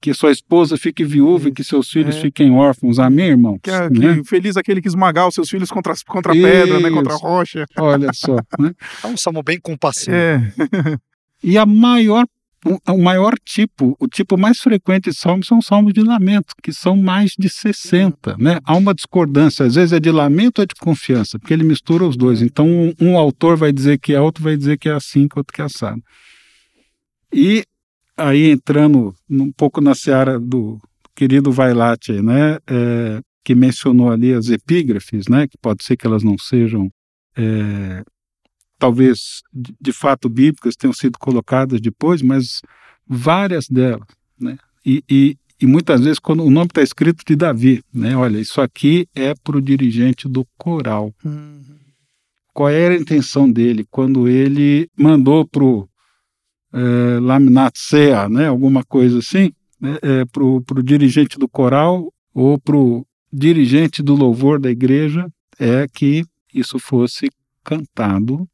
Que 0.00 0.12
sua 0.12 0.30
esposa 0.30 0.76
fique 0.76 1.04
viúva 1.04 1.48
é, 1.48 1.50
e 1.50 1.52
que 1.52 1.64
seus 1.64 1.88
filhos 1.88 2.16
é. 2.16 2.20
fiquem 2.20 2.52
órfãos. 2.52 2.98
Amém, 2.98 3.28
irmão? 3.28 3.58
Que, 3.62 3.70
é, 3.70 3.88
né? 3.88 4.16
que 4.16 4.24
feliz 4.24 4.56
aquele 4.56 4.82
que 4.82 4.88
esmagar 4.88 5.28
os 5.28 5.34
seus 5.34 5.48
filhos 5.48 5.70
contra, 5.70 5.94
contra 6.06 6.32
a 6.32 6.34
pedra, 6.34 6.80
né? 6.80 6.90
Contra 6.90 7.14
a 7.14 7.16
rocha. 7.16 7.66
Olha 7.78 8.12
só. 8.12 8.36
Né? 8.58 8.72
É 9.02 9.06
um 9.06 9.16
salmo 9.16 9.42
bem 9.42 9.58
compassivo. 9.58 10.14
É. 10.14 10.52
E 11.42 11.58
a 11.58 11.66
maior 11.66 12.26
o, 12.88 12.98
maior 12.98 13.34
tipo, 13.44 13.96
o 14.00 14.08
tipo 14.08 14.38
mais 14.38 14.58
frequente 14.58 15.10
de 15.10 15.16
salmos 15.16 15.46
são 15.46 15.60
salmos 15.60 15.92
de 15.92 16.00
lamento, 16.00 16.54
que 16.62 16.72
são 16.72 16.96
mais 16.96 17.32
de 17.38 17.48
60. 17.48 18.36
Né? 18.38 18.58
Há 18.64 18.74
uma 18.74 18.94
discordância, 18.94 19.66
às 19.66 19.74
vezes 19.74 19.92
é 19.92 20.00
de 20.00 20.10
lamento 20.10 20.58
ou 20.58 20.62
é 20.62 20.66
de 20.66 20.74
confiança, 20.74 21.38
porque 21.38 21.52
ele 21.52 21.64
mistura 21.64 22.04
os 22.04 22.16
dois. 22.16 22.40
Então, 22.40 22.66
um, 22.66 22.94
um 23.00 23.18
autor 23.18 23.56
vai 23.56 23.72
dizer 23.72 23.98
que 23.98 24.14
é, 24.14 24.20
outro 24.20 24.42
vai 24.42 24.56
dizer 24.56 24.78
que 24.78 24.88
é 24.88 24.92
assim, 24.92 25.28
que 25.28 25.38
outro 25.38 25.52
que 25.52 25.60
é 25.60 25.64
assado. 25.64 26.02
E 27.32 27.64
aí, 28.16 28.50
entrando 28.50 29.14
um 29.28 29.52
pouco 29.52 29.80
na 29.80 29.94
seara 29.94 30.40
do 30.40 30.78
querido 31.14 31.52
Vailate, 31.52 32.22
né, 32.22 32.58
é, 32.66 33.20
que 33.44 33.54
mencionou 33.54 34.10
ali 34.10 34.32
as 34.32 34.48
epígrafes, 34.48 35.28
né, 35.28 35.46
que 35.46 35.58
pode 35.60 35.84
ser 35.84 35.96
que 35.96 36.06
elas 36.06 36.22
não 36.22 36.38
sejam 36.38 36.88
é, 37.36 38.02
talvez 38.84 39.42
de 39.80 39.92
fato 39.94 40.28
bíblicas 40.28 40.76
tenham 40.76 40.92
sido 40.92 41.18
colocadas 41.18 41.80
depois, 41.80 42.20
mas 42.20 42.60
várias 43.06 43.66
delas, 43.66 44.06
né? 44.38 44.58
E, 44.84 45.02
e, 45.10 45.38
e 45.58 45.66
muitas 45.66 46.02
vezes 46.02 46.18
quando 46.18 46.44
o 46.44 46.50
nome 46.50 46.66
está 46.66 46.82
escrito 46.82 47.24
de 47.26 47.34
Davi, 47.34 47.82
né? 47.90 48.14
Olha, 48.14 48.38
isso 48.38 48.60
aqui 48.60 49.08
é 49.14 49.34
para 49.42 49.56
o 49.56 49.62
dirigente 49.62 50.28
do 50.28 50.46
coral. 50.58 51.14
Uhum. 51.24 51.62
Qual 52.52 52.68
era 52.68 52.92
a 52.92 52.98
intenção 52.98 53.50
dele 53.50 53.86
quando 53.90 54.28
ele 54.28 54.86
mandou 54.94 55.48
para 55.48 55.64
o 55.64 55.88
é, 56.70 57.18
Laminat 57.20 57.78
Sea, 57.78 58.28
né? 58.28 58.48
Alguma 58.48 58.84
coisa 58.84 59.20
assim, 59.20 59.50
né? 59.80 59.96
É, 60.02 60.24
para 60.26 60.44
o 60.44 60.82
dirigente 60.82 61.38
do 61.38 61.48
coral 61.48 62.12
ou 62.34 62.58
para 62.58 62.76
o 62.76 63.06
dirigente 63.32 64.02
do 64.02 64.14
louvor 64.14 64.60
da 64.60 64.70
igreja, 64.70 65.26
é 65.58 65.86
que 65.88 66.22
isso 66.52 66.78
fosse 66.78 67.30
cantado 67.64 68.46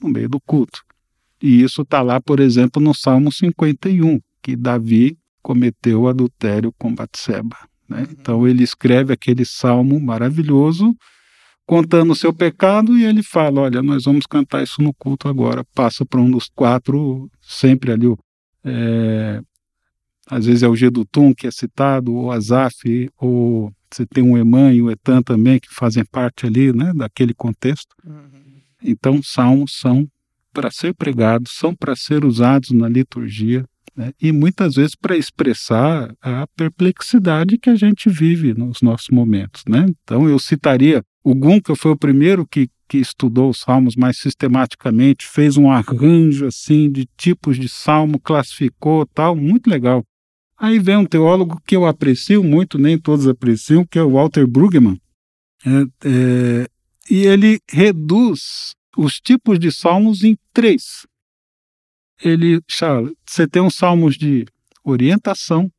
no 0.00 0.08
meio 0.08 0.28
do 0.28 0.40
culto. 0.40 0.82
E 1.42 1.62
isso 1.62 1.82
está 1.82 2.02
lá, 2.02 2.20
por 2.20 2.40
exemplo, 2.40 2.82
no 2.82 2.94
Salmo 2.94 3.30
51, 3.30 4.20
que 4.42 4.56
Davi 4.56 5.18
cometeu 5.42 6.08
adultério 6.08 6.72
com 6.78 6.94
Batseba. 6.94 7.56
Né? 7.88 7.98
Uhum. 7.98 8.06
Então 8.10 8.48
ele 8.48 8.62
escreve 8.62 9.12
aquele 9.12 9.44
salmo 9.44 10.00
maravilhoso, 10.00 10.94
contando 11.66 12.12
o 12.12 12.16
seu 12.16 12.32
pecado, 12.32 12.96
e 12.96 13.04
ele 13.04 13.22
fala: 13.22 13.62
Olha, 13.62 13.82
nós 13.82 14.04
vamos 14.04 14.26
cantar 14.26 14.62
isso 14.62 14.82
no 14.82 14.94
culto 14.94 15.28
agora. 15.28 15.64
Passa 15.74 16.04
para 16.04 16.20
um 16.20 16.30
dos 16.30 16.48
quatro, 16.48 17.30
sempre 17.40 17.92
ali, 17.92 18.06
é, 18.64 19.40
às 20.28 20.46
vezes 20.46 20.62
é 20.64 20.68
o 20.68 20.74
Gedutum 20.74 21.32
que 21.32 21.46
é 21.46 21.50
citado, 21.50 22.12
ou 22.12 22.32
Azaf, 22.32 23.08
ou 23.16 23.72
você 23.90 24.04
tem 24.04 24.22
um 24.22 24.36
Emã 24.36 24.72
e 24.72 24.82
o 24.82 24.90
Etan 24.90 25.22
também, 25.22 25.60
que 25.60 25.72
fazem 25.72 26.04
parte 26.04 26.46
ali 26.46 26.72
né, 26.72 26.92
daquele 26.92 27.32
contexto. 27.32 27.94
Uhum. 28.04 28.35
Então, 28.86 29.22
salmos 29.22 29.76
são 29.78 30.08
para 30.52 30.70
ser 30.70 30.94
pregados, 30.94 31.52
são 31.52 31.74
para 31.74 31.94
ser 31.94 32.24
usados 32.24 32.70
na 32.70 32.88
liturgia, 32.88 33.64
né? 33.94 34.12
e 34.20 34.32
muitas 34.32 34.76
vezes 34.76 34.94
para 34.94 35.16
expressar 35.16 36.14
a 36.20 36.46
perplexidade 36.56 37.58
que 37.58 37.68
a 37.68 37.74
gente 37.74 38.08
vive 38.08 38.54
nos 38.54 38.80
nossos 38.80 39.08
momentos. 39.10 39.62
Né? 39.68 39.86
Então 40.02 40.28
eu 40.28 40.38
citaria 40.38 41.02
o 41.28 41.34
Gunca 41.34 41.74
foi 41.74 41.90
o 41.90 41.96
primeiro 41.96 42.46
que, 42.46 42.70
que 42.88 42.98
estudou 42.98 43.50
os 43.50 43.58
salmos 43.58 43.96
mais 43.96 44.16
sistematicamente, 44.16 45.26
fez 45.26 45.56
um 45.56 45.68
arranjo 45.68 46.46
assim 46.46 46.88
de 46.88 47.04
tipos 47.16 47.58
de 47.58 47.68
salmo, 47.68 48.20
classificou 48.20 49.04
tal, 49.06 49.34
muito 49.34 49.68
legal. 49.68 50.04
Aí 50.56 50.78
vem 50.78 50.96
um 50.96 51.04
teólogo 51.04 51.60
que 51.66 51.74
eu 51.74 51.84
aprecio 51.84 52.44
muito, 52.44 52.78
nem 52.78 52.96
todos 52.96 53.26
apreciam, 53.26 53.84
que 53.84 53.98
é 53.98 54.02
o 54.04 54.12
Walter 54.12 54.46
Brueggemann, 54.46 55.00
é, 55.66 55.70
é, 56.04 56.68
e 57.10 57.26
ele 57.26 57.58
reduz 57.68 58.75
os 58.96 59.20
tipos 59.20 59.58
de 59.58 59.70
salmos 59.70 60.24
em 60.24 60.36
três. 60.52 61.06
Ele, 62.22 62.60
você 63.26 63.46
tem 63.46 63.62
uns 63.62 63.74
salmos 63.74 64.16
de 64.16 64.46
orientação, 64.82 65.70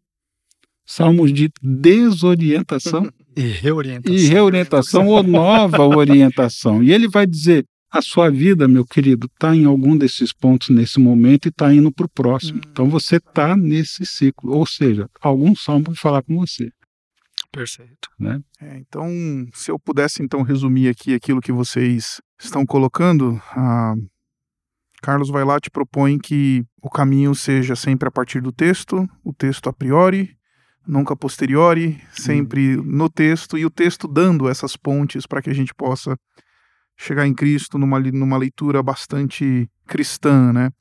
salmos 0.86 1.34
de 1.34 1.50
desorientação 1.62 3.12
e 3.36 3.42
reorientação, 3.42 4.16
e 4.16 4.28
reorientação 4.28 5.08
ou 5.08 5.24
nova 5.24 5.84
orientação. 5.88 6.84
E 6.84 6.92
ele 6.92 7.08
vai 7.08 7.26
dizer: 7.26 7.66
a 7.90 8.02
sua 8.02 8.30
vida, 8.30 8.68
meu 8.68 8.86
querido, 8.86 9.28
está 9.28 9.56
em 9.56 9.66
algum 9.66 9.98
desses 9.98 10.32
pontos 10.32 10.70
nesse 10.70 11.00
momento 11.00 11.48
e 11.48 11.50
está 11.50 11.74
indo 11.74 11.92
para 11.92 12.06
o 12.06 12.10
próximo. 12.10 12.60
Hum. 12.60 12.70
Então 12.72 12.90
você 12.90 13.16
está 13.16 13.56
nesse 13.56 14.06
ciclo. 14.06 14.54
Ou 14.54 14.66
seja, 14.66 15.10
algum 15.22 15.56
salmo 15.56 15.86
vai 15.86 15.96
falar 15.96 16.22
com 16.22 16.38
você. 16.38 16.70
Perfeito. 17.52 18.10
Né? 18.20 18.40
É, 18.62 18.78
então, 18.78 19.10
se 19.54 19.72
eu 19.72 19.80
pudesse 19.80 20.22
então 20.22 20.44
resumir 20.44 20.90
aqui 20.90 21.14
aquilo 21.14 21.42
que 21.42 21.52
vocês 21.52 22.22
estão 22.40 22.66
colocando, 22.66 23.42
a 23.52 23.96
Carlos 25.02 25.30
vai 25.30 25.44
lá 25.44 25.60
te 25.60 25.70
propõe 25.70 26.18
que 26.18 26.66
o 26.82 26.90
caminho 26.90 27.34
seja 27.36 27.76
sempre 27.76 28.08
a 28.08 28.12
partir 28.12 28.42
do 28.42 28.52
texto, 28.52 29.08
o 29.24 29.32
texto 29.32 29.70
a 29.70 29.74
priori, 29.74 30.36
nunca 30.88 31.14
a 31.14 31.18
posteriori, 31.18 32.02
sempre 32.12 32.78
hum. 32.78 32.84
no 32.84 33.10
texto 33.10 33.58
e 33.58 33.66
o 33.66 33.70
texto 33.70 34.08
dando 34.08 34.50
essas 34.50 34.76
pontes 34.76 35.26
para 35.26 35.42
que 35.42 35.50
a 35.50 35.54
gente 35.54 35.74
possa 35.74 36.18
chegar 36.96 37.28
em 37.28 37.34
Cristo 37.34 37.78
numa, 37.78 38.00
numa 38.00 38.38
leitura 38.38 38.82
bastante 38.82 39.70
cristã, 39.86 40.52
né? 40.52 40.72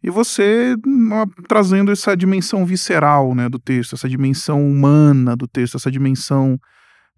E 0.00 0.10
você 0.10 0.76
trazendo 1.48 1.90
essa 1.90 2.16
dimensão 2.16 2.64
visceral 2.64 3.34
né, 3.34 3.48
do 3.48 3.58
texto, 3.58 3.96
essa 3.96 4.08
dimensão 4.08 4.64
humana 4.64 5.36
do 5.36 5.48
texto, 5.48 5.76
essa 5.76 5.90
dimensão. 5.90 6.58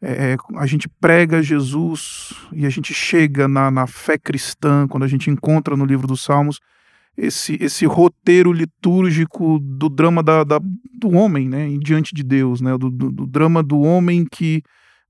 É, 0.03 0.33
é, 0.33 0.37
a 0.57 0.67
gente 0.67 0.89
prega 0.89 1.43
Jesus 1.43 2.33
e 2.53 2.65
a 2.65 2.71
gente 2.71 2.95
chega 2.95 3.47
na, 3.47 3.71
na 3.71 3.87
fé 3.87 4.17
cristã, 4.17 4.89
quando 4.89 5.03
a 5.05 5.09
gente 5.09 5.29
encontra 5.29 5.77
no 5.77 5.85
livro 5.85 6.07
dos 6.07 6.23
Salmos 6.23 6.59
esse, 7.17 7.59
esse 7.61 7.85
roteiro 7.85 8.53
litúrgico 8.53 9.59
do 9.61 9.89
drama 9.91 10.23
da, 10.23 10.43
da 10.43 10.59
do 10.59 11.11
homem 11.11 11.49
né, 11.49 11.69
diante 11.79 12.15
de 12.15 12.23
Deus, 12.23 12.61
né, 12.61 12.77
do, 12.79 12.91
do, 12.91 13.11
do 13.11 13.27
drama 13.27 13.63
do 13.63 13.81
homem 13.81 14.25
que 14.31 14.63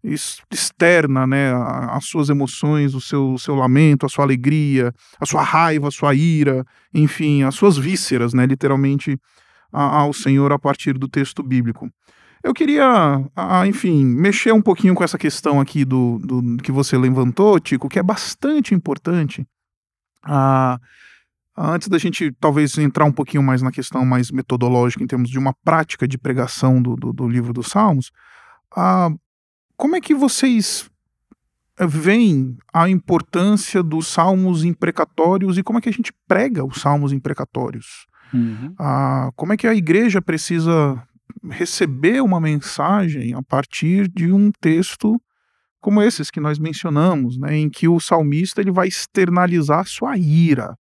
externa 0.03 1.27
né, 1.27 1.53
as 1.91 2.07
suas 2.07 2.31
emoções, 2.31 2.95
o 2.95 3.01
seu, 3.01 3.35
o 3.35 3.39
seu 3.39 3.55
lamento, 3.55 4.07
a 4.07 4.09
sua 4.09 4.25
alegria, 4.25 4.93
a 5.21 5.27
sua 5.27 5.43
raiva, 5.43 5.89
a 5.89 5.91
sua 5.91 6.15
ira, 6.15 6.65
enfim, 6.95 7.43
as 7.43 7.55
suas 7.55 7.77
vísceras, 7.77 8.33
né, 8.33 8.47
literalmente, 8.47 9.19
ao 9.71 10.13
Senhor 10.13 10.53
a 10.53 10.59
partir 10.59 10.95
do 10.95 11.07
texto 11.07 11.43
bíblico. 11.43 11.89
Eu 12.43 12.55
queria, 12.55 13.23
enfim, 13.67 14.05
mexer 14.05 14.53
um 14.53 14.63
pouquinho 14.63 14.95
com 14.95 15.05
essa 15.05 15.19
questão 15.19 15.61
aqui 15.61 15.85
do, 15.85 16.19
do 16.19 16.57
que 16.63 16.73
você 16.73 16.97
levantou, 16.97 17.61
Tico, 17.61 17.89
que 17.89 17.99
é 17.99 18.03
bastante 18.03 18.75
importante. 18.75 19.47
Ah, 20.23 20.79
antes 21.57 21.89
da 21.89 21.99
gente 21.99 22.33
talvez 22.41 22.77
entrar 22.79 23.05
um 23.05 23.13
pouquinho 23.13 23.43
mais 23.43 23.61
na 23.61 23.71
questão 23.71 24.07
mais 24.07 24.31
metodológica, 24.31 25.05
em 25.05 25.07
termos 25.07 25.29
de 25.29 25.39
uma 25.39 25.55
prática 25.63 26.09
de 26.09 26.17
pregação 26.17 26.81
do, 26.81 26.97
do, 26.97 27.13
do 27.13 27.29
livro 27.29 27.53
dos 27.53 27.69
Salmos, 27.69 28.11
ah, 28.75 29.11
como 29.77 29.97
é 29.97 30.01
que 30.01 30.15
vocês 30.15 30.91
veem 31.79 32.57
a 32.73 32.89
importância 32.89 33.83
dos 33.83 34.07
salmos 34.07 34.65
imprecatórios 34.65 35.57
e 35.57 35.63
como 35.63 35.79
é 35.79 35.83
que 35.83 35.89
a 35.89 35.93
gente 35.93 36.13
prega 36.29 36.65
os 36.65 36.81
salmos 36.81 37.13
imprecatórios? 37.13 38.07
Uhum. 38.33 38.75
Ah, 38.79 39.31
como 39.35 39.53
é 39.53 39.57
que 39.57 39.67
a 39.67 39.75
igreja 39.75 40.21
precisa 40.21 41.03
receber 41.51 42.23
uma 42.23 42.41
mensagem 42.41 43.35
a 43.35 43.43
partir 43.43 44.09
de 44.09 44.33
um 44.33 44.51
texto 44.61 45.21
como 45.81 46.03
esses 46.03 46.31
que 46.31 46.41
nós 46.41 46.59
mencionamos, 46.59 47.39
né, 47.39 47.57
em 47.57 47.71
que 47.71 47.89
o 47.89 47.99
salmista 47.99 48.61
ele 48.61 48.71
vai 48.71 48.87
externalizar 48.87 49.87
sua 49.87 50.17
ira, 50.19 50.77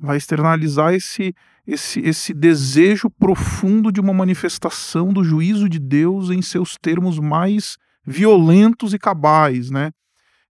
vai 0.00 0.16
externalizar 0.16 0.94
esse, 0.94 1.34
esse, 1.66 2.00
esse 2.00 2.32
desejo 2.32 3.10
profundo 3.10 3.92
de 3.92 4.00
uma 4.00 4.14
manifestação 4.14 5.12
do 5.12 5.22
juízo 5.22 5.68
de 5.68 5.78
Deus 5.78 6.30
em 6.30 6.40
seus 6.40 6.76
termos 6.80 7.18
mais 7.18 7.76
violentos 8.06 8.94
e 8.94 8.98
cabais, 8.98 9.70
né? 9.70 9.90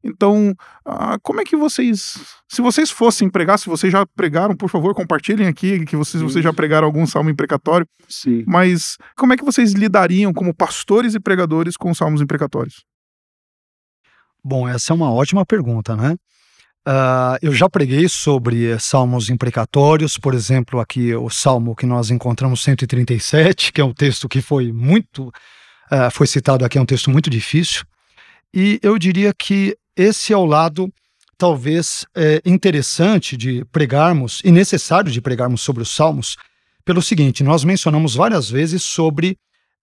Então, 0.09 0.55
ah, 0.85 1.19
como 1.23 1.41
é 1.41 1.45
que 1.45 1.57
vocês, 1.57 2.19
se 2.49 2.63
vocês 2.63 2.91
fossem 2.91 3.29
pregar, 3.29 3.59
se 3.59 3.69
vocês 3.69 3.93
já 3.93 4.05
pregaram, 4.07 4.57
por 4.57 4.69
favor, 4.69 4.95
compartilhem 4.95 5.47
aqui 5.47 5.85
que 5.85 5.97
vocês, 5.97 6.23
vocês 6.23 6.43
já 6.43 6.53
pregaram 6.53 6.87
algum 6.87 7.07
salmo 7.07 7.31
imprecatório. 7.31 7.87
Sim. 8.09 8.45
Mas 8.47 8.97
como 9.17 9.33
é 9.33 9.37
que 9.37 9.45
vocês 9.45 9.73
lidariam 9.73 10.33
como 10.33 10.55
pastores 10.55 11.15
e 11.15 11.21
pregadores 11.21 11.77
com 11.77 11.95
salmos 11.95 12.21
imprecatórios? 12.21 12.85
Bom, 14.43 14.69
essa 14.69 14.93
é 14.93 14.95
uma 14.95 15.13
ótima 15.13 15.45
pergunta, 15.45 15.95
né? 15.95 16.17
Uh, 16.87 17.37
eu 17.43 17.53
já 17.53 17.69
preguei 17.69 18.09
sobre 18.09 18.79
salmos 18.79 19.29
imprecatórios, 19.29 20.17
por 20.17 20.33
exemplo, 20.33 20.81
aqui 20.81 21.15
o 21.15 21.29
salmo 21.29 21.77
que 21.77 21.85
nós 21.85 22.11
encontramos 22.11 22.63
137, 22.63 23.73
que 23.73 23.81
é 23.81 23.85
um 23.85 23.93
texto 23.93 24.27
que 24.27 24.41
foi 24.41 24.73
muito 24.73 25.31
uh, 25.93 26.11
foi 26.11 26.27
citado 26.27 26.65
aqui, 26.65 26.79
é 26.79 26.81
um 26.81 26.87
texto 26.87 27.11
muito 27.11 27.29
difícil. 27.29 27.85
E 28.55 28.79
eu 28.83 28.99
diria 28.99 29.35
que 29.35 29.77
esse 29.99 30.33
é 30.33 30.37
o 30.37 30.47
lado 30.47 30.89
talvez 31.37 32.07
é, 32.15 32.41
interessante 32.47 33.37
de 33.37 33.65
pregarmos 33.67 34.41
e 34.45 34.51
necessário 34.51 35.11
de 35.11 35.21
pregarmos 35.21 35.61
sobre 35.61 35.83
os 35.83 35.91
Salmos, 35.91 36.37
pelo 36.85 37.03
seguinte: 37.03 37.43
nós 37.43 37.65
mencionamos 37.65 38.15
várias 38.15 38.49
vezes 38.49 38.83
sobre 38.83 39.37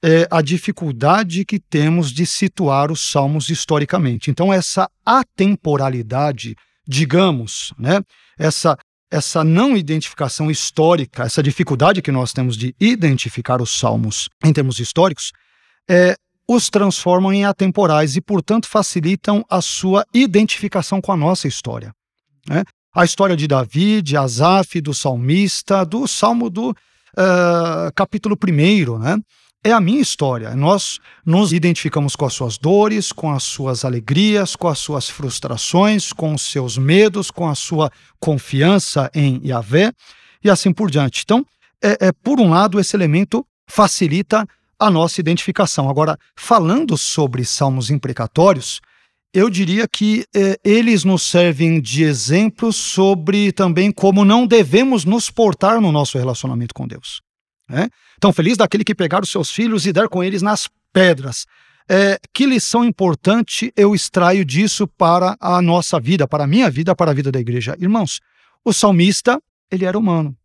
é, 0.04 0.28
a 0.32 0.42
dificuldade 0.42 1.44
que 1.44 1.60
temos 1.60 2.12
de 2.12 2.26
situar 2.26 2.92
os 2.92 3.02
Salmos 3.12 3.50
historicamente. 3.50 4.32
Então, 4.32 4.54
essa 4.54 4.90
atemporalidade, 5.06 6.56
digamos, 6.88 7.74
né, 7.78 8.02
essa, 8.38 8.78
essa 9.12 9.44
não 9.44 9.76
identificação 9.76 10.50
histórica, 10.50 11.24
essa 11.24 11.44
dificuldade 11.44 12.02
que 12.02 12.12
nós 12.12 12.32
temos 12.32 12.56
de 12.56 12.76
identificar 12.80 13.62
os 13.62 13.78
Salmos 13.78 14.30
em 14.44 14.54
termos 14.54 14.80
históricos, 14.80 15.32
é, 15.90 16.16
os 16.48 16.70
transformam 16.70 17.34
em 17.34 17.46
atemporais 17.46 18.16
e, 18.16 18.22
portanto, 18.22 18.68
facilitam 18.68 19.44
a 19.50 19.62
sua 19.62 20.06
identificação 20.14 21.02
com 21.02 21.12
a 21.12 21.18
nossa 21.18 21.48
história. 21.48 21.94
Né? 22.48 22.64
A 22.94 23.04
história 23.04 23.36
de 23.36 23.48
Davi, 23.48 24.02
de 24.02 24.16
Asaf, 24.16 24.80
do 24.80 24.94
salmista, 24.94 25.84
do 25.86 26.08
salmo 26.08 26.50
do 26.50 26.70
uh, 26.70 27.92
capítulo 27.96 28.38
1, 28.42 29.00
né? 29.00 29.18
é 29.66 29.72
a 29.72 29.82
minha 29.82 30.00
história. 30.00 30.56
Nós 30.56 31.00
nos 31.26 31.52
identificamos 31.52 32.16
com 32.16 32.26
as 32.26 32.34
suas 32.34 32.56
dores, 32.56 33.12
com 33.12 33.32
as 33.32 33.44
suas 33.44 33.84
alegrias, 33.84 34.56
com 34.56 34.68
as 34.68 34.78
suas 34.78 35.10
frustrações, 35.10 36.14
com 36.14 36.36
os 36.36 36.44
seus 36.44 36.78
medos, 36.78 37.32
com 37.32 37.50
a 37.50 37.56
sua 37.56 37.92
confiança 38.20 39.10
em 39.14 39.42
Yahvé 39.44 39.92
e 40.44 40.52
assim 40.52 40.72
por 40.72 40.92
diante. 40.92 41.24
Então, 41.24 41.44
é, 41.84 42.08
é 42.08 42.12
por 42.12 42.40
um 42.40 42.52
lado, 42.52 42.80
esse 42.80 42.96
elemento 42.96 43.44
facilita 43.68 44.48
a 44.80 44.90
nossa 44.90 45.20
identificação. 45.20 45.90
Agora, 45.90 46.18
falando 46.36 46.98
sobre 46.98 47.46
salmos 47.46 47.90
imprecatórios, 47.90 48.82
eu 49.34 49.50
diria 49.50 49.88
que 49.88 50.26
eh, 50.34 50.58
eles 50.64 51.04
nos 51.04 51.24
servem 51.24 51.82
de 51.82 52.04
exemplo 52.04 52.72
sobre 52.72 53.52
também 53.52 53.92
como 53.92 54.24
não 54.24 54.48
devemos 54.48 55.04
nos 55.04 55.30
portar 55.30 55.82
no 55.82 55.92
nosso 55.92 56.18
relacionamento 56.18 56.74
com 56.74 56.88
Deus. 56.88 57.22
Né? 57.70 57.90
Então, 58.18 58.32
feliz 58.32 58.56
daquele 58.56 58.84
que 58.84 58.96
pegar 58.96 59.24
os 59.24 59.30
seus 59.30 59.52
filhos 59.52 59.86
e 59.86 59.92
der 59.92 60.08
com 60.08 60.24
eles 60.24 60.42
nas 60.42 60.70
pedras. 60.94 61.46
É, 61.88 62.18
que 62.34 62.46
lição 62.46 62.84
importante 62.84 63.72
eu 63.76 63.94
extraio 63.94 64.44
disso 64.44 64.88
para 64.88 65.36
a 65.40 65.62
nossa 65.62 66.00
vida, 66.00 66.28
para 66.28 66.46
a 66.46 66.48
minha 66.48 66.70
vida, 66.70 66.96
para 66.96 67.12
a 67.12 67.14
vida 67.14 67.32
da 67.32 67.40
igreja? 67.40 67.76
Irmãos, 67.80 68.22
o 68.64 68.74
salmista, 68.74 69.40
ele 69.70 69.86
era 69.86 69.98
humano. 69.98 70.36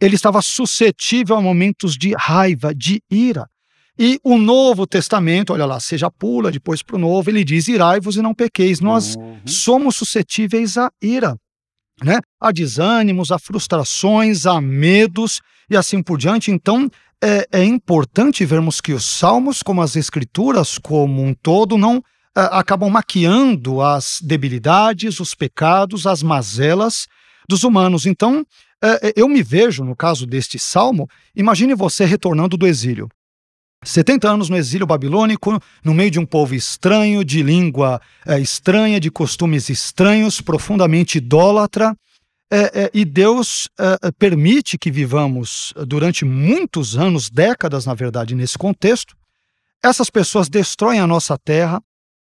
Ele 0.00 0.14
estava 0.14 0.42
suscetível 0.42 1.36
a 1.36 1.40
momentos 1.40 1.96
de 1.96 2.14
raiva, 2.14 2.74
de 2.74 3.00
ira. 3.10 3.48
E 3.98 4.20
o 4.22 4.36
Novo 4.36 4.86
Testamento, 4.86 5.52
olha 5.52 5.64
lá, 5.64 5.80
seja 5.80 6.10
pula 6.10 6.50
depois 6.50 6.82
para 6.82 6.96
o 6.96 6.98
Novo, 6.98 7.30
ele 7.30 7.44
diz: 7.44 7.68
irai-vos 7.68 8.16
e 8.16 8.22
não 8.22 8.34
pequeis. 8.34 8.80
Nós 8.80 9.16
uhum. 9.16 9.38
somos 9.46 9.96
suscetíveis 9.96 10.76
à 10.76 10.90
ira, 11.00 11.36
né? 12.02 12.20
a 12.40 12.52
desânimos, 12.52 13.32
a 13.32 13.38
frustrações, 13.38 14.44
a 14.44 14.60
medos 14.60 15.40
e 15.70 15.76
assim 15.76 16.02
por 16.02 16.18
diante. 16.18 16.50
Então, 16.50 16.90
é, 17.22 17.46
é 17.50 17.64
importante 17.64 18.44
vermos 18.44 18.80
que 18.80 18.92
os 18.92 19.06
salmos, 19.06 19.62
como 19.62 19.80
as 19.80 19.96
escrituras 19.96 20.76
como 20.76 21.22
um 21.22 21.32
todo, 21.32 21.78
não 21.78 22.02
é, 22.36 22.40
acabam 22.52 22.90
maquiando 22.90 23.80
as 23.80 24.20
debilidades, 24.22 25.20
os 25.20 25.34
pecados, 25.34 26.06
as 26.06 26.22
mazelas 26.22 27.08
dos 27.48 27.64
humanos. 27.64 28.04
Então, 28.04 28.44
é, 28.82 29.08
é, 29.08 29.12
eu 29.16 29.26
me 29.26 29.42
vejo, 29.42 29.82
no 29.84 29.96
caso 29.96 30.26
deste 30.26 30.58
salmo, 30.58 31.08
imagine 31.34 31.74
você 31.74 32.04
retornando 32.04 32.56
do 32.58 32.66
exílio. 32.66 33.08
70 33.86 34.28
anos 34.28 34.48
no 34.48 34.56
exílio 34.56 34.86
babilônico, 34.86 35.60
no 35.84 35.94
meio 35.94 36.10
de 36.10 36.18
um 36.18 36.26
povo 36.26 36.54
estranho, 36.54 37.24
de 37.24 37.42
língua 37.42 38.00
é, 38.26 38.38
estranha, 38.40 38.98
de 38.98 39.10
costumes 39.10 39.70
estranhos, 39.70 40.40
profundamente 40.40 41.18
idólatra. 41.18 41.96
É, 42.50 42.84
é, 42.84 42.90
e 42.92 43.04
Deus 43.04 43.68
é, 43.78 44.10
permite 44.18 44.76
que 44.78 44.90
vivamos 44.90 45.72
durante 45.86 46.24
muitos 46.24 46.96
anos, 46.96 47.30
décadas, 47.30 47.86
na 47.86 47.94
verdade, 47.94 48.34
nesse 48.34 48.58
contexto. 48.58 49.16
Essas 49.82 50.10
pessoas 50.10 50.48
destroem 50.48 51.00
a 51.00 51.06
nossa 51.06 51.38
terra, 51.38 51.80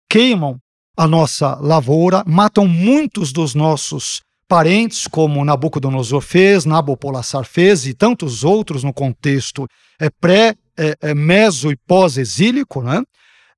queimam 0.09 0.57
a 0.97 1.07
nossa 1.07 1.55
lavoura, 1.55 2.23
matam 2.25 2.67
muitos 2.67 3.31
dos 3.31 3.55
nossos 3.55 4.21
parentes, 4.47 5.07
como 5.07 5.45
Nabucodonosor 5.45 6.21
fez, 6.21 6.65
Nabopolassar 6.65 7.45
fez 7.45 7.85
e 7.85 7.93
tantos 7.93 8.43
outros 8.43 8.83
no 8.83 8.93
contexto 8.93 9.65
é, 9.97 10.09
pré, 10.09 10.55
é, 10.77 10.95
é, 11.01 11.13
meso 11.13 11.71
e 11.71 11.75
pós-exílico, 11.75 12.81
né? 12.81 13.03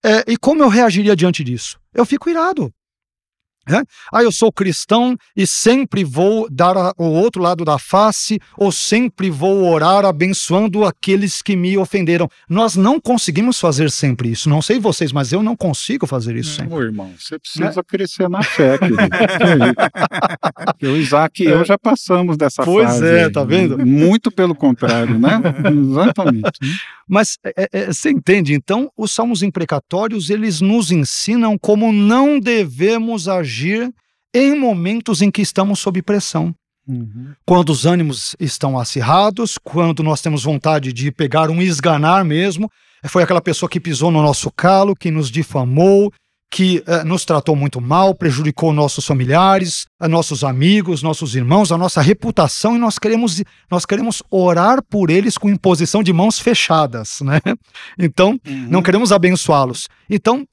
É, 0.04 0.32
e 0.32 0.38
como 0.38 0.64
eu 0.64 0.68
reagiria 0.68 1.16
diante 1.16 1.44
disso? 1.44 1.80
Eu 1.94 2.06
fico 2.06 2.30
irado. 2.30 2.74
É? 3.66 3.82
Ah, 4.12 4.22
eu 4.22 4.32
sou 4.32 4.52
cristão 4.52 5.16
e 5.36 5.48
sempre 5.48 6.04
vou 6.04 6.50
dar 6.50 6.76
o 6.98 7.06
outro 7.06 7.42
lado 7.42 7.64
da 7.64 7.80
face, 7.80 8.38
ou 8.58 8.74
sempre 8.74 9.30
vou 9.30 9.64
orar 9.72 10.04
abençoando 10.04 10.84
aqueles 10.84 11.42
que 11.42 11.56
me 11.56 11.78
ofenderam. 11.78 12.28
Nós 12.50 12.76
não 12.76 13.00
conseguimos 13.00 13.58
fazer 13.62 13.90
sempre 13.90 14.32
isso. 14.32 14.50
Não 14.50 14.62
sei 14.62 14.80
vocês, 14.80 15.14
mas 15.14 15.32
eu 15.32 15.42
não 15.42 15.56
consigo 15.56 16.06
fazer 16.06 16.36
isso 16.36 16.62
não, 16.62 16.70
sempre. 16.70 16.86
irmão, 16.86 17.14
você 17.18 17.40
precisa 17.40 17.80
é? 17.80 17.84
crescer 17.84 18.30
na 18.30 18.44
fé, 18.44 18.78
querido. 18.78 18.98
o 20.84 20.98
Isaac 20.98 21.42
e 21.42 21.46
eu 21.46 21.64
já 21.64 21.78
passamos 21.78 22.36
dessa 22.36 22.66
pois 22.66 22.86
fase. 22.86 23.00
Pois 23.00 23.12
é, 23.12 23.30
tá 23.30 23.46
vendo? 23.46 23.86
Muito 23.86 24.30
pelo 24.30 24.54
contrário, 24.54 25.18
né? 25.18 25.42
Exatamente. 25.72 26.60
Mas 27.08 27.38
é, 27.46 27.70
é, 27.72 27.86
você 27.88 28.10
entende? 28.10 28.54
Então, 28.54 28.92
os 28.98 29.12
salmos 29.12 29.42
imprecatórios, 29.42 30.30
eles 30.30 30.60
nos 30.60 30.92
ensinam 30.92 31.58
como 31.58 31.94
não 31.94 32.40
devemos 32.40 33.30
agir 33.30 33.53
agir 33.54 33.94
em 34.34 34.58
momentos 34.58 35.22
em 35.22 35.30
que 35.30 35.42
estamos 35.42 35.80
sob 35.80 36.02
pressão. 36.02 36.54
Uhum. 36.88 37.34
Quando 37.46 37.70
os 37.70 37.86
ânimos 37.86 38.36
estão 38.40 38.78
acirrados, 38.78 39.58
quando 39.64 40.04
nós 40.04 40.22
temos 40.22 40.44
vontade 40.44 40.92
de 40.92 41.12
pegar 41.12 41.50
um 41.50 41.62
esganar 41.62 42.26
mesmo, 42.26 42.70
foi 43.06 43.24
aquela 43.24 43.42
pessoa 43.42 43.70
que 43.70 43.80
pisou 43.80 44.12
no 44.12 44.22
nosso 44.22 44.52
calo, 44.52 44.96
que 44.96 45.12
nos 45.12 45.30
difamou, 45.30 46.12
que 46.52 46.84
eh, 46.86 47.04
nos 47.04 47.26
tratou 47.26 47.56
muito 47.56 47.82
mal, 47.82 48.14
prejudicou 48.14 48.72
nossos 48.72 49.06
familiares, 49.06 49.88
eh, 50.00 50.08
nossos 50.08 50.44
amigos, 50.44 51.02
nossos 51.02 51.36
irmãos, 51.36 51.72
a 51.72 51.78
nossa 51.78 52.00
reputação, 52.00 52.76
e 52.76 52.80
nós 52.80 53.00
queremos, 53.00 53.42
nós 53.72 53.86
queremos 53.86 54.22
orar 54.30 54.84
por 54.84 55.10
eles 55.10 55.38
com 55.38 55.50
imposição 55.50 56.04
de 56.04 56.14
mãos 56.14 56.38
fechadas, 56.38 57.22
né? 57.22 57.40
Então, 57.98 58.40
uhum. 58.48 58.68
não 58.70 58.84
queremos 58.84 59.12
abençoá-los. 59.12 59.88
Então, 60.10 60.46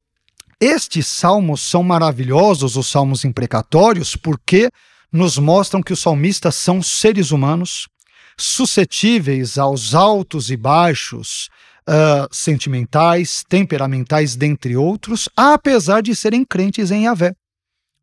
estes 0.60 1.06
salmos 1.06 1.62
são 1.62 1.82
maravilhosos, 1.82 2.76
os 2.76 2.86
salmos 2.86 3.24
imprecatórios, 3.24 4.14
porque 4.14 4.70
nos 5.10 5.38
mostram 5.38 5.82
que 5.82 5.92
os 5.92 6.00
salmistas 6.00 6.54
são 6.54 6.82
seres 6.82 7.30
humanos, 7.30 7.88
suscetíveis 8.36 9.58
aos 9.58 9.94
altos 9.94 10.50
e 10.50 10.56
baixos 10.56 11.48
uh, 11.88 12.28
sentimentais, 12.30 13.42
temperamentais, 13.48 14.36
dentre 14.36 14.76
outros, 14.76 15.28
apesar 15.36 16.02
de 16.02 16.14
serem 16.14 16.44
crentes 16.44 16.90
em 16.90 17.04
Yahvé. 17.04 17.34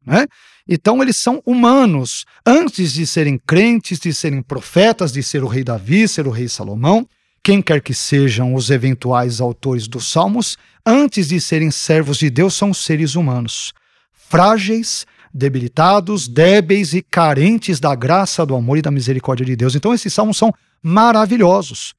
Né? 0.06 0.26
Então, 0.68 1.02
eles 1.02 1.18
são 1.18 1.42
humanos. 1.46 2.26
Antes 2.46 2.94
de 2.94 3.06
serem 3.06 3.38
crentes, 3.38 4.00
de 4.00 4.14
serem 4.14 4.42
profetas, 4.42 5.12
de 5.12 5.24
ser 5.24 5.44
o 5.44 5.48
rei 5.48 5.64
Davi, 5.64 6.08
ser 6.08 6.28
o 6.28 6.32
rei 6.32 6.48
Salomão, 6.48 7.08
quem 7.44 7.62
quer 7.62 7.82
que 7.82 7.94
sejam 7.94 8.54
os 8.54 8.70
eventuais 8.70 9.40
autores 9.40 9.88
dos 9.88 10.12
Salmos, 10.12 10.58
antes 10.86 11.30
de 11.30 11.40
serem 11.40 11.72
servos 11.72 12.18
de 12.18 12.30
Deus, 12.30 12.54
são 12.54 12.74
seres 12.74 13.16
humanos, 13.16 13.74
frágeis, 14.12 15.06
debilitados, 15.34 16.28
débeis 16.28 16.94
e 16.94 17.02
carentes 17.02 17.80
da 17.80 17.94
graça, 17.94 18.46
do 18.46 18.56
amor 18.56 18.78
e 18.78 18.82
da 18.82 18.90
misericórdia 18.90 19.46
de 19.46 19.56
Deus. 19.56 19.76
Então, 19.76 19.94
esses 19.94 20.14
salmos 20.14 20.38
são 20.38 20.54
maravilhosos. 20.82 21.94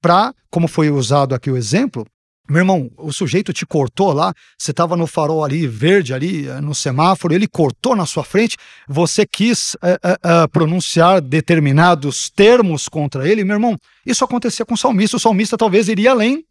Para, 0.00 0.34
como 0.50 0.66
foi 0.66 0.90
usado 0.90 1.34
aqui 1.34 1.50
o 1.50 1.56
exemplo, 1.56 2.04
meu 2.50 2.60
irmão, 2.60 2.90
o 2.98 3.12
sujeito 3.12 3.52
te 3.52 3.64
cortou 3.64 4.12
lá, 4.12 4.34
você 4.58 4.72
estava 4.72 4.96
no 4.96 5.06
farol 5.06 5.44
ali, 5.44 5.66
verde 5.66 6.12
ali, 6.12 6.48
eh, 6.48 6.60
no 6.60 6.74
semáforo, 6.74 7.32
ele 7.32 7.46
cortou 7.46 7.94
na 7.94 8.04
sua 8.04 8.24
frente, 8.24 8.56
você 8.88 9.24
quis 9.24 9.76
é, 9.82 9.98
é, 10.02 10.46
pronunciar 10.48 11.20
determinados 11.20 12.28
termos 12.28 12.88
contra 12.88 13.28
ele, 13.28 13.44
meu 13.44 13.54
irmão, 13.54 13.78
isso 14.04 14.24
acontecia 14.24 14.66
com 14.66 14.74
o 14.74 14.78
salmista, 14.78 15.16
o 15.16 15.20
salmista 15.20 15.56
talvez 15.56 15.88
iria 15.88 16.10
além. 16.10 16.44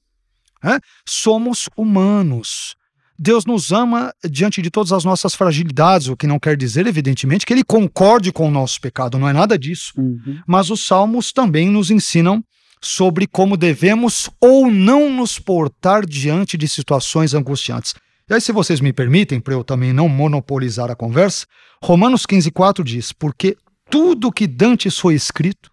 Né? 0.64 0.80
Somos 1.06 1.70
humanos. 1.76 2.76
Deus 3.20 3.46
nos 3.46 3.72
ama 3.72 4.12
diante 4.28 4.62
de 4.62 4.72
todas 4.72 4.92
as 4.92 5.04
nossas 5.04 5.36
fragilidades, 5.36 6.08
o 6.08 6.18
que 6.18 6.26
não 6.26 6.40
quer 6.40 6.58
dizer, 6.58 6.88
evidentemente, 6.88 7.46
que 7.46 7.54
ele 7.54 7.64
concorde 7.64 8.32
com 8.32 8.48
o 8.48 8.52
nosso 8.52 8.82
pecado, 8.82 9.20
não 9.20 9.30
é 9.30 9.34
nada 9.34 9.60
disso. 9.60 9.94
Uhum. 9.98 10.40
Mas 10.48 10.72
os 10.72 10.88
salmos 10.88 11.32
também 11.32 11.70
nos 11.70 11.92
ensinam 11.92 12.44
sobre 12.84 13.28
como 13.28 13.56
devemos 13.56 14.30
ou 14.40 14.72
não 14.72 15.10
nos 15.10 15.38
portar 15.38 16.06
diante 16.06 16.58
de 16.58 16.68
situações 16.68 17.34
angustiantes. 17.34 17.94
E 18.30 18.34
aí, 18.34 18.42
se 18.42 18.52
vocês 18.52 18.80
me 18.80 18.92
permitem, 18.94 19.40
para 19.40 19.54
eu 19.54 19.64
também 19.64 19.94
não 19.94 20.08
monopolizar 20.08 20.90
a 20.90 20.96
conversa, 20.96 21.46
Romanos 21.84 22.26
15,4 22.26 22.84
diz: 22.84 23.12
Porque 23.12 23.58
tudo 23.90 24.32
que 24.32 24.48
dantes 24.48 24.98
foi 24.98 25.16
escrito, 25.16 25.70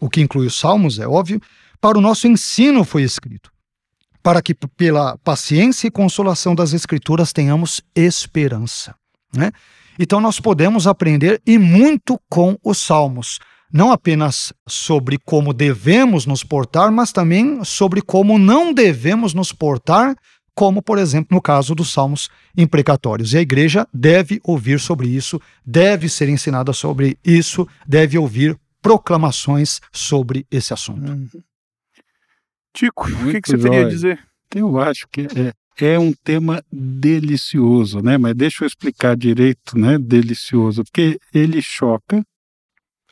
o 0.00 0.10
que 0.10 0.20
inclui 0.20 0.46
os 0.46 0.58
salmos, 0.58 0.98
é 0.98 1.06
óbvio, 1.06 1.40
para 1.80 1.96
o 1.96 2.00
nosso 2.00 2.26
ensino 2.26 2.84
foi 2.84 3.02
escrito, 3.02 3.50
para 4.22 4.42
que 4.42 4.54
pela 4.54 5.16
paciência 5.18 5.86
e 5.86 5.90
consolação 5.90 6.54
das 6.54 6.72
Escrituras 6.72 7.32
tenhamos 7.32 7.80
esperança. 7.94 8.94
Né? 9.34 9.52
Então, 9.98 10.20
nós 10.20 10.40
podemos 10.40 10.86
aprender 10.86 11.40
e 11.46 11.56
muito 11.58 12.20
com 12.28 12.58
os 12.64 12.78
salmos 12.78 13.38
não 13.72 13.90
apenas 13.90 14.52
sobre 14.68 15.18
como 15.18 15.54
devemos 15.54 16.26
nos 16.26 16.44
portar, 16.44 16.92
mas 16.92 17.10
também 17.12 17.64
sobre 17.64 18.02
como 18.02 18.38
não 18.38 18.72
devemos 18.72 19.32
nos 19.32 19.52
portar, 19.52 20.14
como, 20.54 20.82
por 20.82 20.98
exemplo, 20.98 21.34
no 21.34 21.40
caso 21.40 21.74
dos 21.74 21.92
salmos 21.92 22.28
imprecatórios. 22.56 23.32
E 23.32 23.38
a 23.38 23.40
igreja 23.40 23.86
deve 23.92 24.40
ouvir 24.44 24.78
sobre 24.78 25.08
isso, 25.08 25.40
deve 25.64 26.08
ser 26.08 26.28
ensinada 26.28 26.72
sobre 26.72 27.16
isso, 27.24 27.66
deve 27.86 28.18
ouvir 28.18 28.58
proclamações 28.82 29.80
sobre 29.90 30.46
esse 30.50 30.74
assunto. 30.74 31.10
Uhum. 31.10 31.28
Tico, 32.74 33.06
o 33.06 33.30
que, 33.30 33.40
que, 33.40 33.50
você 33.50 33.58
teria 33.58 33.86
a 33.86 33.88
dizer? 33.88 34.18
Eu 34.54 34.78
acho 34.78 35.06
que 35.10 35.26
é, 35.78 35.94
é 35.94 35.98
um 35.98 36.12
tema 36.12 36.62
delicioso, 36.70 38.00
né? 38.00 38.18
Mas 38.18 38.34
deixa 38.34 38.64
eu 38.64 38.66
explicar 38.66 39.16
direito, 39.16 39.78
né? 39.78 39.98
Delicioso, 39.98 40.82
porque 40.84 41.18
ele 41.32 41.62
choca, 41.62 42.22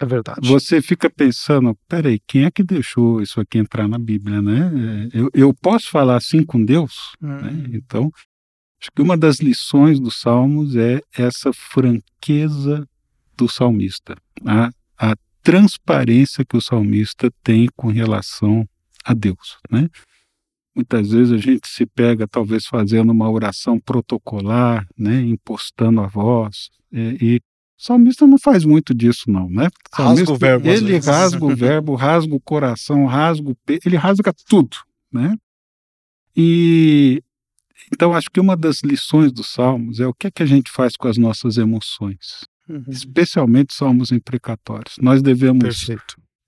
é 0.01 0.07
verdade. 0.07 0.48
Você 0.48 0.80
fica 0.80 1.11
pensando, 1.11 1.76
peraí, 1.86 2.18
quem 2.26 2.44
é 2.44 2.51
que 2.51 2.62
deixou 2.62 3.20
isso 3.20 3.38
aqui 3.38 3.59
entrar 3.59 3.86
na 3.86 3.98
Bíblia, 3.98 4.40
né? 4.40 5.09
Eu, 5.12 5.30
eu 5.34 5.55
posso 5.55 5.90
falar 5.90 6.16
assim 6.16 6.42
com 6.42 6.64
Deus? 6.64 7.12
Hum. 7.22 7.28
Né? 7.28 7.70
Então, 7.74 8.11
acho 8.80 8.90
que 8.96 9.03
uma 9.03 9.16
das 9.16 9.40
lições 9.40 10.01
dos 10.01 10.18
Salmos 10.18 10.74
é 10.74 11.03
essa 11.14 11.53
franqueza 11.53 12.88
do 13.36 13.48
salmista, 13.48 14.16
a, 14.44 14.70
a 14.98 15.14
transparência 15.42 16.44
que 16.44 16.57
o 16.57 16.61
salmista 16.61 17.30
tem 17.42 17.68
com 17.74 17.88
relação 17.88 18.68
a 19.05 19.14
Deus, 19.14 19.59
né? 19.70 19.88
Muitas 20.74 21.11
vezes 21.11 21.32
a 21.32 21.38
gente 21.38 21.66
se 21.68 21.84
pega, 21.84 22.28
talvez, 22.28 22.66
fazendo 22.66 23.11
uma 23.11 23.28
oração 23.30 23.78
protocolar, 23.78 24.86
né, 24.96 25.20
impostando 25.20 26.01
a 26.01 26.07
voz, 26.07 26.70
é, 26.92 27.16
e 27.20 27.40
o 27.81 27.83
salmista 27.83 28.26
não 28.26 28.37
faz 28.39 28.62
muito 28.62 28.95
disso, 28.95 29.31
não, 29.31 29.49
né? 29.49 29.68
rasga 29.91 30.31
o 30.31 30.37
verbo. 30.37 30.68
Ele 30.68 30.99
rasga 30.99 31.45
o 31.45 31.57
verbo, 31.57 31.95
rasga 31.95 32.35
o 32.35 32.41
coração, 32.41 33.07
rasga 33.07 33.51
o 33.51 33.57
peito, 33.64 33.89
ele 33.89 33.97
rasga 33.97 34.35
tudo, 34.47 34.76
né? 35.11 35.35
E 36.37 37.22
então 37.91 38.12
acho 38.12 38.31
que 38.31 38.39
uma 38.39 38.55
das 38.55 38.83
lições 38.83 39.33
dos 39.33 39.49
salmos 39.49 39.99
é 39.99 40.07
o 40.07 40.12
que 40.12 40.26
é 40.26 40.31
que 40.31 40.43
a 40.43 40.47
gente 40.47 40.70
faz 40.70 40.95
com 40.95 41.09
as 41.09 41.16
nossas 41.16 41.57
emoções, 41.57 42.45
uhum. 42.68 42.85
especialmente 42.87 43.72
salmos 43.72 44.12
imprecatórios. 44.12 44.97
Nós 45.01 45.22
devemos 45.22 45.89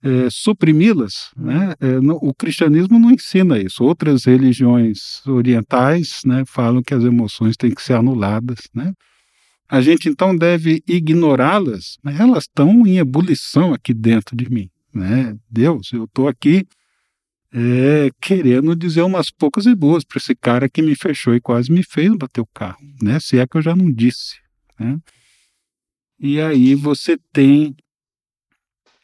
é, 0.03 0.29
suprimi-las, 0.29 1.31
né? 1.35 1.73
É, 1.79 1.99
no, 1.99 2.15
o 2.21 2.31
cristianismo 2.31 2.99
não 2.99 3.09
ensina 3.09 3.57
isso. 3.57 3.83
Outras 3.83 4.25
religiões 4.25 5.25
orientais, 5.25 6.21
né, 6.25 6.43
falam 6.45 6.83
que 6.83 6.93
as 6.93 7.03
emoções 7.03 7.57
têm 7.57 7.73
que 7.73 7.81
ser 7.81 7.93
anuladas, 7.93 8.69
né? 8.71 8.93
A 9.73 9.81
gente 9.81 10.07
então 10.07 10.37
deve 10.37 10.83
ignorá-las, 10.87 11.97
mas 12.03 12.19
elas 12.19 12.43
estão 12.43 12.85
em 12.85 12.99
ebulição 12.99 13.73
aqui 13.73 13.91
dentro 13.91 14.35
de 14.35 14.47
mim. 14.47 14.69
Né? 14.93 15.35
Deus, 15.49 15.91
eu 15.91 16.03
estou 16.03 16.27
aqui 16.27 16.67
é, 17.51 18.11
querendo 18.21 18.75
dizer 18.75 19.01
umas 19.01 19.31
poucas 19.31 19.65
e 19.65 19.73
boas 19.73 20.03
para 20.03 20.19
esse 20.19 20.35
cara 20.35 20.69
que 20.69 20.79
me 20.79 20.93
fechou 20.95 21.33
e 21.33 21.41
quase 21.41 21.71
me 21.71 21.81
fez 21.81 22.15
bater 22.15 22.41
o 22.41 22.45
carro, 22.53 22.77
né? 23.01 23.19
se 23.19 23.39
é 23.39 23.47
que 23.47 23.57
eu 23.57 23.63
já 23.63 23.75
não 23.75 23.91
disse. 23.91 24.35
Né? 24.79 24.99
E 26.19 26.39
aí 26.39 26.75
você 26.75 27.17
tem 27.31 27.75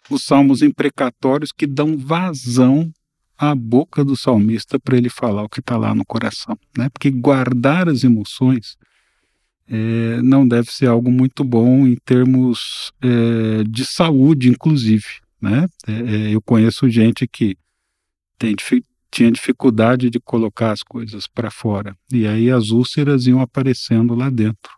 os 0.08 0.24
salmos 0.24 0.62
imprecatórios 0.62 1.52
que 1.52 1.66
dão 1.66 1.98
vazão 1.98 2.94
à 3.36 3.56
boca 3.56 4.06
do 4.06 4.16
salmista 4.16 4.80
para 4.80 4.98
ele 4.98 5.10
falar 5.10 5.42
o 5.42 5.50
que 5.50 5.62
está 5.62 5.78
lá 5.78 5.96
no 5.96 6.06
coração, 6.06 6.56
né? 6.78 6.90
Porque 6.90 7.10
guardar 7.10 7.90
as 7.90 8.04
emoções 8.04 8.78
é, 9.70 10.22
não 10.22 10.48
deve 10.48 10.72
ser 10.72 10.88
algo 10.88 11.12
muito 11.12 11.44
bom 11.44 11.88
em 11.88 11.96
termos 12.04 12.92
é, 13.02 13.64
de 13.64 13.86
saúde, 13.86 14.50
inclusive, 14.50 15.06
né? 15.40 15.68
É, 15.88 15.92
é 15.92 16.36
eu 16.36 16.42
conheço 16.42 16.90
gente 16.90 17.28
que 17.28 17.56
tem, 18.38 18.56
tinha 19.12 19.32
dificuldade 19.32 20.10
de 20.10 20.20
colocar 20.20 20.72
as 20.72 20.82
coisas 20.82 21.28
para 21.28 21.52
fora 21.52 21.96
e 22.12 22.26
aí 22.26 22.50
as 22.50 22.70
úlceras 22.70 23.28
iam 23.28 23.42
aparecendo 23.42 24.16
lá 24.16 24.30
dentro. 24.30 24.72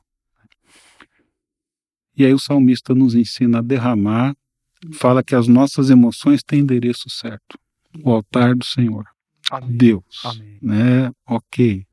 E 2.17 2.25
aí 2.25 2.33
o 2.33 2.39
salmista 2.39 2.93
nos 2.93 3.15
ensina 3.15 3.59
a 3.59 3.61
derramar 3.61 4.35
fala 4.93 5.23
que 5.23 5.35
as 5.35 5.47
nossas 5.47 5.89
emoções 5.89 6.43
têm 6.43 6.59
endereço 6.59 7.09
certo. 7.09 7.59
O 8.03 8.11
altar 8.11 8.55
do 8.55 8.65
Senhor. 8.65 9.05
Amém. 9.51 9.77
Deus. 9.77 10.21
Amém. 10.23 10.57
Né? 10.61 11.11
Ok. 11.25 11.85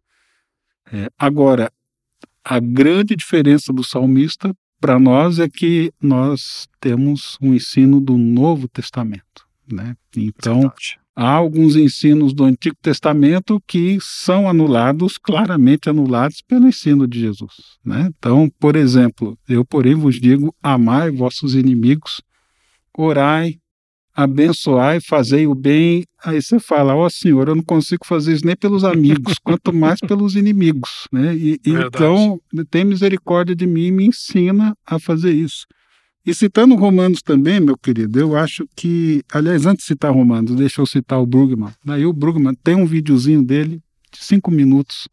É, 0.90 1.11
agora, 1.18 1.70
a 2.49 2.59
grande 2.59 3.14
diferença 3.14 3.74
do 3.74 3.84
salmista 3.84 4.55
para 4.80 4.99
nós 4.99 5.38
é 5.38 5.46
que 5.51 5.92
nós 6.01 6.66
temos 6.80 7.36
um 7.42 7.53
ensino 7.53 8.01
do 8.01 8.16
Novo 8.16 8.66
Testamento. 8.66 9.46
Né? 9.70 9.94
Então, 10.16 10.61
Verdade. 10.62 10.99
há 11.14 11.30
alguns 11.30 11.76
ensinos 11.76 12.32
do 12.32 12.44
Antigo 12.44 12.76
Testamento 12.80 13.62
que 13.66 13.99
são 14.01 14.49
anulados, 14.49 15.18
claramente 15.18 15.90
anulados 15.90 16.40
pelo 16.40 16.66
ensino 16.66 17.07
de 17.07 17.20
Jesus. 17.20 17.76
Né? 17.84 18.09
Então, 18.16 18.51
por 18.59 18.76
exemplo, 18.76 19.38
eu, 19.46 19.62
porém, 19.62 19.94
vos 19.94 20.18
digo: 20.18 20.55
amai 20.62 21.11
vossos 21.11 21.55
inimigos, 21.55 22.22
orai, 22.96 23.59
abençoai, 24.18 25.00
fazei 25.00 25.46
o 25.46 25.54
bem. 25.54 26.04
Aí 26.24 26.42
você 26.42 26.58
fala, 26.58 26.92
ó 26.96 27.06
oh, 27.06 27.10
Senhor, 27.10 27.46
eu 27.46 27.54
não 27.54 27.62
consigo 27.62 28.04
fazer 28.04 28.32
isso 28.32 28.44
nem 28.44 28.56
pelos 28.56 28.82
amigos, 28.82 29.34
quanto 29.44 29.72
mais 29.72 30.00
pelos 30.00 30.34
inimigos. 30.34 31.06
Né? 31.12 31.36
E, 31.36 31.60
então, 31.64 32.40
tem 32.68 32.84
misericórdia 32.84 33.54
de 33.54 33.64
mim 33.64 33.86
e 33.86 33.92
me 33.92 34.06
ensina 34.06 34.74
a 34.84 34.98
fazer 34.98 35.32
isso. 35.32 35.64
E 36.26 36.34
citando 36.34 36.74
Romanos 36.74 37.22
também, 37.22 37.60
meu 37.60 37.78
querido, 37.78 38.18
eu 38.18 38.36
acho 38.36 38.66
que, 38.76 39.22
aliás, 39.32 39.64
antes 39.66 39.84
de 39.84 39.88
citar 39.92 40.12
Romanos, 40.12 40.56
deixa 40.56 40.80
eu 40.80 40.86
citar 40.86 41.20
o 41.20 41.26
Brugman. 41.26 41.72
Daí 41.84 42.04
o 42.04 42.12
Brugman 42.12 42.54
tem 42.54 42.74
um 42.74 42.86
videozinho 42.86 43.42
dele 43.42 43.80
de 44.12 44.18
cinco 44.18 44.50
minutos. 44.50 45.08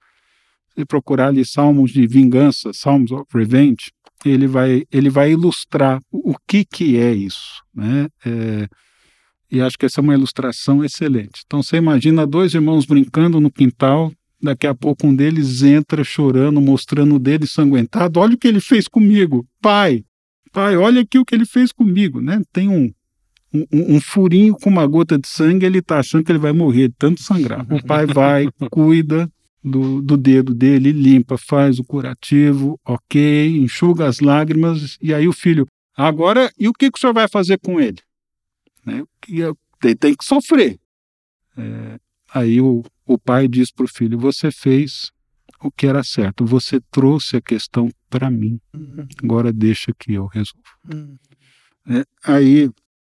Se 0.75 0.83
procurar 0.83 1.27
ali 1.27 1.45
Salmos 1.45 1.91
de 1.91 2.07
Vingança, 2.07 2.71
Salmos 2.73 3.11
of 3.11 3.25
Revenge, 3.31 3.91
ele 4.25 4.47
vai, 4.47 4.83
ele 4.91 5.11
vai 5.11 5.31
ilustrar 5.31 6.01
o, 6.11 6.31
o 6.31 6.35
que, 6.47 6.65
que 6.65 6.97
é 6.97 7.13
isso. 7.13 7.61
Né? 7.73 8.07
É, 8.25 8.67
e 9.51 9.61
acho 9.61 9.77
que 9.77 9.85
essa 9.85 9.99
é 9.99 10.03
uma 10.03 10.13
ilustração 10.13 10.83
excelente. 10.83 11.43
Então 11.45 11.61
você 11.61 11.77
imagina 11.77 12.25
dois 12.25 12.53
irmãos 12.53 12.85
brincando 12.85 13.39
no 13.39 13.51
quintal, 13.51 14.11
daqui 14.41 14.67
a 14.67 14.75
pouco 14.75 15.07
um 15.07 15.15
deles 15.15 15.63
entra 15.63 16.03
chorando, 16.03 16.59
mostrando 16.61 17.15
o 17.15 17.19
dedo 17.19 17.45
ensanguentado. 17.45 18.19
Olha 18.19 18.35
o 18.35 18.37
que 18.37 18.47
ele 18.47 18.59
fez 18.59 18.87
comigo, 18.87 19.45
pai. 19.61 20.03
Pai, 20.51 20.77
olha 20.77 21.01
aqui 21.01 21.19
o 21.19 21.25
que 21.25 21.35
ele 21.35 21.45
fez 21.45 21.71
comigo, 21.71 22.21
né? 22.21 22.41
Tem 22.53 22.69
um, 22.69 22.91
um, 23.53 23.95
um 23.95 24.01
furinho 24.01 24.55
com 24.55 24.69
uma 24.69 24.87
gota 24.87 25.17
de 25.17 25.27
sangue, 25.27 25.65
ele 25.65 25.79
está 25.79 25.99
achando 25.99 26.23
que 26.23 26.31
ele 26.31 26.39
vai 26.39 26.53
morrer 26.53 26.87
de 26.87 26.95
tanto 26.97 27.21
sangrar. 27.21 27.65
O 27.69 27.83
pai 27.85 28.05
vai, 28.05 28.47
cuida, 28.71 29.29
do, 29.65 30.01
do 30.01 30.15
dedo 30.15 30.53
dele, 30.53 30.91
limpa, 30.91 31.37
faz 31.37 31.79
o 31.79 31.83
curativo, 31.83 32.79
ok, 32.85 33.57
enxuga 33.57 34.05
as 34.05 34.19
lágrimas, 34.19 34.97
e 35.01 35.11
aí 35.11 35.27
o 35.27 35.33
filho, 35.33 35.65
agora, 35.97 36.51
e 36.57 36.67
o 36.67 36.73
que, 36.73 36.91
que 36.91 36.97
o 36.97 37.01
senhor 37.01 37.13
vai 37.13 37.27
fazer 37.27 37.57
com 37.57 37.81
ele? 37.81 37.97
Né? 38.85 39.03
Ele 39.27 39.95
tem 39.95 40.15
que 40.15 40.23
sofrer. 40.23 40.79
É, 41.57 41.99
aí 42.33 42.61
o, 42.61 42.83
o 43.05 43.17
pai 43.17 43.47
diz 43.47 43.71
para 43.71 43.85
o 43.85 43.89
filho: 43.89 44.17
Você 44.19 44.51
fez 44.51 45.11
o 45.61 45.71
que 45.71 45.87
era 45.87 46.03
certo, 46.03 46.45
você 46.45 46.79
trouxe 46.91 47.37
a 47.37 47.41
questão 47.41 47.89
para 48.09 48.29
mim, 48.29 48.59
uhum. 48.73 49.07
agora 49.23 49.51
deixa 49.51 49.93
que 49.97 50.13
eu 50.13 50.27
resolvo. 50.27 50.61
Uhum. 50.93 51.17
É, 51.87 52.03
aí, 52.23 52.69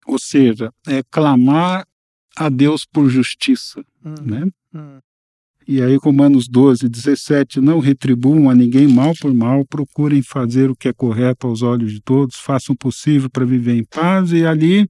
ou 0.05 0.20
seja, 0.20 0.72
é 0.88 1.01
clamar 1.03 1.86
a 2.36 2.49
Deus 2.49 2.86
por 2.86 3.09
justiça. 3.09 3.84
Uhum. 4.03 4.15
Né? 4.22 4.51
E 5.68 5.82
aí, 5.82 5.97
Romanos 5.97 6.47
12, 6.47 6.88
17, 6.88 7.59
não 7.59 7.80
retribuam 7.80 8.49
a 8.49 8.55
ninguém 8.55 8.88
mal 8.88 9.13
por 9.20 9.34
mal, 9.34 9.65
procurem 9.65 10.22
fazer 10.22 10.70
o 10.70 10.76
que 10.76 10.88
é 10.88 10.93
correto 10.93 11.45
aos 11.45 11.61
olhos 11.61 11.91
de 11.91 12.01
todos, 12.01 12.38
façam 12.38 12.74
o 12.74 12.78
possível 12.78 13.30
para 13.30 13.43
viver 13.43 13.76
em 13.76 13.84
paz, 13.84 14.32
e 14.32 14.45
ali, 14.45 14.89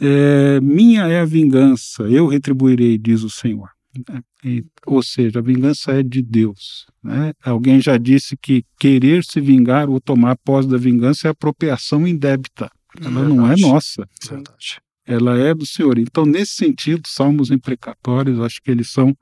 é, 0.00 0.60
minha 0.60 1.06
é 1.06 1.20
a 1.20 1.24
vingança, 1.24 2.04
eu 2.04 2.26
retribuirei, 2.26 2.96
diz 2.96 3.22
o 3.22 3.30
Senhor. 3.30 3.68
E, 4.44 4.64
ou 4.86 5.02
seja, 5.02 5.40
a 5.40 5.42
vingança 5.42 5.92
é 5.92 6.02
de 6.02 6.22
Deus. 6.22 6.86
Né? 7.02 7.32
Alguém 7.42 7.80
já 7.80 7.98
disse 7.98 8.36
que 8.36 8.64
querer 8.78 9.24
se 9.24 9.40
vingar 9.40 9.88
ou 9.90 10.00
tomar 10.00 10.36
posse 10.38 10.68
da 10.68 10.76
vingança 10.76 11.28
é 11.28 11.30
apropriação 11.30 12.06
indébita. 12.06 12.70
Ela 13.00 13.28
não 13.28 13.50
é 13.50 13.56
nossa. 13.56 14.08
Verdade. 14.28 14.80
Ela 15.04 15.38
é 15.38 15.52
do 15.52 15.66
Senhor. 15.66 15.98
Então, 15.98 16.24
nesse 16.24 16.52
sentido, 16.52 17.02
salmos 17.06 17.50
imprecatórios, 17.50 18.40
acho 18.40 18.62
que 18.62 18.70
eles 18.70 18.90
são 18.90 19.14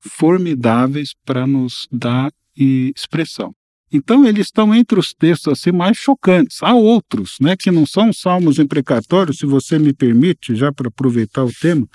formidáveis 0.00 1.14
para 1.24 1.46
nos 1.46 1.86
dar 1.90 2.32
expressão. 2.56 3.54
Então, 3.92 4.26
eles 4.26 4.46
estão 4.46 4.74
entre 4.74 4.98
os 4.98 5.14
textos 5.14 5.52
assim 5.52 5.72
mais 5.72 5.96
chocantes. 5.96 6.62
Há 6.62 6.74
outros, 6.74 7.36
né, 7.40 7.56
que 7.56 7.70
não 7.70 7.86
são 7.86 8.12
salmos 8.12 8.58
imprecatórios, 8.58 9.38
se 9.38 9.46
você 9.46 9.78
me 9.78 9.92
permite, 9.92 10.54
já 10.54 10.72
para 10.72 10.88
aproveitar 10.88 11.44
o 11.44 11.52
tema. 11.52 11.86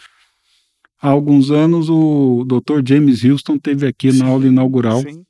Há 1.01 1.09
alguns 1.09 1.51
anos, 1.51 1.89
o 1.89 2.45
Dr. 2.45 2.81
James 2.87 3.23
Houston 3.23 3.59
teve 3.59 3.85
aqui 3.85 4.11
sim, 4.11 4.19
na 4.19 4.27
aula 4.27 4.47
inaugural 4.47 5.01
sim. 5.01 5.23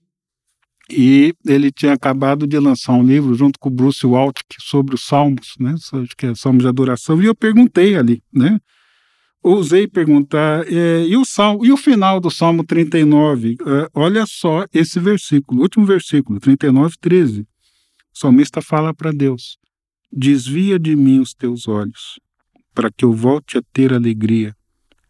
e 0.90 1.34
ele 1.46 1.72
tinha 1.72 1.94
acabado 1.94 2.46
de 2.46 2.60
lançar 2.60 2.94
um 2.94 3.04
livro 3.04 3.34
junto 3.34 3.60
com 3.60 3.70
o 3.70 3.72
Bruce 3.72 4.06
Waltke 4.06 4.56
sobre 4.60 4.94
os 4.94 5.04
salmos, 5.04 5.56
né, 5.60 5.74
que 6.16 6.28
é 6.28 6.36
salmos 6.36 6.64
de 6.64 6.70
adoração, 6.70 7.22
e 7.22 7.26
eu 7.26 7.34
perguntei 7.34 7.96
ali, 7.96 8.22
né, 8.32 8.60
ousei 9.44 9.88
perguntar, 9.88 10.66
é, 10.72 11.06
e, 11.06 11.18
o 11.18 11.26
salmo, 11.26 11.66
e 11.66 11.72
o 11.72 11.78
final 11.78 12.20
do 12.20 12.32
Salmo 12.32 12.64
39? 12.64 13.58
É, 13.60 13.90
olha 13.94 14.26
só 14.26 14.66
esse 14.74 15.00
versículo, 15.00 15.62
último 15.62 15.86
versículo, 15.86 16.40
39, 16.40 16.96
13. 17.00 17.42
O 17.42 17.46
salmista 18.18 18.62
fala 18.62 18.94
para 18.94 19.12
Deus: 19.12 19.58
Desvia 20.12 20.80
de 20.80 20.96
mim 20.96 21.20
os 21.20 21.34
teus 21.34 21.68
olhos, 21.68 22.20
para 22.74 22.90
que 22.90 23.04
eu 23.04 23.12
volte 23.12 23.58
a 23.58 23.62
ter 23.74 23.94
alegria, 23.94 24.56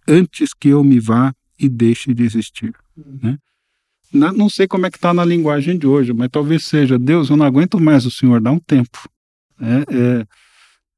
antes 0.07 0.53
que 0.53 0.69
eu 0.69 0.83
me 0.83 0.99
vá 0.99 1.33
e 1.59 1.69
deixe 1.69 2.13
de 2.13 2.23
existir. 2.23 2.73
Né? 2.95 3.37
Não 4.11 4.49
sei 4.49 4.67
como 4.67 4.85
é 4.85 4.91
que 4.91 4.97
está 4.97 5.13
na 5.13 5.25
linguagem 5.25 5.77
de 5.77 5.87
hoje, 5.87 6.13
mas 6.13 6.29
talvez 6.31 6.65
seja, 6.65 6.99
Deus, 6.99 7.29
eu 7.29 7.37
não 7.37 7.45
aguento 7.45 7.79
mais 7.79 8.05
o 8.05 8.11
Senhor, 8.11 8.39
dá 8.39 8.51
um 8.51 8.59
tempo. 8.59 9.09
É, 9.59 9.95
é, 9.95 10.25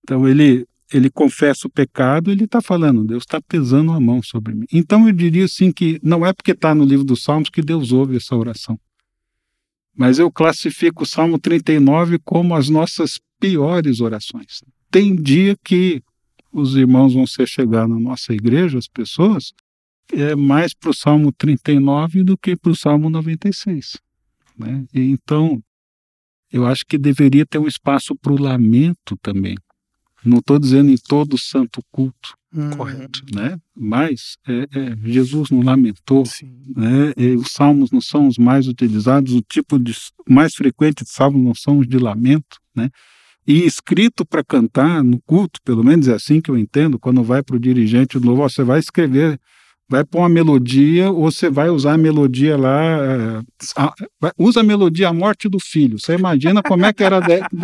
então 0.04 0.28
ele 0.28 0.66
ele 0.96 1.10
confessa 1.10 1.68
o 1.68 1.70
pecado, 1.70 2.32
ele 2.32 2.46
está 2.46 2.62
falando, 2.62 3.04
Deus 3.04 3.24
está 3.24 3.42
pesando 3.42 3.92
a 3.92 4.00
mão 4.00 4.24
sobre 4.24 4.56
mim. 4.56 4.66
Então 4.72 5.06
eu 5.08 5.12
diria 5.12 5.44
assim 5.44 5.70
que 5.70 6.00
não 6.02 6.26
é 6.26 6.32
porque 6.32 6.52
está 6.52 6.74
no 6.74 6.86
livro 6.86 7.04
dos 7.04 7.22
Salmos 7.22 7.50
que 7.50 7.62
Deus 7.62 7.92
ouve 7.92 8.16
essa 8.16 8.34
oração. 8.34 8.80
Mas 9.94 10.20
eu 10.20 10.32
classifico 10.32 11.04
o 11.04 11.06
Salmo 11.06 11.38
39 11.38 12.18
como 12.20 12.56
as 12.56 12.70
nossas 12.70 13.20
piores 13.42 14.00
orações. 14.00 14.64
Tem 14.90 15.14
dia 15.14 15.58
que 15.62 16.02
os 16.50 16.76
irmãos 16.76 17.14
vão 17.14 17.28
ser 17.28 17.46
chegar 17.46 17.90
na 17.90 18.00
nossa 18.00 18.34
igreja, 18.34 18.78
as 18.78 18.88
pessoas, 18.88 19.52
é 20.14 20.34
mais 20.34 20.74
para 20.74 20.92
o 20.92 20.94
Salmo 20.94 21.30
39 21.34 22.24
do 22.24 22.38
que 22.38 22.56
para 22.56 22.72
o 22.72 22.76
Salmo 22.76 23.10
96. 23.10 23.98
Né? 24.58 24.86
Então, 24.94 25.62
eu 26.50 26.66
acho 26.66 26.86
que 26.86 26.98
deveria 26.98 27.46
ter 27.46 27.58
um 27.58 27.68
espaço 27.68 28.16
para 28.16 28.32
o 28.32 28.42
lamento 28.42 29.18
também. 29.22 29.58
Não 30.26 30.40
estou 30.40 30.58
dizendo 30.58 30.90
em 30.90 30.98
todo 30.98 31.38
santo 31.38 31.82
culto, 31.92 32.36
hum. 32.54 32.72
correto, 32.72 33.22
né? 33.34 33.58
Mas 33.76 34.38
é, 34.48 34.68
é, 34.74 34.98
Jesus 35.04 35.52
não 35.52 35.62
lamentou, 35.62 36.24
né? 36.76 37.14
E 37.16 37.36
os 37.36 37.52
salmos 37.52 37.92
não 37.92 38.02
são 38.02 38.28
os 38.28 38.38
mais 38.38 38.68
utilizados, 38.68 39.34
o 39.34 39.42
tipo 39.42 39.78
de 39.78 39.96
mais 40.28 40.56
frequente 40.56 41.04
de 41.04 41.10
salmos 41.10 41.42
não 41.42 41.54
são 41.54 41.80
os 41.80 41.88
de 41.88 41.98
lamento, 41.98 42.58
né? 42.76 42.90
E 43.48 43.64
escrito 43.64 44.26
para 44.26 44.44
cantar 44.44 45.04
no 45.04 45.22
culto, 45.22 45.60
pelo 45.64 45.84
menos 45.84 46.08
é 46.08 46.14
assim 46.14 46.42
que 46.42 46.50
eu 46.50 46.58
entendo, 46.58 46.98
quando 46.98 47.24
vai 47.24 47.44
para 47.44 47.56
o 47.56 47.60
dirigente 47.60 48.20
do 48.20 48.28
louvor, 48.28 48.50
você 48.50 48.64
vai 48.64 48.80
escrever, 48.80 49.40
vai 49.88 50.04
pôr 50.04 50.20
uma 50.20 50.30
melodia, 50.30 51.12
ou 51.12 51.32
você 51.32 51.48
vai 51.48 51.70
usar 51.70 51.94
a 51.94 51.98
melodia 51.98 52.58
lá, 52.58 52.82
é, 52.82 53.42
a, 53.78 53.94
usa 54.40 54.62
a 54.62 54.64
melodia 54.64 55.10
A 55.10 55.14
Morte 55.14 55.48
do 55.48 55.60
Filho. 55.60 56.00
Você 56.00 56.16
imagina 56.16 56.64
como 56.64 56.86
é 56.86 56.92
que 56.92 57.04
era, 57.04 57.22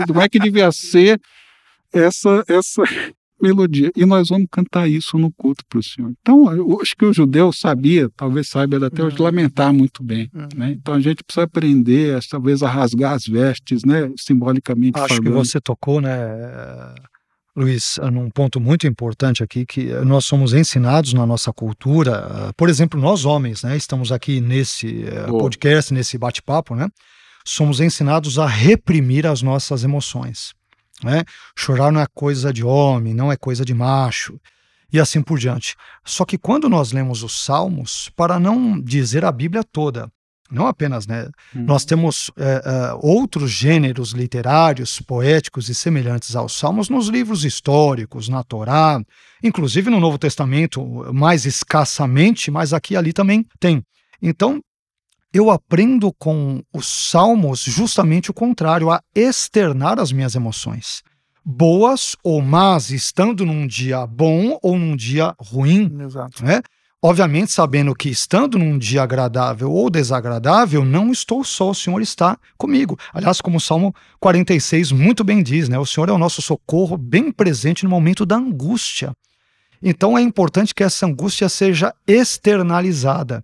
como 0.07 0.21
é 0.21 0.29
que 0.29 0.37
devia 0.37 0.71
ser 0.71 1.19
essa 1.93 2.43
essa 2.47 2.83
melodia. 3.41 3.91
E 3.95 4.05
nós 4.05 4.29
vamos 4.29 4.47
cantar 4.51 4.87
isso 4.87 5.17
no 5.17 5.31
culto 5.31 5.63
para 5.67 5.79
o 5.79 5.83
Senhor. 5.83 6.13
Então, 6.21 6.53
eu 6.53 6.79
acho 6.79 6.95
que 6.95 7.05
o 7.05 7.13
judeu 7.13 7.51
sabia, 7.51 8.09
talvez 8.15 8.47
saiba 8.47 8.85
até 8.85 9.03
hoje, 9.03 9.17
uhum. 9.17 9.23
lamentar 9.23 9.73
muito 9.73 10.03
bem. 10.03 10.29
Uhum. 10.33 10.47
Né? 10.55 10.71
Então, 10.79 10.93
a 10.93 10.99
gente 10.99 11.23
precisa 11.23 11.45
aprender, 11.45 12.19
talvez, 12.29 12.61
a 12.61 12.69
rasgar 12.69 13.13
as 13.13 13.25
vestes, 13.25 13.83
né? 13.83 14.11
simbolicamente 14.17 14.99
Acho 14.99 15.15
falando. 15.15 15.23
que 15.23 15.29
você 15.29 15.59
tocou, 15.59 15.99
né? 15.99 16.19
Luiz, 17.53 17.99
num 18.13 18.29
ponto 18.29 18.61
muito 18.61 18.87
importante 18.87 19.43
aqui, 19.43 19.65
que 19.65 19.87
nós 20.05 20.23
somos 20.25 20.53
ensinados 20.53 21.11
na 21.11 21.25
nossa 21.25 21.51
cultura, 21.51 22.53
por 22.55 22.69
exemplo, 22.69 22.97
nós 22.97 23.25
homens, 23.25 23.63
né, 23.63 23.75
estamos 23.75 24.09
aqui 24.09 24.39
nesse 24.39 25.03
oh. 25.27 25.37
podcast, 25.37 25.93
nesse 25.93 26.17
bate-papo, 26.17 26.75
né, 26.75 26.87
somos 27.45 27.81
ensinados 27.81 28.39
a 28.39 28.47
reprimir 28.47 29.27
as 29.27 29.41
nossas 29.41 29.83
emoções. 29.83 30.53
Né? 31.03 31.23
Chorar 31.57 31.91
não 31.91 32.01
é 32.01 32.07
coisa 32.13 32.53
de 32.53 32.63
homem, 32.63 33.13
não 33.13 33.31
é 33.31 33.37
coisa 33.37 33.65
de 33.65 33.73
macho, 33.73 34.39
e 34.91 34.99
assim 34.99 35.21
por 35.21 35.39
diante. 35.39 35.75
Só 36.05 36.25
que 36.25 36.37
quando 36.37 36.69
nós 36.69 36.91
lemos 36.91 37.23
os 37.23 37.43
Salmos, 37.43 38.09
para 38.15 38.39
não 38.39 38.79
dizer 38.79 39.23
a 39.25 39.31
Bíblia 39.31 39.63
toda, 39.63 40.11
não 40.51 40.67
apenas, 40.67 41.07
né? 41.07 41.29
Uhum. 41.55 41.63
Nós 41.63 41.85
temos 41.85 42.29
é, 42.37 42.61
é, 42.65 42.93
outros 43.01 43.49
gêneros 43.49 44.11
literários, 44.11 44.99
poéticos 44.99 45.69
e 45.69 45.73
semelhantes 45.73 46.35
aos 46.35 46.53
Salmos 46.53 46.89
nos 46.89 47.07
livros 47.07 47.45
históricos, 47.45 48.27
na 48.27 48.43
Torá, 48.43 49.01
inclusive 49.41 49.89
no 49.89 49.99
Novo 49.99 50.17
Testamento, 50.17 50.83
mais 51.13 51.45
escassamente, 51.45 52.51
mas 52.51 52.73
aqui 52.73 52.93
e 52.95 52.97
ali 52.97 53.13
também 53.13 53.45
tem. 53.59 53.81
Então, 54.21 54.61
eu 55.33 55.49
aprendo 55.49 56.11
com 56.13 56.61
os 56.73 56.87
Salmos 56.87 57.61
justamente 57.61 58.31
o 58.31 58.33
contrário, 58.33 58.91
a 58.91 59.01
externar 59.15 59.99
as 59.99 60.11
minhas 60.11 60.35
emoções. 60.35 61.03
Boas 61.43 62.15
ou 62.23 62.41
más, 62.41 62.91
estando 62.91 63.45
num 63.45 63.65
dia 63.65 64.05
bom 64.05 64.59
ou 64.61 64.77
num 64.77 64.95
dia 64.95 65.33
ruim. 65.39 65.91
Exato. 66.01 66.43
Né? 66.43 66.61
Obviamente, 67.03 67.51
sabendo 67.51 67.95
que 67.95 68.09
estando 68.09 68.59
num 68.59 68.77
dia 68.77 69.01
agradável 69.01 69.71
ou 69.71 69.89
desagradável, 69.89 70.85
não 70.85 71.11
estou 71.11 71.43
só, 71.43 71.71
o 71.71 71.75
Senhor 71.75 71.99
está 71.99 72.37
comigo. 72.59 72.95
Aliás, 73.11 73.41
como 73.41 73.57
o 73.57 73.61
Salmo 73.61 73.95
46 74.19 74.91
muito 74.91 75.23
bem 75.23 75.41
diz, 75.41 75.67
né? 75.67 75.79
O 75.79 75.85
Senhor 75.85 76.09
é 76.09 76.11
o 76.11 76.17
nosso 76.19 76.43
socorro 76.43 76.97
bem 76.97 77.31
presente 77.31 77.85
no 77.85 77.89
momento 77.89 78.23
da 78.23 78.35
angústia. 78.35 79.13
Então 79.81 80.15
é 80.15 80.21
importante 80.21 80.75
que 80.75 80.83
essa 80.83 81.07
angústia 81.07 81.49
seja 81.49 81.91
externalizada. 82.05 83.43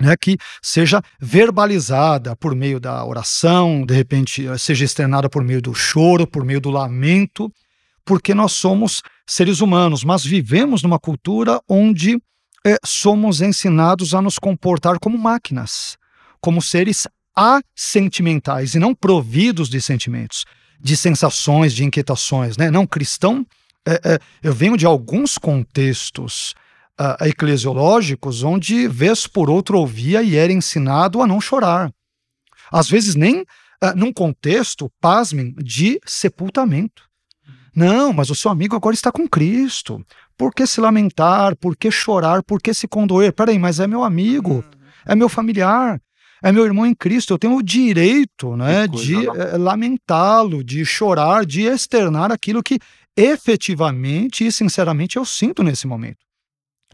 Né, 0.00 0.16
que 0.16 0.36
seja 0.60 1.00
verbalizada 1.20 2.34
por 2.34 2.52
meio 2.52 2.80
da 2.80 3.04
oração, 3.04 3.86
de 3.86 3.94
repente 3.94 4.44
seja 4.58 4.84
externada 4.84 5.30
por 5.30 5.44
meio 5.44 5.62
do 5.62 5.72
choro, 5.72 6.26
por 6.26 6.44
meio 6.44 6.60
do 6.60 6.68
lamento, 6.68 7.48
porque 8.04 8.34
nós 8.34 8.50
somos 8.52 9.02
seres 9.24 9.60
humanos, 9.60 10.02
mas 10.02 10.24
vivemos 10.24 10.82
numa 10.82 10.98
cultura 10.98 11.60
onde 11.68 12.18
é, 12.66 12.76
somos 12.84 13.40
ensinados 13.40 14.14
a 14.14 14.20
nos 14.20 14.38
comportar 14.38 14.98
como 14.98 15.16
máquinas, 15.16 15.96
como 16.40 16.60
seres 16.60 17.06
assentimentais 17.34 18.74
e 18.74 18.78
não 18.78 18.94
providos 18.94 19.68
de 19.68 19.80
sentimentos, 19.80 20.44
de 20.80 20.96
sensações, 20.96 21.74
de 21.74 21.84
inquietações. 21.84 22.56
Né? 22.56 22.70
Não, 22.70 22.86
cristão, 22.86 23.46
é, 23.86 24.00
é, 24.04 24.18
eu 24.42 24.52
venho 24.52 24.76
de 24.76 24.86
alguns 24.86 25.36
contextos 25.36 26.54
uh, 27.00 27.24
eclesiológicos 27.24 28.42
onde, 28.42 28.88
vez 28.88 29.26
por 29.26 29.50
outra, 29.50 29.76
ouvia 29.76 30.22
e 30.22 30.36
era 30.36 30.52
ensinado 30.52 31.22
a 31.22 31.26
não 31.26 31.40
chorar. 31.40 31.92
Às 32.70 32.88
vezes, 32.88 33.14
nem 33.14 33.42
uh, 33.42 33.94
num 33.96 34.12
contexto, 34.12 34.90
pasmem, 35.00 35.54
de 35.58 36.00
sepultamento. 36.04 37.02
Não, 37.74 38.12
mas 38.12 38.30
o 38.30 38.34
seu 38.34 38.50
amigo 38.50 38.76
agora 38.76 38.94
está 38.94 39.10
com 39.10 39.28
Cristo. 39.28 40.04
Por 40.36 40.54
que 40.54 40.66
se 40.66 40.80
lamentar? 40.80 41.56
Por 41.56 41.76
que 41.76 41.90
chorar? 41.90 42.42
Por 42.42 42.60
que 42.60 42.72
se 42.72 42.86
condoer? 42.86 43.32
Peraí, 43.32 43.58
mas 43.58 43.80
é 43.80 43.86
meu 43.86 44.04
amigo, 44.04 44.54
uhum. 44.54 44.62
é 45.06 45.14
meu 45.14 45.28
familiar, 45.28 46.00
é 46.42 46.52
meu 46.52 46.64
irmão 46.64 46.86
em 46.86 46.94
Cristo. 46.94 47.32
Eu 47.32 47.38
tenho 47.38 47.56
o 47.56 47.62
direito 47.62 48.56
né, 48.56 48.86
de 48.86 49.28
é, 49.28 49.56
lamentá-lo, 49.56 50.62
de 50.62 50.84
chorar, 50.84 51.44
de 51.44 51.62
externar 51.62 52.30
aquilo 52.30 52.62
que 52.62 52.78
efetivamente 53.16 54.46
e 54.46 54.52
sinceramente 54.52 55.16
eu 55.16 55.24
sinto 55.24 55.62
nesse 55.62 55.86
momento. 55.86 56.18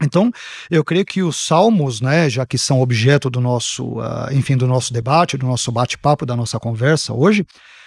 Então, 0.01 0.31
eu 0.69 0.83
creio 0.83 1.05
que 1.05 1.21
os 1.21 1.37
salmos, 1.37 2.01
né, 2.01 2.29
já 2.29 2.45
que 2.45 2.57
são 2.57 2.81
objeto 2.81 3.29
do 3.29 3.39
nosso, 3.39 3.99
uh, 3.99 4.31
enfim, 4.31 4.57
do 4.57 4.67
nosso 4.67 4.91
debate, 4.91 5.37
do 5.37 5.45
nosso 5.45 5.71
bate-papo, 5.71 6.25
da 6.25 6.35
nossa 6.35 6.59
conversa 6.59 7.13
hoje, 7.13 7.45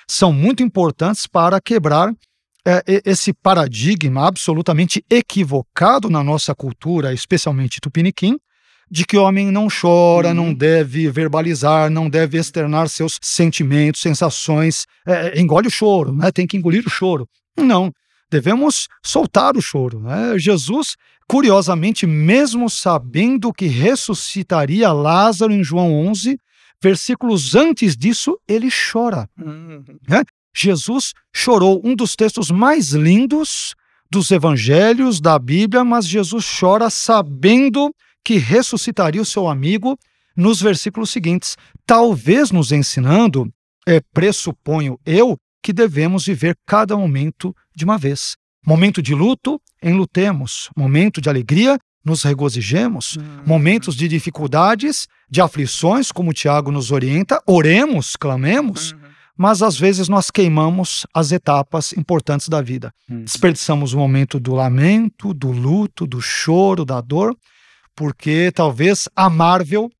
são 0.08 0.32
muito 0.32 0.62
importantes 0.62 1.26
para 1.26 1.60
quebrar 1.60 2.12
é, 2.66 2.82
esse 3.04 3.32
paradigma 3.32 4.26
absolutamente 4.26 5.04
equivocado 5.10 6.08
na 6.08 6.22
nossa 6.22 6.54
cultura, 6.54 7.12
especialmente 7.12 7.80
tupiniquim, 7.80 8.38
de 8.90 9.04
que 9.04 9.16
o 9.16 9.22
homem 9.22 9.50
não 9.50 9.68
chora, 9.68 10.28
uhum. 10.28 10.34
não 10.34 10.54
deve 10.54 11.10
verbalizar, 11.10 11.90
não 11.90 12.08
deve 12.08 12.38
externar 12.38 12.88
seus 12.88 13.18
sentimentos, 13.20 14.00
sensações, 14.00 14.86
é, 15.06 15.40
engole 15.40 15.68
o 15.68 15.70
choro, 15.70 16.14
né? 16.14 16.30
tem 16.30 16.46
que 16.46 16.56
engolir 16.56 16.84
o 16.86 16.90
choro. 16.90 17.28
Não, 17.56 17.92
devemos 18.34 18.88
soltar 19.00 19.56
o 19.56 19.62
choro. 19.62 20.00
Né? 20.00 20.36
Jesus, 20.36 20.96
curiosamente, 21.28 22.04
mesmo 22.04 22.68
sabendo 22.68 23.52
que 23.52 23.66
ressuscitaria 23.66 24.92
Lázaro 24.92 25.52
em 25.52 25.62
João 25.62 25.94
11, 26.08 26.36
versículos 26.82 27.54
antes 27.54 27.96
disso, 27.96 28.36
ele 28.48 28.68
chora. 28.70 29.28
Uhum. 29.38 29.84
Né? 30.08 30.24
Jesus 30.52 31.12
chorou, 31.32 31.80
um 31.84 31.94
dos 31.94 32.16
textos 32.16 32.50
mais 32.50 32.90
lindos 32.90 33.74
dos 34.10 34.32
evangelhos 34.32 35.20
da 35.20 35.38
Bíblia, 35.38 35.84
mas 35.84 36.04
Jesus 36.04 36.44
chora 36.58 36.90
sabendo 36.90 37.94
que 38.24 38.36
ressuscitaria 38.36 39.22
o 39.22 39.24
seu 39.24 39.46
amigo 39.46 39.96
nos 40.36 40.60
versículos 40.60 41.10
seguintes, 41.10 41.56
talvez 41.86 42.50
nos 42.50 42.72
ensinando, 42.72 43.48
é, 43.86 44.00
pressuponho 44.12 44.98
eu, 45.06 45.38
que 45.64 45.72
devemos 45.72 46.26
viver 46.26 46.54
cada 46.66 46.94
momento 46.94 47.56
de 47.74 47.86
uma 47.86 47.96
vez. 47.96 48.36
Momento 48.66 49.00
de 49.00 49.14
luto, 49.14 49.58
enlutemos. 49.82 50.68
Momento 50.76 51.22
de 51.22 51.30
alegria, 51.30 51.78
nos 52.04 52.22
regozijemos. 52.22 53.16
Uhum. 53.16 53.24
Momentos 53.46 53.96
de 53.96 54.06
dificuldades, 54.06 55.08
de 55.30 55.40
aflições, 55.40 56.12
como 56.12 56.30
o 56.30 56.34
Tiago 56.34 56.70
nos 56.70 56.92
orienta, 56.92 57.42
oremos, 57.46 58.14
clamemos. 58.14 58.92
Uhum 58.92 59.04
mas 59.36 59.62
às 59.62 59.76
vezes 59.76 60.08
nós 60.08 60.30
queimamos 60.30 61.08
as 61.12 61.32
etapas 61.32 61.92
importantes 61.94 62.48
da 62.48 62.62
vida. 62.62 62.92
Hum. 63.10 63.24
Desperdiçamos 63.24 63.92
o 63.92 63.98
momento 63.98 64.38
do 64.38 64.54
lamento, 64.54 65.34
do 65.34 65.50
luto, 65.50 66.06
do 66.06 66.22
choro, 66.22 66.84
da 66.84 67.00
dor, 67.00 67.36
porque 67.96 68.52
talvez 68.54 69.08
a 69.16 69.28
Marvel 69.28 69.90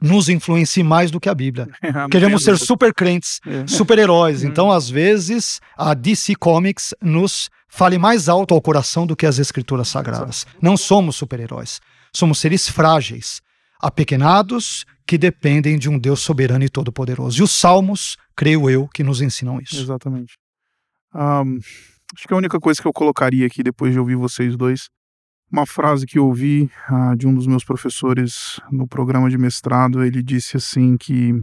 nos 0.00 0.28
influencie 0.28 0.82
mais 0.82 1.10
do 1.10 1.20
que 1.20 1.28
a 1.28 1.34
Bíblia. 1.34 1.68
Queremos 2.10 2.42
ser 2.42 2.56
super 2.58 2.94
crentes, 2.94 3.40
é. 3.46 3.66
super 3.66 3.98
heróis. 3.98 4.42
Hum. 4.42 4.48
Então, 4.48 4.70
às 4.70 4.88
vezes, 4.88 5.60
a 5.76 5.94
DC 5.94 6.34
Comics 6.36 6.94
nos 7.02 7.50
fale 7.68 7.98
mais 7.98 8.28
alto 8.28 8.54
ao 8.54 8.60
coração 8.60 9.06
do 9.06 9.14
que 9.14 9.26
as 9.26 9.38
escrituras 9.38 9.88
sagradas. 9.88 10.46
Não 10.60 10.76
somos 10.76 11.16
super-heróis. 11.16 11.80
Somos 12.12 12.38
seres 12.38 12.68
frágeis, 12.68 13.40
apequenados, 13.80 14.84
que 15.06 15.16
dependem 15.16 15.78
de 15.78 15.88
um 15.88 15.98
Deus 15.98 16.20
soberano 16.20 16.64
e 16.64 16.68
todo-poderoso. 16.68 17.40
E 17.40 17.42
os 17.42 17.52
salmos, 17.52 18.16
creio 18.36 18.68
eu, 18.68 18.88
que 18.88 19.02
nos 19.02 19.20
ensinam 19.20 19.60
isso. 19.60 19.80
Exatamente. 19.80 20.34
Um, 21.14 21.58
acho 22.16 22.26
que 22.26 22.34
a 22.34 22.36
única 22.36 22.58
coisa 22.58 22.80
que 22.80 22.86
eu 22.86 22.92
colocaria 22.92 23.46
aqui, 23.46 23.62
depois 23.62 23.92
de 23.92 23.98
ouvir 23.98 24.16
vocês 24.16 24.56
dois, 24.56 24.88
uma 25.50 25.66
frase 25.66 26.06
que 26.06 26.18
eu 26.18 26.26
ouvi 26.26 26.70
uh, 26.90 27.16
de 27.16 27.26
um 27.26 27.34
dos 27.34 27.46
meus 27.46 27.64
professores 27.64 28.60
no 28.70 28.86
programa 28.86 29.28
de 29.28 29.36
mestrado, 29.36 30.04
ele 30.04 30.22
disse 30.22 30.56
assim 30.56 30.96
que 30.96 31.34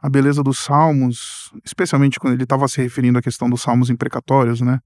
a 0.00 0.08
beleza 0.08 0.42
dos 0.42 0.58
salmos, 0.58 1.50
especialmente 1.64 2.20
quando 2.20 2.34
ele 2.34 2.44
estava 2.44 2.68
se 2.68 2.80
referindo 2.80 3.18
à 3.18 3.22
questão 3.22 3.50
dos 3.50 3.62
salmos 3.62 3.90
imprecatórios, 3.90 4.60
né? 4.60 4.78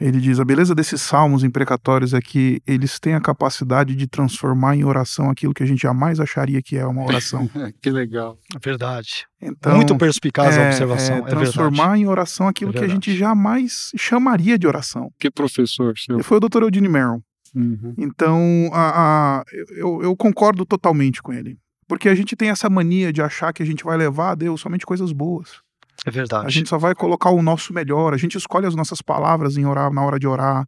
Ele 0.00 0.18
diz: 0.20 0.40
a 0.40 0.44
beleza 0.44 0.74
desses 0.74 1.00
salmos 1.00 1.44
imprecatórios 1.44 2.12
é 2.12 2.20
que 2.20 2.60
eles 2.66 2.98
têm 2.98 3.14
a 3.14 3.20
capacidade 3.20 3.94
de 3.94 4.08
transformar 4.08 4.74
em 4.74 4.84
oração 4.84 5.30
aquilo 5.30 5.54
que 5.54 5.62
a 5.62 5.66
gente 5.66 5.82
jamais 5.82 6.18
acharia 6.18 6.60
que 6.60 6.76
é 6.76 6.84
uma 6.84 7.04
oração. 7.04 7.48
que 7.80 7.90
legal. 7.90 8.36
É 8.54 8.58
verdade. 8.58 9.26
Então, 9.40 9.76
Muito 9.76 9.96
perspicaz 9.96 10.56
é, 10.56 10.64
a 10.64 10.66
observação. 10.68 11.16
É, 11.18 11.22
transformar 11.22 11.98
em 11.98 12.06
oração 12.06 12.48
aquilo 12.48 12.72
é 12.72 12.78
que 12.78 12.84
a 12.84 12.88
gente 12.88 13.16
jamais 13.16 13.92
chamaria 13.96 14.58
de 14.58 14.66
oração. 14.66 15.12
Que 15.20 15.30
professor 15.30 15.96
seu? 15.96 16.22
Foi 16.24 16.38
o 16.38 16.40
Dr. 16.40 16.62
Eudine 16.62 16.88
Merrill. 16.88 17.22
Uhum. 17.54 17.94
Então, 17.98 18.70
a, 18.72 19.40
a, 19.40 19.44
eu, 19.76 20.02
eu 20.02 20.16
concordo 20.16 20.64
totalmente 20.64 21.22
com 21.22 21.32
ele. 21.32 21.58
Porque 21.86 22.08
a 22.08 22.14
gente 22.14 22.34
tem 22.34 22.48
essa 22.48 22.70
mania 22.70 23.12
de 23.12 23.20
achar 23.20 23.52
que 23.52 23.62
a 23.62 23.66
gente 23.66 23.84
vai 23.84 23.96
levar 23.96 24.30
a 24.30 24.34
Deus 24.34 24.60
somente 24.60 24.86
coisas 24.86 25.12
boas. 25.12 25.60
É 26.06 26.10
verdade. 26.10 26.46
A 26.46 26.48
gente 26.48 26.68
só 26.68 26.78
vai 26.78 26.94
colocar 26.94 27.30
o 27.30 27.42
nosso 27.42 27.72
melhor, 27.72 28.14
a 28.14 28.16
gente 28.16 28.36
escolhe 28.36 28.66
as 28.66 28.74
nossas 28.74 29.02
palavras 29.02 29.56
em 29.56 29.66
orar, 29.66 29.92
na 29.92 30.02
hora 30.02 30.18
de 30.18 30.26
orar. 30.26 30.66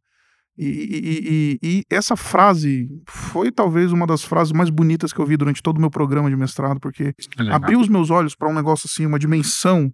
E, 0.57 0.67
e, 0.67 1.59
e, 1.63 1.69
e, 1.69 1.85
essa 1.91 2.15
frase 2.15 2.89
foi 3.09 3.51
talvez 3.51 3.91
uma 3.91 4.07
das 4.07 4.23
frases 4.23 4.53
mais 4.53 4.71
bonitas 4.71 5.13
que 5.13 5.19
eu 5.19 5.27
vi 5.27 5.37
durante 5.37 5.61
todo 5.61 5.79
o 5.79 5.81
meu 5.81 5.91
programa 5.91 6.31
de 6.31 6.37
mestrado, 6.37 6.79
porque 6.79 7.13
é 7.39 7.51
abriu 7.51 7.81
os 7.81 7.89
meus 7.89 8.11
olhos 8.11 8.37
para 8.37 8.49
um 8.49 8.55
negócio 8.55 8.87
assim, 8.87 9.05
uma 9.05 9.19
dimensão. 9.19 9.91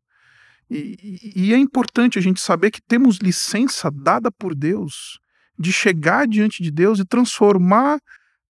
E, 0.71 1.53
é 1.53 1.57
importante 1.57 2.19
a 2.19 2.23
gente 2.23 2.41
saber 2.41 2.71
que 2.71 2.81
temos 2.83 3.17
licença 3.19 3.91
dada 3.91 4.31
por 4.31 4.55
Deus 4.55 5.19
de 5.61 5.73
chegar 5.73 6.27
diante 6.27 6.63
de 6.63 6.71
Deus 6.71 6.99
e 6.99 7.05
transformar 7.05 8.01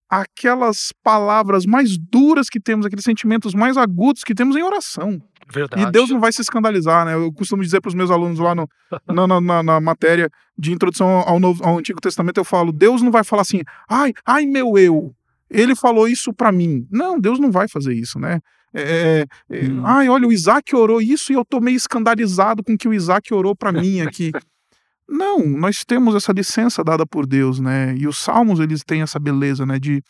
aquelas 0.08 0.92
palavras 1.02 1.66
mais 1.66 1.98
duras 1.98 2.48
que 2.48 2.61
temos, 2.61 2.86
aqueles 2.86 3.04
sentimentos 3.04 3.52
mais 3.52 3.76
agudos 3.76 4.22
que 4.22 4.34
temos 4.34 4.56
em 4.56 4.62
oração. 4.62 5.20
Verdade. 5.52 5.82
E 5.82 5.90
Deus 5.90 6.08
não 6.11 6.20
vai 6.20 6.32
se 6.32 6.40
escandalizar, 6.40 7.04
né? 7.04 7.14
Eu 7.14 7.32
costumo 7.32 7.62
dizer 7.62 7.80
para 7.80 7.88
os 7.88 7.94
meus 7.94 8.12
alunos 8.12 8.38
lá 8.38 8.54
no, 8.54 8.68
na, 9.26 9.40
na, 9.40 9.62
na, 9.62 9.80
matéria 9.80 10.30
de 10.56 10.72
introdução 10.72 11.08
ao, 11.08 11.40
Novo, 11.40 11.64
ao 11.64 11.78
Antigo 11.78 12.00
Testamento, 12.00 12.38
eu 12.38 12.44
falo: 12.44 12.70
Deus 12.70 13.02
não 13.02 13.11
vai 13.11 13.24
falar 13.24 13.42
assim, 13.42 13.62
ai, 13.88 14.12
ai, 14.24 14.46
meu 14.46 14.78
eu, 14.78 15.12
ele 15.50 15.74
falou 15.74 16.06
isso 16.06 16.32
para 16.32 16.52
mim. 16.52 16.86
Não, 16.90 17.18
Deus 17.18 17.40
não 17.40 17.50
vai 17.50 17.66
fazer 17.66 17.92
isso, 17.92 18.20
né? 18.20 18.38
É, 18.72 19.26
é, 19.50 19.58
é 19.58 19.64
hum. 19.64 19.82
Ai, 19.84 20.08
olha, 20.08 20.28
o 20.28 20.32
Isaac 20.32 20.76
orou 20.76 21.02
isso 21.02 21.32
e 21.32 21.34
eu 21.34 21.44
tô 21.44 21.61
meio 21.61 21.76
escandalizado 21.76 22.62
com 22.62 22.78
que 22.78 22.86
o 22.86 22.94
Isaac 22.94 23.34
orou 23.34 23.56
para 23.56 23.72
mim 23.72 24.00
aqui. 24.00 24.30
Não, 25.11 25.44
nós 25.44 25.84
temos 25.84 26.14
essa 26.14 26.32
licença 26.32 26.84
dada 26.84 27.04
por 27.04 27.26
Deus, 27.26 27.58
né? 27.58 27.96
E 27.96 28.06
os 28.06 28.16
salmos, 28.16 28.61
eles 28.61 28.84
têm 28.84 29.02
essa 29.02 29.18
beleza, 29.18 29.66
né? 29.66 29.76
De 29.76 30.00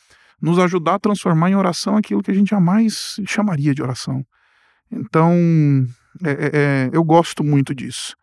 nos 0.41 0.59
ajudar 0.59 0.97
a 0.97 0.99
transformar 0.99 1.51
em 1.51 1.55
oração 1.55 1.97
aquilo 1.97 2.23
que 2.23 2.31
a 2.31 2.35
gente 2.35 2.51
jamais 2.51 3.17
chamaria 3.27 3.75
de 3.75 3.83
oração. 3.83 4.23
Então, 4.93 5.33
é, 6.23 6.31
é, 6.31 6.51
é 6.53 6.91
eu 6.93 7.03
gosto 7.03 7.43
muito 7.43 7.75
disso. 7.75 8.15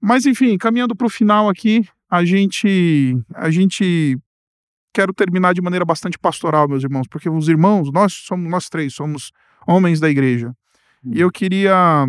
Mas, 0.00 0.26
enfim, 0.26 0.58
caminhando 0.58 0.96
para 0.96 1.06
o 1.06 1.10
final 1.10 1.48
aqui, 1.48 1.86
a 2.10 2.24
gente, 2.24 3.16
a 3.34 3.48
gente 3.48 4.18
quero 4.92 5.12
terminar 5.12 5.54
de 5.54 5.62
maneira 5.62 5.84
bastante 5.84 6.18
pastoral, 6.18 6.68
meus 6.68 6.82
irmãos, 6.82 7.06
porque 7.08 7.30
os 7.30 7.48
irmãos, 7.48 7.92
nós 7.92 8.12
somos 8.12 8.50
nós 8.50 8.68
três, 8.68 8.92
somos 8.92 9.30
homens 9.68 10.00
da 10.00 10.10
igreja. 10.10 10.52
E 11.04 11.20
eu 11.20 11.30
queria 11.30 12.06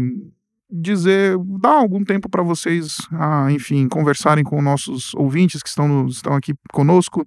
dizer, 0.70 1.36
dar 1.60 1.74
algum 1.74 2.04
tempo 2.04 2.30
para 2.30 2.44
vocês, 2.44 2.98
ah, 3.12 3.52
enfim, 3.52 3.88
conversarem 3.88 4.44
com 4.44 4.62
nossos 4.62 5.14
ouvintes 5.16 5.64
que 5.64 5.70
estão, 5.70 6.08
estão 6.08 6.34
aqui 6.34 6.54
conosco. 6.72 7.22
O 7.22 7.26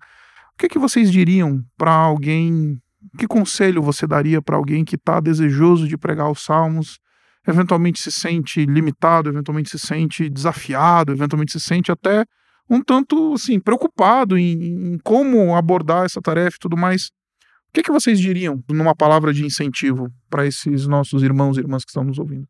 que, 0.59 0.69
que 0.69 0.79
vocês 0.79 1.11
diriam 1.11 1.65
para 1.77 1.93
alguém? 1.93 2.81
Que 3.19 3.27
conselho 3.27 3.83
você 3.83 4.07
daria 4.07 4.41
para 4.41 4.57
alguém 4.57 4.85
que 4.85 4.95
está 4.95 5.19
desejoso 5.19 5.89
de 5.89 5.99
pregar 5.99 6.31
os 6.31 6.45
salmos? 6.45 7.01
Eventualmente 7.47 8.01
se 8.01 8.13
sente 8.13 8.65
limitado, 8.65 9.29
eventualmente 9.29 9.71
se 9.71 9.79
sente 9.79 10.31
desafiado, 10.31 11.13
eventualmente 11.13 11.53
se 11.53 11.61
sente 11.61 11.91
até 11.91 12.25
um 12.71 12.81
tanto 12.81 13.35
assim 13.35 13.59
preocupado 13.59 14.39
em, 14.39 14.93
em 14.93 14.99
como 15.03 15.57
abordar 15.57 16.05
essa 16.05 16.23
tarefa 16.23 16.57
e 16.57 16.61
tudo 16.61 16.77
mais. 16.77 17.07
O 17.07 17.73
que, 17.73 17.83
que 17.83 17.91
vocês 17.91 18.21
diriam 18.21 18.63
numa 18.71 18.95
palavra 18.95 19.33
de 19.33 19.45
incentivo 19.45 20.09
para 20.31 20.47
esses 20.47 20.87
nossos 20.87 21.23
irmãos 21.25 21.57
e 21.57 21.61
irmãs 21.61 21.85
que 21.85 21.91
estão 21.91 22.05
nos 22.05 22.19
ouvindo? 22.19 22.47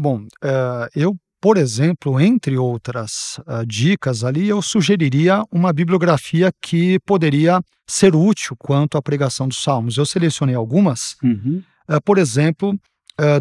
Bom, 0.00 0.18
uh, 0.44 0.88
eu, 0.94 1.16
por 1.40 1.56
exemplo, 1.56 2.20
entre 2.20 2.56
outras 2.56 3.40
uh, 3.40 3.66
dicas 3.66 4.22
ali, 4.22 4.48
eu 4.48 4.62
sugeriria 4.62 5.42
uma 5.50 5.72
bibliografia 5.72 6.52
que 6.62 7.00
poderia 7.00 7.60
ser 7.84 8.14
útil 8.14 8.54
quanto 8.56 8.96
à 8.96 9.02
pregação 9.02 9.48
dos 9.48 9.60
salmos. 9.60 9.96
Eu 9.96 10.06
selecionei 10.06 10.54
algumas. 10.54 11.16
Uhum. 11.20 11.64
Uh, 11.90 12.00
por 12.04 12.16
exemplo, 12.16 12.78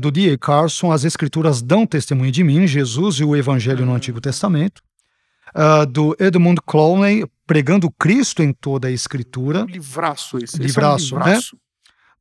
do 0.02 0.10
D.A. 0.10 0.36
Carson, 0.40 0.92
As 0.92 1.04
Escrituras 1.04 1.62
dão 1.62 1.86
testemunho 1.86 2.32
de 2.32 2.44
mim, 2.44 2.66
Jesus 2.66 3.18
e 3.18 3.24
o 3.24 3.36
Evangelho 3.36 3.86
no 3.86 3.94
Antigo 3.94 4.20
Testamento. 4.20 4.82
do 5.92 6.16
Edmund 6.20 6.60
Clowney, 6.66 7.28
Pregando 7.46 7.92
Cristo 7.92 8.42
em 8.42 8.52
toda 8.52 8.88
a 8.88 8.92
Escritura. 8.92 9.68
Livraço 9.70 10.40
esse. 10.40 10.58
Livraço, 10.58 11.06
esse 11.06 11.14
é 11.14 11.18
um 11.18 11.20
livraço. 11.20 11.56
né? 11.56 11.62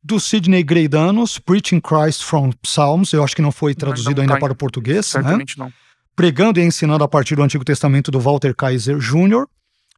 Do 0.07 0.21
Sidney 0.21 0.63
Greidanos, 0.63 1.37
Preaching 1.39 1.81
Christ 1.81 2.23
from 2.23 2.53
Psalms, 2.63 3.13
eu 3.13 3.25
acho 3.25 3.35
que 3.35 3.43
não 3.43 3.51
foi 3.51 3.75
traduzido 3.75 4.11
não, 4.11 4.17
não 4.17 4.23
ainda 4.23 4.35
tá 4.35 4.41
para 4.41 4.53
o 4.53 4.57
português. 4.57 4.99
Né? 4.99 5.03
Certamente 5.03 5.59
né? 5.59 5.65
não. 5.65 5.73
Pregando 6.15 6.61
e 6.61 6.63
ensinando 6.63 7.03
a 7.03 7.09
partir 7.09 7.35
do 7.35 7.43
Antigo 7.43 7.65
Testamento 7.65 8.11
do 8.11 8.21
Walter 8.21 8.55
Kaiser 8.55 8.99
Jr. 8.99 9.47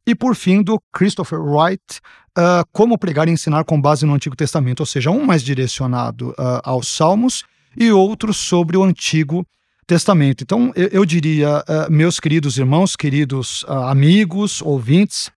E 0.05 0.15
por 0.15 0.35
fim, 0.35 0.63
do 0.63 0.81
Christopher 0.91 1.39
Wright, 1.39 1.99
uh, 2.37 2.65
Como 2.73 2.97
Pregar 2.97 3.27
e 3.27 3.31
Ensinar 3.31 3.63
com 3.63 3.79
base 3.79 4.05
no 4.05 4.13
Antigo 4.15 4.35
Testamento, 4.35 4.79
ou 4.79 4.85
seja, 4.85 5.11
um 5.11 5.23
mais 5.23 5.43
direcionado 5.43 6.31
uh, 6.31 6.59
aos 6.63 6.87
Salmos 6.87 7.43
e 7.77 7.91
outro 7.91 8.33
sobre 8.33 8.75
o 8.75 8.83
Antigo 8.83 9.45
Testamento. 9.85 10.43
Então, 10.43 10.73
eu, 10.75 10.87
eu 10.87 11.05
diria, 11.05 11.59
uh, 11.59 11.91
meus 11.91 12.19
queridos 12.19 12.57
irmãos, 12.57 12.95
queridos 12.95 13.63
amigos, 13.67 14.61
ouvintes, 14.63 15.31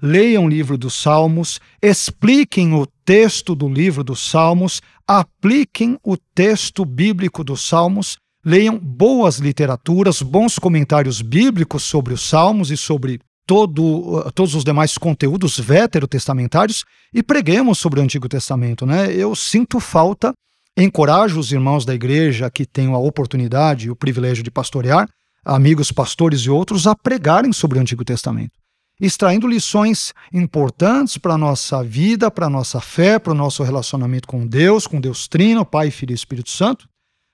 leiam 0.00 0.44
o 0.44 0.48
livro 0.48 0.78
dos 0.78 0.94
Salmos, 0.94 1.60
expliquem 1.82 2.72
o 2.72 2.86
texto 3.04 3.54
do 3.54 3.68
livro 3.68 4.04
dos 4.04 4.20
Salmos, 4.20 4.80
apliquem 5.06 5.98
o 6.04 6.16
texto 6.16 6.84
bíblico 6.84 7.42
dos 7.42 7.66
Salmos, 7.66 8.16
leiam 8.44 8.78
boas 8.78 9.38
literaturas, 9.38 10.22
bons 10.22 10.58
comentários 10.58 11.20
bíblicos 11.20 11.82
sobre 11.82 12.14
os 12.14 12.22
Salmos 12.22 12.70
e 12.70 12.76
sobre 12.76 13.20
todo, 13.46 14.18
uh, 14.18 14.32
todos 14.32 14.54
os 14.54 14.62
demais 14.62 14.96
conteúdos 14.96 15.58
veterotestamentários 15.58 16.84
e 17.12 17.22
preguemos 17.22 17.78
sobre 17.78 17.98
o 17.98 18.02
Antigo 18.02 18.28
Testamento. 18.28 18.86
Né? 18.86 19.12
Eu 19.12 19.34
sinto 19.34 19.80
falta, 19.80 20.32
encorajo 20.76 21.40
os 21.40 21.50
irmãos 21.50 21.84
da 21.84 21.94
igreja 21.94 22.50
que 22.50 22.64
tenham 22.64 22.94
a 22.94 22.98
oportunidade 22.98 23.86
e 23.86 23.90
o 23.90 23.96
privilégio 23.96 24.44
de 24.44 24.50
pastorear, 24.50 25.08
amigos 25.44 25.90
pastores 25.90 26.42
e 26.42 26.50
outros, 26.50 26.86
a 26.86 26.94
pregarem 26.94 27.52
sobre 27.52 27.78
o 27.78 27.80
Antigo 27.80 28.04
Testamento 28.04 28.52
extraindo 29.00 29.46
lições 29.46 30.12
importantes 30.32 31.18
para 31.18 31.34
a 31.34 31.38
nossa 31.38 31.82
vida, 31.82 32.30
para 32.30 32.46
a 32.46 32.50
nossa 32.50 32.80
fé, 32.80 33.18
para 33.18 33.32
o 33.32 33.36
nosso 33.36 33.62
relacionamento 33.62 34.26
com 34.26 34.46
Deus, 34.46 34.86
com 34.86 35.00
Deus 35.00 35.28
Trino, 35.28 35.64
Pai, 35.64 35.90
Filho 35.90 36.12
e 36.12 36.14
Espírito 36.14 36.50
Santo, 36.50 36.88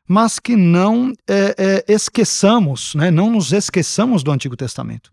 mas 0.09 0.39
que 0.39 0.55
não 0.55 1.13
é, 1.29 1.83
é, 1.89 1.93
esqueçamos, 1.93 2.95
né? 2.95 3.11
não 3.11 3.31
nos 3.31 3.53
esqueçamos 3.53 4.23
do 4.23 4.31
Antigo 4.31 4.57
Testamento. 4.57 5.11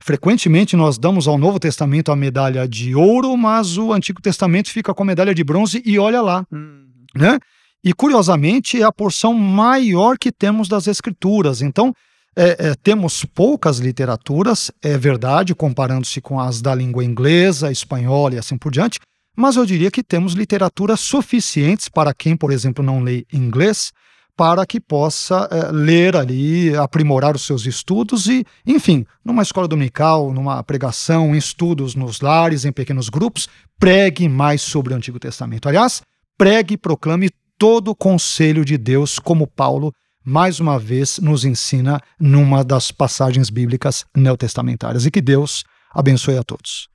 Frequentemente 0.00 0.76
nós 0.76 0.96
damos 0.96 1.26
ao 1.26 1.36
Novo 1.36 1.58
Testamento 1.58 2.12
a 2.12 2.16
medalha 2.16 2.68
de 2.68 2.94
ouro, 2.94 3.36
mas 3.36 3.76
o 3.76 3.92
Antigo 3.92 4.22
Testamento 4.22 4.70
fica 4.70 4.94
com 4.94 5.02
a 5.02 5.06
medalha 5.06 5.34
de 5.34 5.42
bronze 5.42 5.82
e 5.84 5.98
olha 5.98 6.22
lá. 6.22 6.46
Uhum. 6.52 6.86
Né? 7.16 7.38
E 7.82 7.92
curiosamente 7.92 8.80
é 8.80 8.84
a 8.84 8.92
porção 8.92 9.34
maior 9.34 10.16
que 10.16 10.30
temos 10.30 10.68
das 10.68 10.86
Escrituras. 10.86 11.62
Então, 11.62 11.92
é, 12.40 12.68
é, 12.68 12.74
temos 12.76 13.24
poucas 13.24 13.78
literaturas, 13.80 14.70
é 14.80 14.96
verdade, 14.96 15.56
comparando-se 15.56 16.20
com 16.20 16.38
as 16.38 16.62
da 16.62 16.72
língua 16.72 17.04
inglesa, 17.04 17.72
espanhola 17.72 18.36
e 18.36 18.38
assim 18.38 18.56
por 18.56 18.70
diante, 18.70 19.00
mas 19.36 19.56
eu 19.56 19.66
diria 19.66 19.90
que 19.90 20.04
temos 20.04 20.34
literaturas 20.34 21.00
suficientes 21.00 21.88
para 21.88 22.14
quem, 22.14 22.36
por 22.36 22.52
exemplo, 22.52 22.84
não 22.84 23.02
lê 23.02 23.26
inglês, 23.32 23.92
para 24.36 24.64
que 24.64 24.78
possa 24.78 25.48
é, 25.50 25.72
ler 25.72 26.14
ali, 26.14 26.76
aprimorar 26.76 27.34
os 27.34 27.44
seus 27.44 27.66
estudos 27.66 28.28
e, 28.28 28.46
enfim, 28.64 29.04
numa 29.24 29.42
escola 29.42 29.66
dominical, 29.66 30.32
numa 30.32 30.62
pregação, 30.62 31.34
em 31.34 31.38
estudos 31.38 31.96
nos 31.96 32.20
lares, 32.20 32.64
em 32.64 32.70
pequenos 32.70 33.08
grupos, 33.08 33.48
pregue 33.80 34.28
mais 34.28 34.62
sobre 34.62 34.94
o 34.94 34.96
Antigo 34.96 35.18
Testamento. 35.18 35.68
Aliás, 35.68 36.02
pregue 36.36 36.74
e 36.74 36.78
proclame 36.78 37.30
todo 37.58 37.88
o 37.88 37.96
conselho 37.96 38.64
de 38.64 38.78
Deus, 38.78 39.18
como 39.18 39.44
Paulo 39.44 39.92
mais 40.24 40.60
uma 40.60 40.78
vez 40.78 41.18
nos 41.18 41.44
ensina 41.44 42.00
numa 42.20 42.64
das 42.64 42.90
passagens 42.90 43.50
bíblicas 43.50 44.04
neotestamentárias. 44.14 45.06
E 45.06 45.10
que 45.10 45.20
Deus 45.20 45.64
abençoe 45.92 46.36
a 46.36 46.42
todos. 46.42 46.88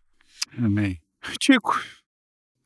Amém. 0.57 0.99
Tico. 1.39 1.80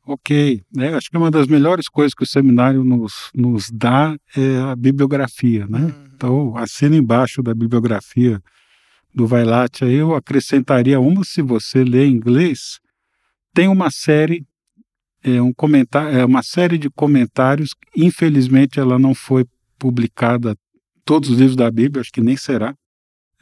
Ok, 0.04 0.62
né? 0.74 0.94
acho 0.94 1.10
que 1.10 1.18
uma 1.18 1.30
das 1.30 1.46
melhores 1.46 1.86
coisas 1.86 2.14
que 2.14 2.22
o 2.22 2.26
seminário 2.26 2.82
nos, 2.82 3.30
nos 3.34 3.70
dá 3.70 4.16
é 4.34 4.56
a 4.56 4.74
bibliografia, 4.74 5.66
né? 5.66 5.80
Uhum. 5.80 6.04
Então, 6.14 6.56
assina 6.56 6.96
embaixo 6.96 7.42
da 7.42 7.52
bibliografia 7.52 8.42
do 9.14 9.26
Vailate, 9.26 9.84
eu 9.84 10.14
acrescentaria 10.14 10.98
uma, 10.98 11.24
se 11.24 11.42
você 11.42 11.84
lê 11.84 12.06
inglês, 12.06 12.80
tem 13.52 13.68
uma 13.68 13.90
série, 13.90 14.46
é, 15.22 15.42
um 15.42 15.52
comentário, 15.52 16.18
é 16.18 16.24
uma 16.24 16.42
série 16.42 16.78
de 16.78 16.88
comentários, 16.88 17.74
infelizmente 17.94 18.80
ela 18.80 18.98
não 18.98 19.14
foi 19.14 19.44
publicada 19.78 20.56
todos 21.04 21.30
os 21.30 21.38
livros 21.38 21.56
da 21.56 21.70
Bíblia, 21.70 22.00
acho 22.02 22.12
que 22.12 22.20
nem 22.20 22.36
será, 22.36 22.74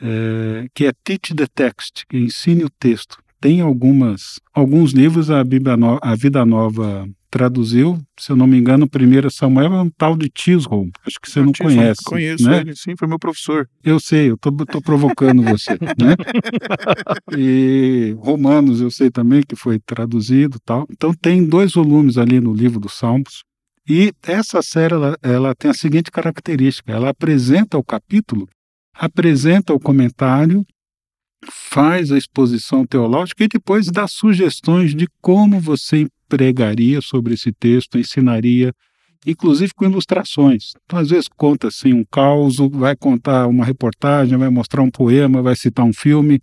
é, 0.01 0.67
que 0.75 0.87
é 0.87 0.93
Teach 1.05 1.35
the 1.35 1.47
Text, 1.53 2.05
que 2.09 2.17
ensine 2.17 2.65
o 2.65 2.71
texto. 2.71 3.19
Tem 3.41 3.61
algumas, 3.61 4.41
alguns 4.55 4.93
livros 4.93 5.31
a, 5.31 5.43
Bíblia 5.43 5.77
no, 5.77 5.99
a 6.03 6.15
Vida 6.15 6.45
Nova 6.45 7.09
traduziu, 7.29 7.99
se 8.19 8.33
eu 8.33 8.37
não 8.37 8.47
me 8.47 8.57
engano, 8.57 8.87
o 8.87 8.89
primeiro 8.89 9.31
Samuel 9.31 9.75
é 9.75 9.83
um 9.83 9.91
tal 9.91 10.17
de 10.17 10.29
Tisholm, 10.31 10.91
acho 11.07 11.21
que 11.21 11.31
você 11.31 11.41
não 11.41 11.53
Tisholm, 11.53 11.75
conhece. 11.75 12.01
Conheço 12.05 12.49
né? 12.49 12.61
ele, 12.61 12.75
sim, 12.75 12.95
foi 12.97 13.07
meu 13.07 13.19
professor. 13.19 13.69
Eu 13.85 14.01
sei, 14.01 14.31
eu 14.31 14.39
tô 14.39 14.81
provocando 14.81 15.43
você, 15.43 15.73
né? 16.01 16.17
E 17.37 18.17
Romanos 18.19 18.81
eu 18.81 18.91
sei 18.91 19.11
também 19.11 19.43
que 19.47 19.55
foi 19.55 19.79
traduzido 19.79 20.59
tal. 20.65 20.87
Então 20.91 21.13
tem 21.13 21.45
dois 21.45 21.73
volumes 21.73 22.17
ali 22.17 22.41
no 22.41 22.55
livro 22.55 22.81
dos 22.81 22.95
Salmos, 22.95 23.45
e 23.89 24.13
essa 24.27 24.63
série 24.63 24.95
ela, 24.95 25.19
ela 25.23 25.55
tem 25.55 25.71
a 25.71 25.75
seguinte 25.75 26.11
característica: 26.11 26.93
ela 26.93 27.11
apresenta 27.11 27.79
o 27.79 27.85
capítulo, 27.85 28.49
apresenta 28.95 29.73
o 29.73 29.81
comentário, 29.81 30.67
faz 31.51 32.11
a 32.11 32.19
exposição 32.19 32.87
teológica 32.87 33.45
e 33.45 33.49
depois 33.49 33.87
dá 33.87 34.09
sugestões 34.09 34.95
de 34.95 35.07
como 35.21 35.61
você 35.61 36.07
pregaria 36.29 37.01
sobre 37.01 37.35
esse 37.35 37.53
texto, 37.53 37.99
ensinaria, 37.99 38.73
inclusive 39.25 39.73
com 39.75 39.85
ilustrações. 39.85 40.73
Então, 40.85 40.99
às 40.99 41.11
vezes, 41.11 41.29
conta 41.29 41.69
assim 41.69 41.93
um 41.93 42.05
caos, 42.05 42.57
vai 42.73 42.97
contar 42.97 43.47
uma 43.47 43.65
reportagem, 43.65 44.37
vai 44.37 44.49
mostrar 44.49 44.83
um 44.83 44.91
poema, 44.91 45.43
vai 45.43 45.55
citar 45.55 45.85
um 45.85 45.93
filme. 45.93 46.41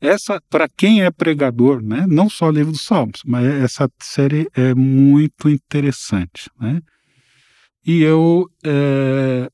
Essa, 0.00 0.40
para 0.48 0.66
quem 0.66 1.02
é 1.02 1.10
pregador, 1.10 1.82
né, 1.82 2.06
não 2.08 2.30
só 2.30 2.48
o 2.48 2.50
livro 2.50 2.72
dos 2.72 2.80
Salmos, 2.80 3.20
mas 3.24 3.44
essa 3.44 3.90
série 4.00 4.48
é 4.54 4.74
muito 4.74 5.48
interessante. 5.48 6.50
Né? 6.58 6.80
E 7.86 8.00
eu, 8.00 8.46
é, 8.64 9.50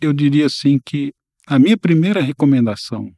eu 0.00 0.12
diria 0.12 0.46
assim 0.46 0.78
que 0.84 1.12
a 1.46 1.58
minha 1.58 1.76
primeira 1.76 2.20
recomendação 2.20 3.10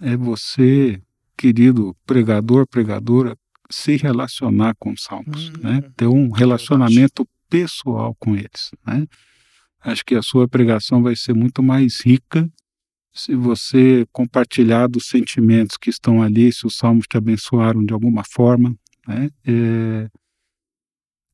é 0.00 0.16
você, 0.16 1.00
querido 1.36 1.96
pregador, 2.04 2.66
pregadora, 2.66 3.36
se 3.70 3.96
relacionar 3.96 4.74
com 4.78 4.92
os 4.92 5.02
salmos, 5.02 5.50
hum, 5.50 5.52
né? 5.60 5.82
ter 5.96 6.06
um 6.06 6.30
relacionamento 6.30 7.26
pessoal 7.48 8.14
com 8.18 8.34
eles. 8.34 8.70
Né? 8.86 9.06
Acho 9.80 10.04
que 10.04 10.14
a 10.14 10.22
sua 10.22 10.48
pregação 10.48 11.02
vai 11.02 11.14
ser 11.14 11.34
muito 11.34 11.62
mais 11.62 12.00
rica 12.00 12.48
se 13.16 13.34
você 13.34 14.06
compartilhar 14.12 14.86
dos 14.86 15.06
sentimentos 15.06 15.78
que 15.78 15.88
estão 15.88 16.22
ali, 16.22 16.52
se 16.52 16.66
os 16.66 16.76
salmos 16.76 17.06
te 17.08 17.16
abençoaram 17.16 17.82
de 17.82 17.94
alguma 17.94 18.22
forma. 18.22 18.76
Né? 19.08 19.30
É, 19.46 20.08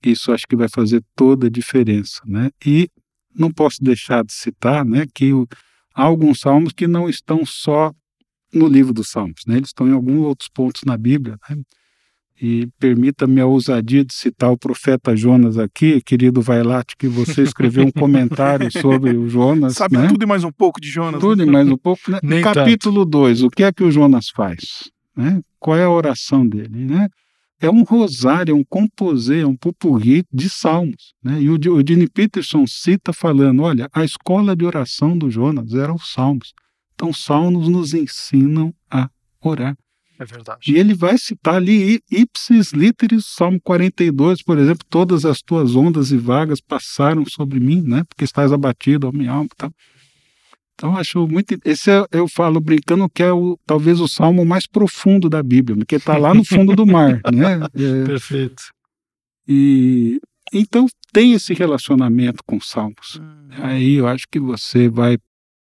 isso 0.05 0.33
acho 0.33 0.47
que 0.47 0.55
vai 0.55 0.69
fazer 0.69 1.03
toda 1.17 1.49
a 1.49 1.51
diferença. 1.51 2.21
Né? 2.25 2.51
E 2.65 2.89
não 3.35 3.51
posso 3.53 3.83
deixar 3.83 4.25
de 4.25 4.33
citar 4.33 4.85
né, 4.85 5.07
que 5.13 5.33
o, 5.33 5.47
há 5.93 6.05
alguns 6.05 6.41
salmos 6.41 6.73
que 6.73 6.87
não 6.87 7.09
estão 7.09 7.45
só 7.45 7.93
no 8.55 8.69
livro 8.69 8.93
dos 8.93 9.09
salmos, 9.09 9.43
né? 9.47 9.57
eles 9.57 9.71
estão 9.71 9.89
em 9.89 9.93
alguns 9.93 10.25
outros 10.27 10.49
pontos 10.49 10.83
na 10.87 10.97
Bíblia. 10.97 11.37
Né? 11.51 11.63
E 12.45 12.69
permita-me 12.81 13.41
a 13.41 13.47
ousadia 13.47 14.05
de 14.05 14.13
citar 14.13 14.51
o 14.51 14.59
profeta 14.59 15.15
Jonas 15.17 15.57
aqui, 15.57 16.01
querido 16.01 16.43
Vailate, 16.43 16.97
que 16.99 17.07
você 17.07 17.43
escreveu 17.43 17.87
um 17.87 17.93
comentário 17.93 18.69
sobre 18.83 19.17
o 19.17 19.29
Jonas. 19.29 19.77
Sabe 19.77 19.97
né? 19.97 20.09
tudo 20.09 20.25
e 20.25 20.27
mais 20.27 20.43
um 20.43 20.51
pouco 20.51 20.81
de 20.81 20.89
Jonas. 20.89 21.21
Tudo 21.21 21.37
né? 21.37 21.45
e 21.45 21.51
mais 21.51 21.69
um 21.69 21.77
pouco. 21.77 22.03
Né? 22.11 22.19
Capítulo 22.43 23.05
2, 23.05 23.45
o 23.45 23.49
que 23.49 23.63
é 23.63 23.73
que 23.73 23.85
o 23.85 23.93
Jonas 23.93 24.29
faz? 24.29 24.91
Né? 25.17 25.41
Qual 25.61 25.77
é 25.77 25.85
a 25.85 25.91
oração 25.91 26.45
dele? 26.45 26.85
Né? 26.85 27.09
é 27.63 27.71
um 27.71 27.85
rosário, 27.85 28.51
é 28.51 28.55
um 28.55 28.65
composê, 28.65 29.43
é 29.43 29.47
um 29.47 29.55
pupurri 29.55 30.25
de 30.33 30.51
salmos. 30.51 31.15
Né? 31.23 31.43
E 31.43 31.49
o, 31.49 31.55
o 31.55 31.83
Dini 31.83 32.09
Peterson 32.09 32.67
cita 32.67 33.13
falando, 33.13 33.63
olha, 33.63 33.89
a 33.93 34.05
escola 34.05 34.57
de 34.57 34.65
oração 34.65 35.17
do 35.17 35.31
Jonas 35.31 35.73
era 35.73 35.95
os 35.95 36.13
salmos. 36.13 36.53
Então, 36.93 37.11
os 37.11 37.23
salmos 37.23 37.69
nos 37.69 37.95
ensinam 37.95 38.75
a 38.91 39.09
orar. 39.41 39.77
É 40.23 40.25
verdade. 40.25 40.73
E 40.73 40.79
ele 40.79 40.95
vai 40.95 41.19
citar 41.19 41.57
ali 41.57 42.01
ipsis 42.09 42.73
literis, 42.73 43.27
Salmo 43.27 43.61
42, 43.61 44.41
por 44.43 44.57
exemplo, 44.57 44.87
todas 44.89 45.25
as 45.25 45.43
tuas 45.43 45.75
ondas 45.75 46.13
e 46.13 46.17
vagas 46.17 46.61
passaram 46.61 47.25
sobre 47.27 47.59
mim, 47.59 47.83
né? 47.83 48.05
Porque 48.09 48.23
estás 48.23 48.53
abatido, 48.53 49.09
ó 49.09 49.13
minha 49.13 49.33
alma, 49.33 49.49
tá? 49.57 49.69
Então 50.75 50.97
acho 50.97 51.27
muito. 51.27 51.59
Esse 51.65 51.91
é, 51.91 52.05
eu 52.13 52.29
falo 52.29 52.61
brincando 52.61 53.09
que 53.11 53.23
é 53.23 53.33
o, 53.33 53.59
talvez 53.67 54.01
o 54.01 54.07
salmo 54.07 54.45
mais 54.45 54.65
profundo 54.65 55.29
da 55.29 55.43
Bíblia, 55.43 55.77
porque 55.77 55.97
está 55.97 56.17
lá 56.17 56.33
no 56.33 56.45
fundo 56.45 56.77
do 56.77 56.87
mar, 56.87 57.21
né? 57.35 57.61
É, 57.75 58.05
Perfeito. 58.05 58.63
E 59.49 60.21
então 60.53 60.87
tem 61.13 61.33
esse 61.33 61.53
relacionamento 61.53 62.45
com 62.47 62.59
os 62.59 62.69
salmos. 62.69 63.19
Hum. 63.21 63.49
Aí 63.59 63.95
eu 63.95 64.07
acho 64.07 64.27
que 64.31 64.39
você 64.39 64.89
vai 64.89 65.19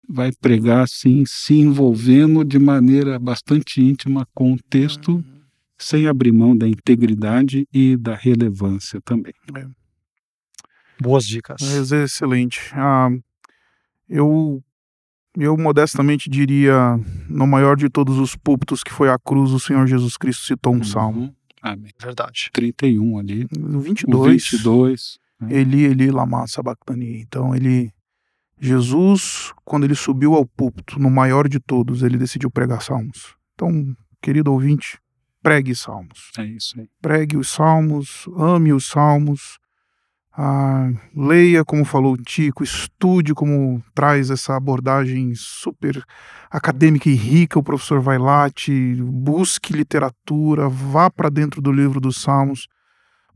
vai 0.09 0.31
pregar 0.33 0.83
assim, 0.83 1.25
se 1.27 1.55
envolvendo 1.55 2.45
de 2.45 2.59
maneira 2.59 3.19
bastante 3.19 3.81
íntima 3.81 4.27
com 4.35 4.53
o 4.53 4.59
texto, 4.71 5.17
hum. 5.17 5.25
sem 5.79 6.07
abrir 6.07 6.33
mão 6.33 6.57
da 6.57 6.67
integridade 6.69 7.67
e 7.73 7.97
da 7.97 8.15
relevância 8.15 9.01
também. 9.01 9.35
É. 9.57 9.67
Boas 11.01 11.27
dicas. 11.27 11.61
É 11.93 12.05
excelente. 12.05 12.61
Ah, 12.73 13.11
eu 14.09 14.63
eu 15.39 15.55
modestamente 15.57 16.31
diria, 16.31 16.99
no 17.29 17.47
maior 17.47 17.77
de 17.77 17.91
todos 17.91 18.19
os 18.19 18.35
púlpitos 18.35 18.83
que 18.83 18.91
foi 18.91 19.11
a 19.11 19.19
cruz, 19.19 19.53
o 19.53 19.61
Senhor 19.61 19.87
Jesus 19.87 20.17
Cristo 20.17 20.47
citou 20.47 20.73
um 20.73 20.79
uhum. 20.79 20.85
salmo. 20.85 21.37
Amém. 21.61 21.93
Verdade. 22.01 22.49
31 22.53 23.19
ali. 23.19 23.47
O 23.55 23.79
22. 23.81 24.17
O 24.17 24.25
22. 24.25 25.19
Né? 25.41 25.61
Eli, 25.61 25.85
Eli, 25.85 26.11
lama 26.11 26.47
sabachthani. 26.47 27.21
Então 27.21 27.55
ele, 27.55 27.93
Jesus, 28.59 29.53
quando 29.65 29.85
ele 29.85 29.95
subiu 29.95 30.35
ao 30.35 30.47
púlpito, 30.47 30.99
no 30.99 31.11
maior 31.11 31.49
de 31.49 31.61
todos, 31.61 32.03
ele 32.03 32.17
decidiu 32.17 32.51
pregar 32.51 32.83
salmos. 32.83 33.35
Então, 33.55 33.95
querido 34.21 34.53
ouvinte, 34.53 34.99
pregue 35.43 35.75
salmos. 35.75 36.31
É 36.39 36.45
isso 36.45 36.79
aí. 36.81 36.89
Pregue 37.01 37.37
os 37.37 37.49
salmos, 37.51 38.27
ame 38.37 38.73
os 38.73 38.87
salmos, 38.87 39.59
ah, 40.39 40.91
leia, 41.17 41.65
como 41.65 41.83
falou 41.83 42.13
o 42.13 42.23
Tico, 42.23 42.63
estude 42.63 43.33
como 43.33 43.83
traz 43.95 44.31
essa 44.31 44.55
abordagem 44.55 45.33
super 45.35 46.05
acadêmica 46.51 47.09
e 47.09 47.15
rica 47.15 47.59
o 47.59 47.63
professor 47.63 48.01
Vailate, 48.01 48.97
busque 49.03 49.73
literatura, 49.73 50.69
vá 50.69 51.11
para 51.11 51.31
dentro 51.31 51.63
do 51.63 51.73
livro 51.73 51.99
dos 52.01 52.21
Salmos. 52.21 52.69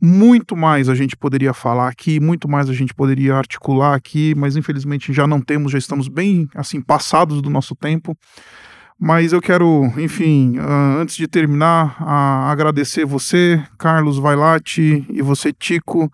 Muito 0.01 0.57
mais 0.57 0.89
a 0.89 0.95
gente 0.95 1.17
poderia 1.17 1.53
falar 1.53 1.89
aqui, 1.89 2.19
muito 2.19 2.49
mais 2.49 2.71
a 2.71 2.73
gente 2.73 2.95
poderia 2.95 3.35
articular 3.35 3.95
aqui, 3.95 4.35
mas 4.37 4.57
infelizmente 4.57 5.13
já 5.13 5.27
não 5.27 5.41
temos, 5.41 5.73
já 5.73 5.79
estamos 5.79 6.09
bem 6.09 6.49
assim 6.55 6.81
passados 6.81 7.43
do 7.43 7.51
nosso 7.51 7.75
tempo. 7.75 8.17
Mas 8.99 9.33
eu 9.33 9.41
quero, 9.41 9.85
enfim, 9.97 10.59
uh, 10.59 11.01
antes 11.01 11.17
de 11.17 11.27
terminar, 11.27 11.97
uh, 12.01 12.51
agradecer 12.51 13.05
você, 13.05 13.63
Carlos 13.79 14.19
Vailate, 14.19 15.07
e 15.09 15.23
você, 15.23 15.53
Tico 15.53 16.11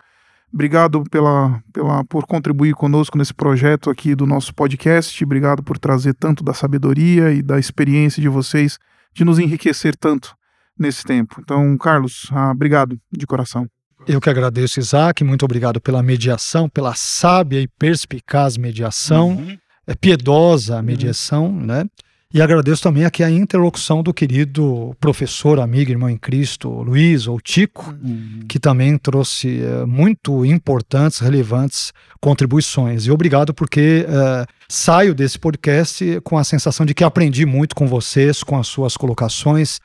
Obrigado 0.57 1.05
pela, 1.11 1.63
pela, 1.71 2.03
por 2.05 2.27
contribuir 2.27 2.75
conosco 2.75 3.19
nesse 3.19 3.35
projeto 3.35 3.91
aqui 3.91 4.15
do 4.15 4.25
nosso 4.25 4.55
podcast. 4.55 5.23
Obrigado 5.23 5.63
por 5.63 5.79
trazer 5.79 6.15
tanto 6.15 6.43
da 6.43 6.55
sabedoria 6.55 7.31
e 7.31 7.43
da 7.43 7.59
experiência 7.59 8.23
de 8.23 8.29
vocês, 8.31 8.79
de 9.13 9.23
nos 9.23 9.39
enriquecer 9.39 9.95
tanto 9.95 10.35
nesse 10.79 11.05
tempo. 11.05 11.41
Então, 11.41 11.77
Carlos, 11.77 12.31
ah, 12.33 12.53
obrigado 12.53 12.99
de 13.13 13.27
coração. 13.27 13.69
Eu 14.07 14.21
que 14.21 14.31
agradeço, 14.31 14.79
Isaac. 14.79 15.25
Muito 15.25 15.45
obrigado 15.45 15.81
pela 15.81 16.03
mediação, 16.03 16.69
pela 16.69 16.95
sábia 16.95 17.61
e 17.61 17.67
perspicaz 17.67 18.57
mediação, 18.57 19.31
uhum. 19.31 19.59
é 19.87 19.95
piedosa 19.95 20.79
a 20.79 20.83
mediação, 20.83 21.47
uhum. 21.47 21.67
né? 21.67 21.85
E 22.33 22.43
agradeço 22.43 22.83
também 22.83 23.05
aqui 23.05 23.23
a 23.23 23.31
interlocução 23.31 24.03
do 24.03 24.13
querido 24.13 24.95
professor, 25.01 25.59
amigo, 25.59 25.91
irmão 25.91 26.11
em 26.11 26.19
Cristo, 26.19 26.69
Luiz 26.69 27.27
ou 27.27 27.41
Tico, 27.41 27.97
uhum. 28.03 28.41
que 28.49 28.59
também 28.59 28.99
trouxe 28.99 29.61
uh, 29.63 29.87
muito 29.87 30.45
importantes, 30.45 31.21
relevantes 31.21 31.93
contribuições. 32.21 33.07
E 33.07 33.11
obrigado 33.11 33.55
porque 33.55 34.05
uh, 34.09 34.47
saio 34.69 35.15
desse 35.15 35.39
podcast 35.39 36.21
com 36.23 36.37
a 36.37 36.45
sensação 36.45 36.85
de 36.85 36.95
que 36.95 37.05
aprendi 37.05 37.47
muito 37.47 37.75
com 37.75 37.87
vocês, 37.87 38.43
com 38.43 38.59
as 38.59 38.67
suas 38.67 38.97
colocações, 38.97 39.81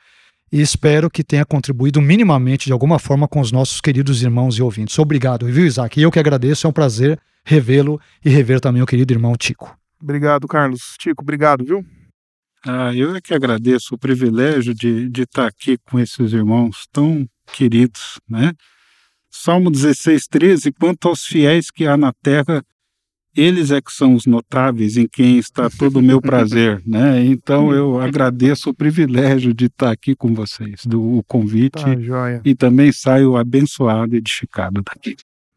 e 0.52 0.60
espero 0.60 1.10
que 1.10 1.24
tenha 1.24 1.46
contribuído 1.46 2.02
minimamente, 2.02 2.66
de 2.66 2.72
alguma 2.72 2.98
forma, 2.98 3.26
com 3.26 3.40
os 3.40 3.50
nossos 3.50 3.80
queridos 3.80 4.22
irmãos 4.22 4.58
e 4.58 4.62
ouvintes. 4.62 4.98
Obrigado, 4.98 5.46
viu, 5.46 5.64
Isaac? 5.64 5.98
E 5.98 6.02
eu 6.02 6.10
que 6.10 6.18
agradeço, 6.18 6.66
é 6.66 6.70
um 6.70 6.72
prazer 6.72 7.18
revê-lo 7.44 7.98
e 8.22 8.28
rever 8.28 8.60
também 8.60 8.82
o 8.82 8.86
querido 8.86 9.12
irmão 9.14 9.34
Tico. 9.34 9.76
Obrigado, 10.00 10.46
Carlos. 10.46 10.94
Tico, 10.98 11.22
obrigado, 11.22 11.64
viu? 11.64 11.84
Ah, 12.64 12.94
eu 12.94 13.16
é 13.16 13.20
que 13.20 13.34
agradeço 13.34 13.94
o 13.94 13.98
privilégio 13.98 14.74
de, 14.74 15.08
de 15.08 15.22
estar 15.22 15.46
aqui 15.46 15.78
com 15.78 15.98
esses 15.98 16.32
irmãos 16.32 16.86
tão 16.92 17.26
queridos, 17.52 18.20
né? 18.28 18.52
Salmo 19.30 19.70
16, 19.70 20.26
13, 20.26 20.72
quanto 20.72 21.08
aos 21.08 21.24
fiéis 21.24 21.70
que 21.70 21.86
há 21.86 21.96
na 21.96 22.12
terra, 22.22 22.62
eles 23.36 23.70
é 23.70 23.80
que 23.80 23.92
são 23.92 24.14
os 24.14 24.26
notáveis 24.26 24.96
em 24.96 25.06
quem 25.06 25.38
está 25.38 25.70
todo 25.70 25.96
o 25.98 26.02
meu 26.02 26.20
prazer, 26.20 26.82
né? 26.86 27.24
Então 27.24 27.72
eu 27.72 28.00
agradeço 28.00 28.70
o 28.70 28.74
privilégio 28.74 29.54
de 29.54 29.66
estar 29.66 29.90
aqui 29.90 30.14
com 30.14 30.34
vocês, 30.34 30.82
do 30.84 31.18
o 31.18 31.22
convite, 31.24 31.82
tá, 31.82 32.40
e 32.44 32.54
também 32.54 32.92
saio 32.92 33.36
abençoado 33.36 34.14
e 34.14 34.18
edificado 34.18 34.82
daqui. 34.82 35.16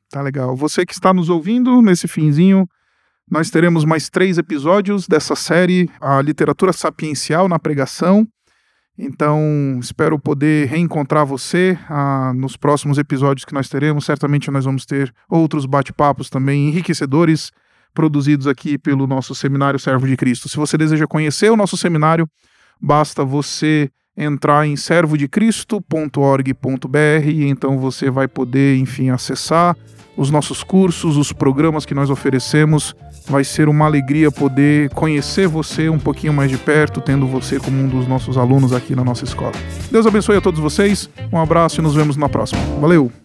Tá 0.09 0.21
legal. 0.21 0.55
Você 0.55 0.85
que 0.85 0.93
está 0.93 1.13
nos 1.13 1.29
ouvindo 1.29 1.81
nesse 1.81 2.07
finzinho, 2.07 2.67
nós 3.29 3.49
teremos 3.49 3.83
mais 3.83 4.09
três 4.09 4.37
episódios 4.37 5.07
dessa 5.07 5.35
série, 5.35 5.89
a 5.99 6.21
literatura 6.21 6.71
sapiencial 6.71 7.49
na 7.49 7.59
pregação. 7.59 8.25
Então, 8.97 9.77
espero 9.81 10.17
poder 10.17 10.69
reencontrar 10.69 11.25
você 11.25 11.77
ah, 11.89 12.31
nos 12.33 12.55
próximos 12.55 12.97
episódios 12.97 13.43
que 13.43 13.53
nós 13.53 13.67
teremos. 13.67 14.05
Certamente 14.05 14.49
nós 14.49 14.63
vamos 14.63 14.85
ter 14.85 15.13
outros 15.29 15.65
bate-papos 15.65 16.29
também 16.29 16.69
enriquecedores 16.69 17.51
produzidos 17.95 18.45
aqui 18.45 18.77
pelo 18.77 19.07
nosso 19.07 19.33
seminário 19.33 19.79
Servo 19.79 20.05
de 20.05 20.15
Cristo. 20.15 20.47
Se 20.47 20.57
você 20.57 20.77
deseja 20.77 21.07
conhecer 21.07 21.49
o 21.49 21.55
nosso 21.55 21.77
seminário, 21.77 22.29
basta 22.79 23.25
você 23.25 23.89
entrar 24.17 24.67
em 24.67 24.75
servodecristo.org.br 24.75 27.27
e 27.27 27.45
então 27.45 27.79
você 27.79 28.11
vai 28.11 28.27
poder, 28.27 28.77
enfim, 28.77 29.09
acessar 29.09 29.75
os 30.17 30.31
nossos 30.31 30.63
cursos, 30.63 31.17
os 31.17 31.33
programas 31.33 31.85
que 31.85 31.93
nós 31.93 32.09
oferecemos. 32.09 32.95
Vai 33.27 33.43
ser 33.43 33.67
uma 33.67 33.85
alegria 33.85 34.31
poder 34.31 34.89
conhecer 34.91 35.47
você 35.47 35.89
um 35.89 35.97
pouquinho 35.97 36.33
mais 36.33 36.51
de 36.51 36.57
perto, 36.57 37.01
tendo 37.01 37.25
você 37.25 37.59
como 37.59 37.81
um 37.81 37.87
dos 37.87 38.07
nossos 38.07 38.37
alunos 38.37 38.71
aqui 38.71 38.95
na 38.95 39.03
nossa 39.03 39.23
escola. 39.23 39.53
Deus 39.91 40.05
abençoe 40.05 40.37
a 40.37 40.41
todos 40.41 40.59
vocês, 40.59 41.09
um 41.33 41.39
abraço 41.39 41.81
e 41.81 41.83
nos 41.83 41.95
vemos 41.95 42.15
na 42.15 42.29
próxima. 42.29 42.61
Valeu! 42.79 43.24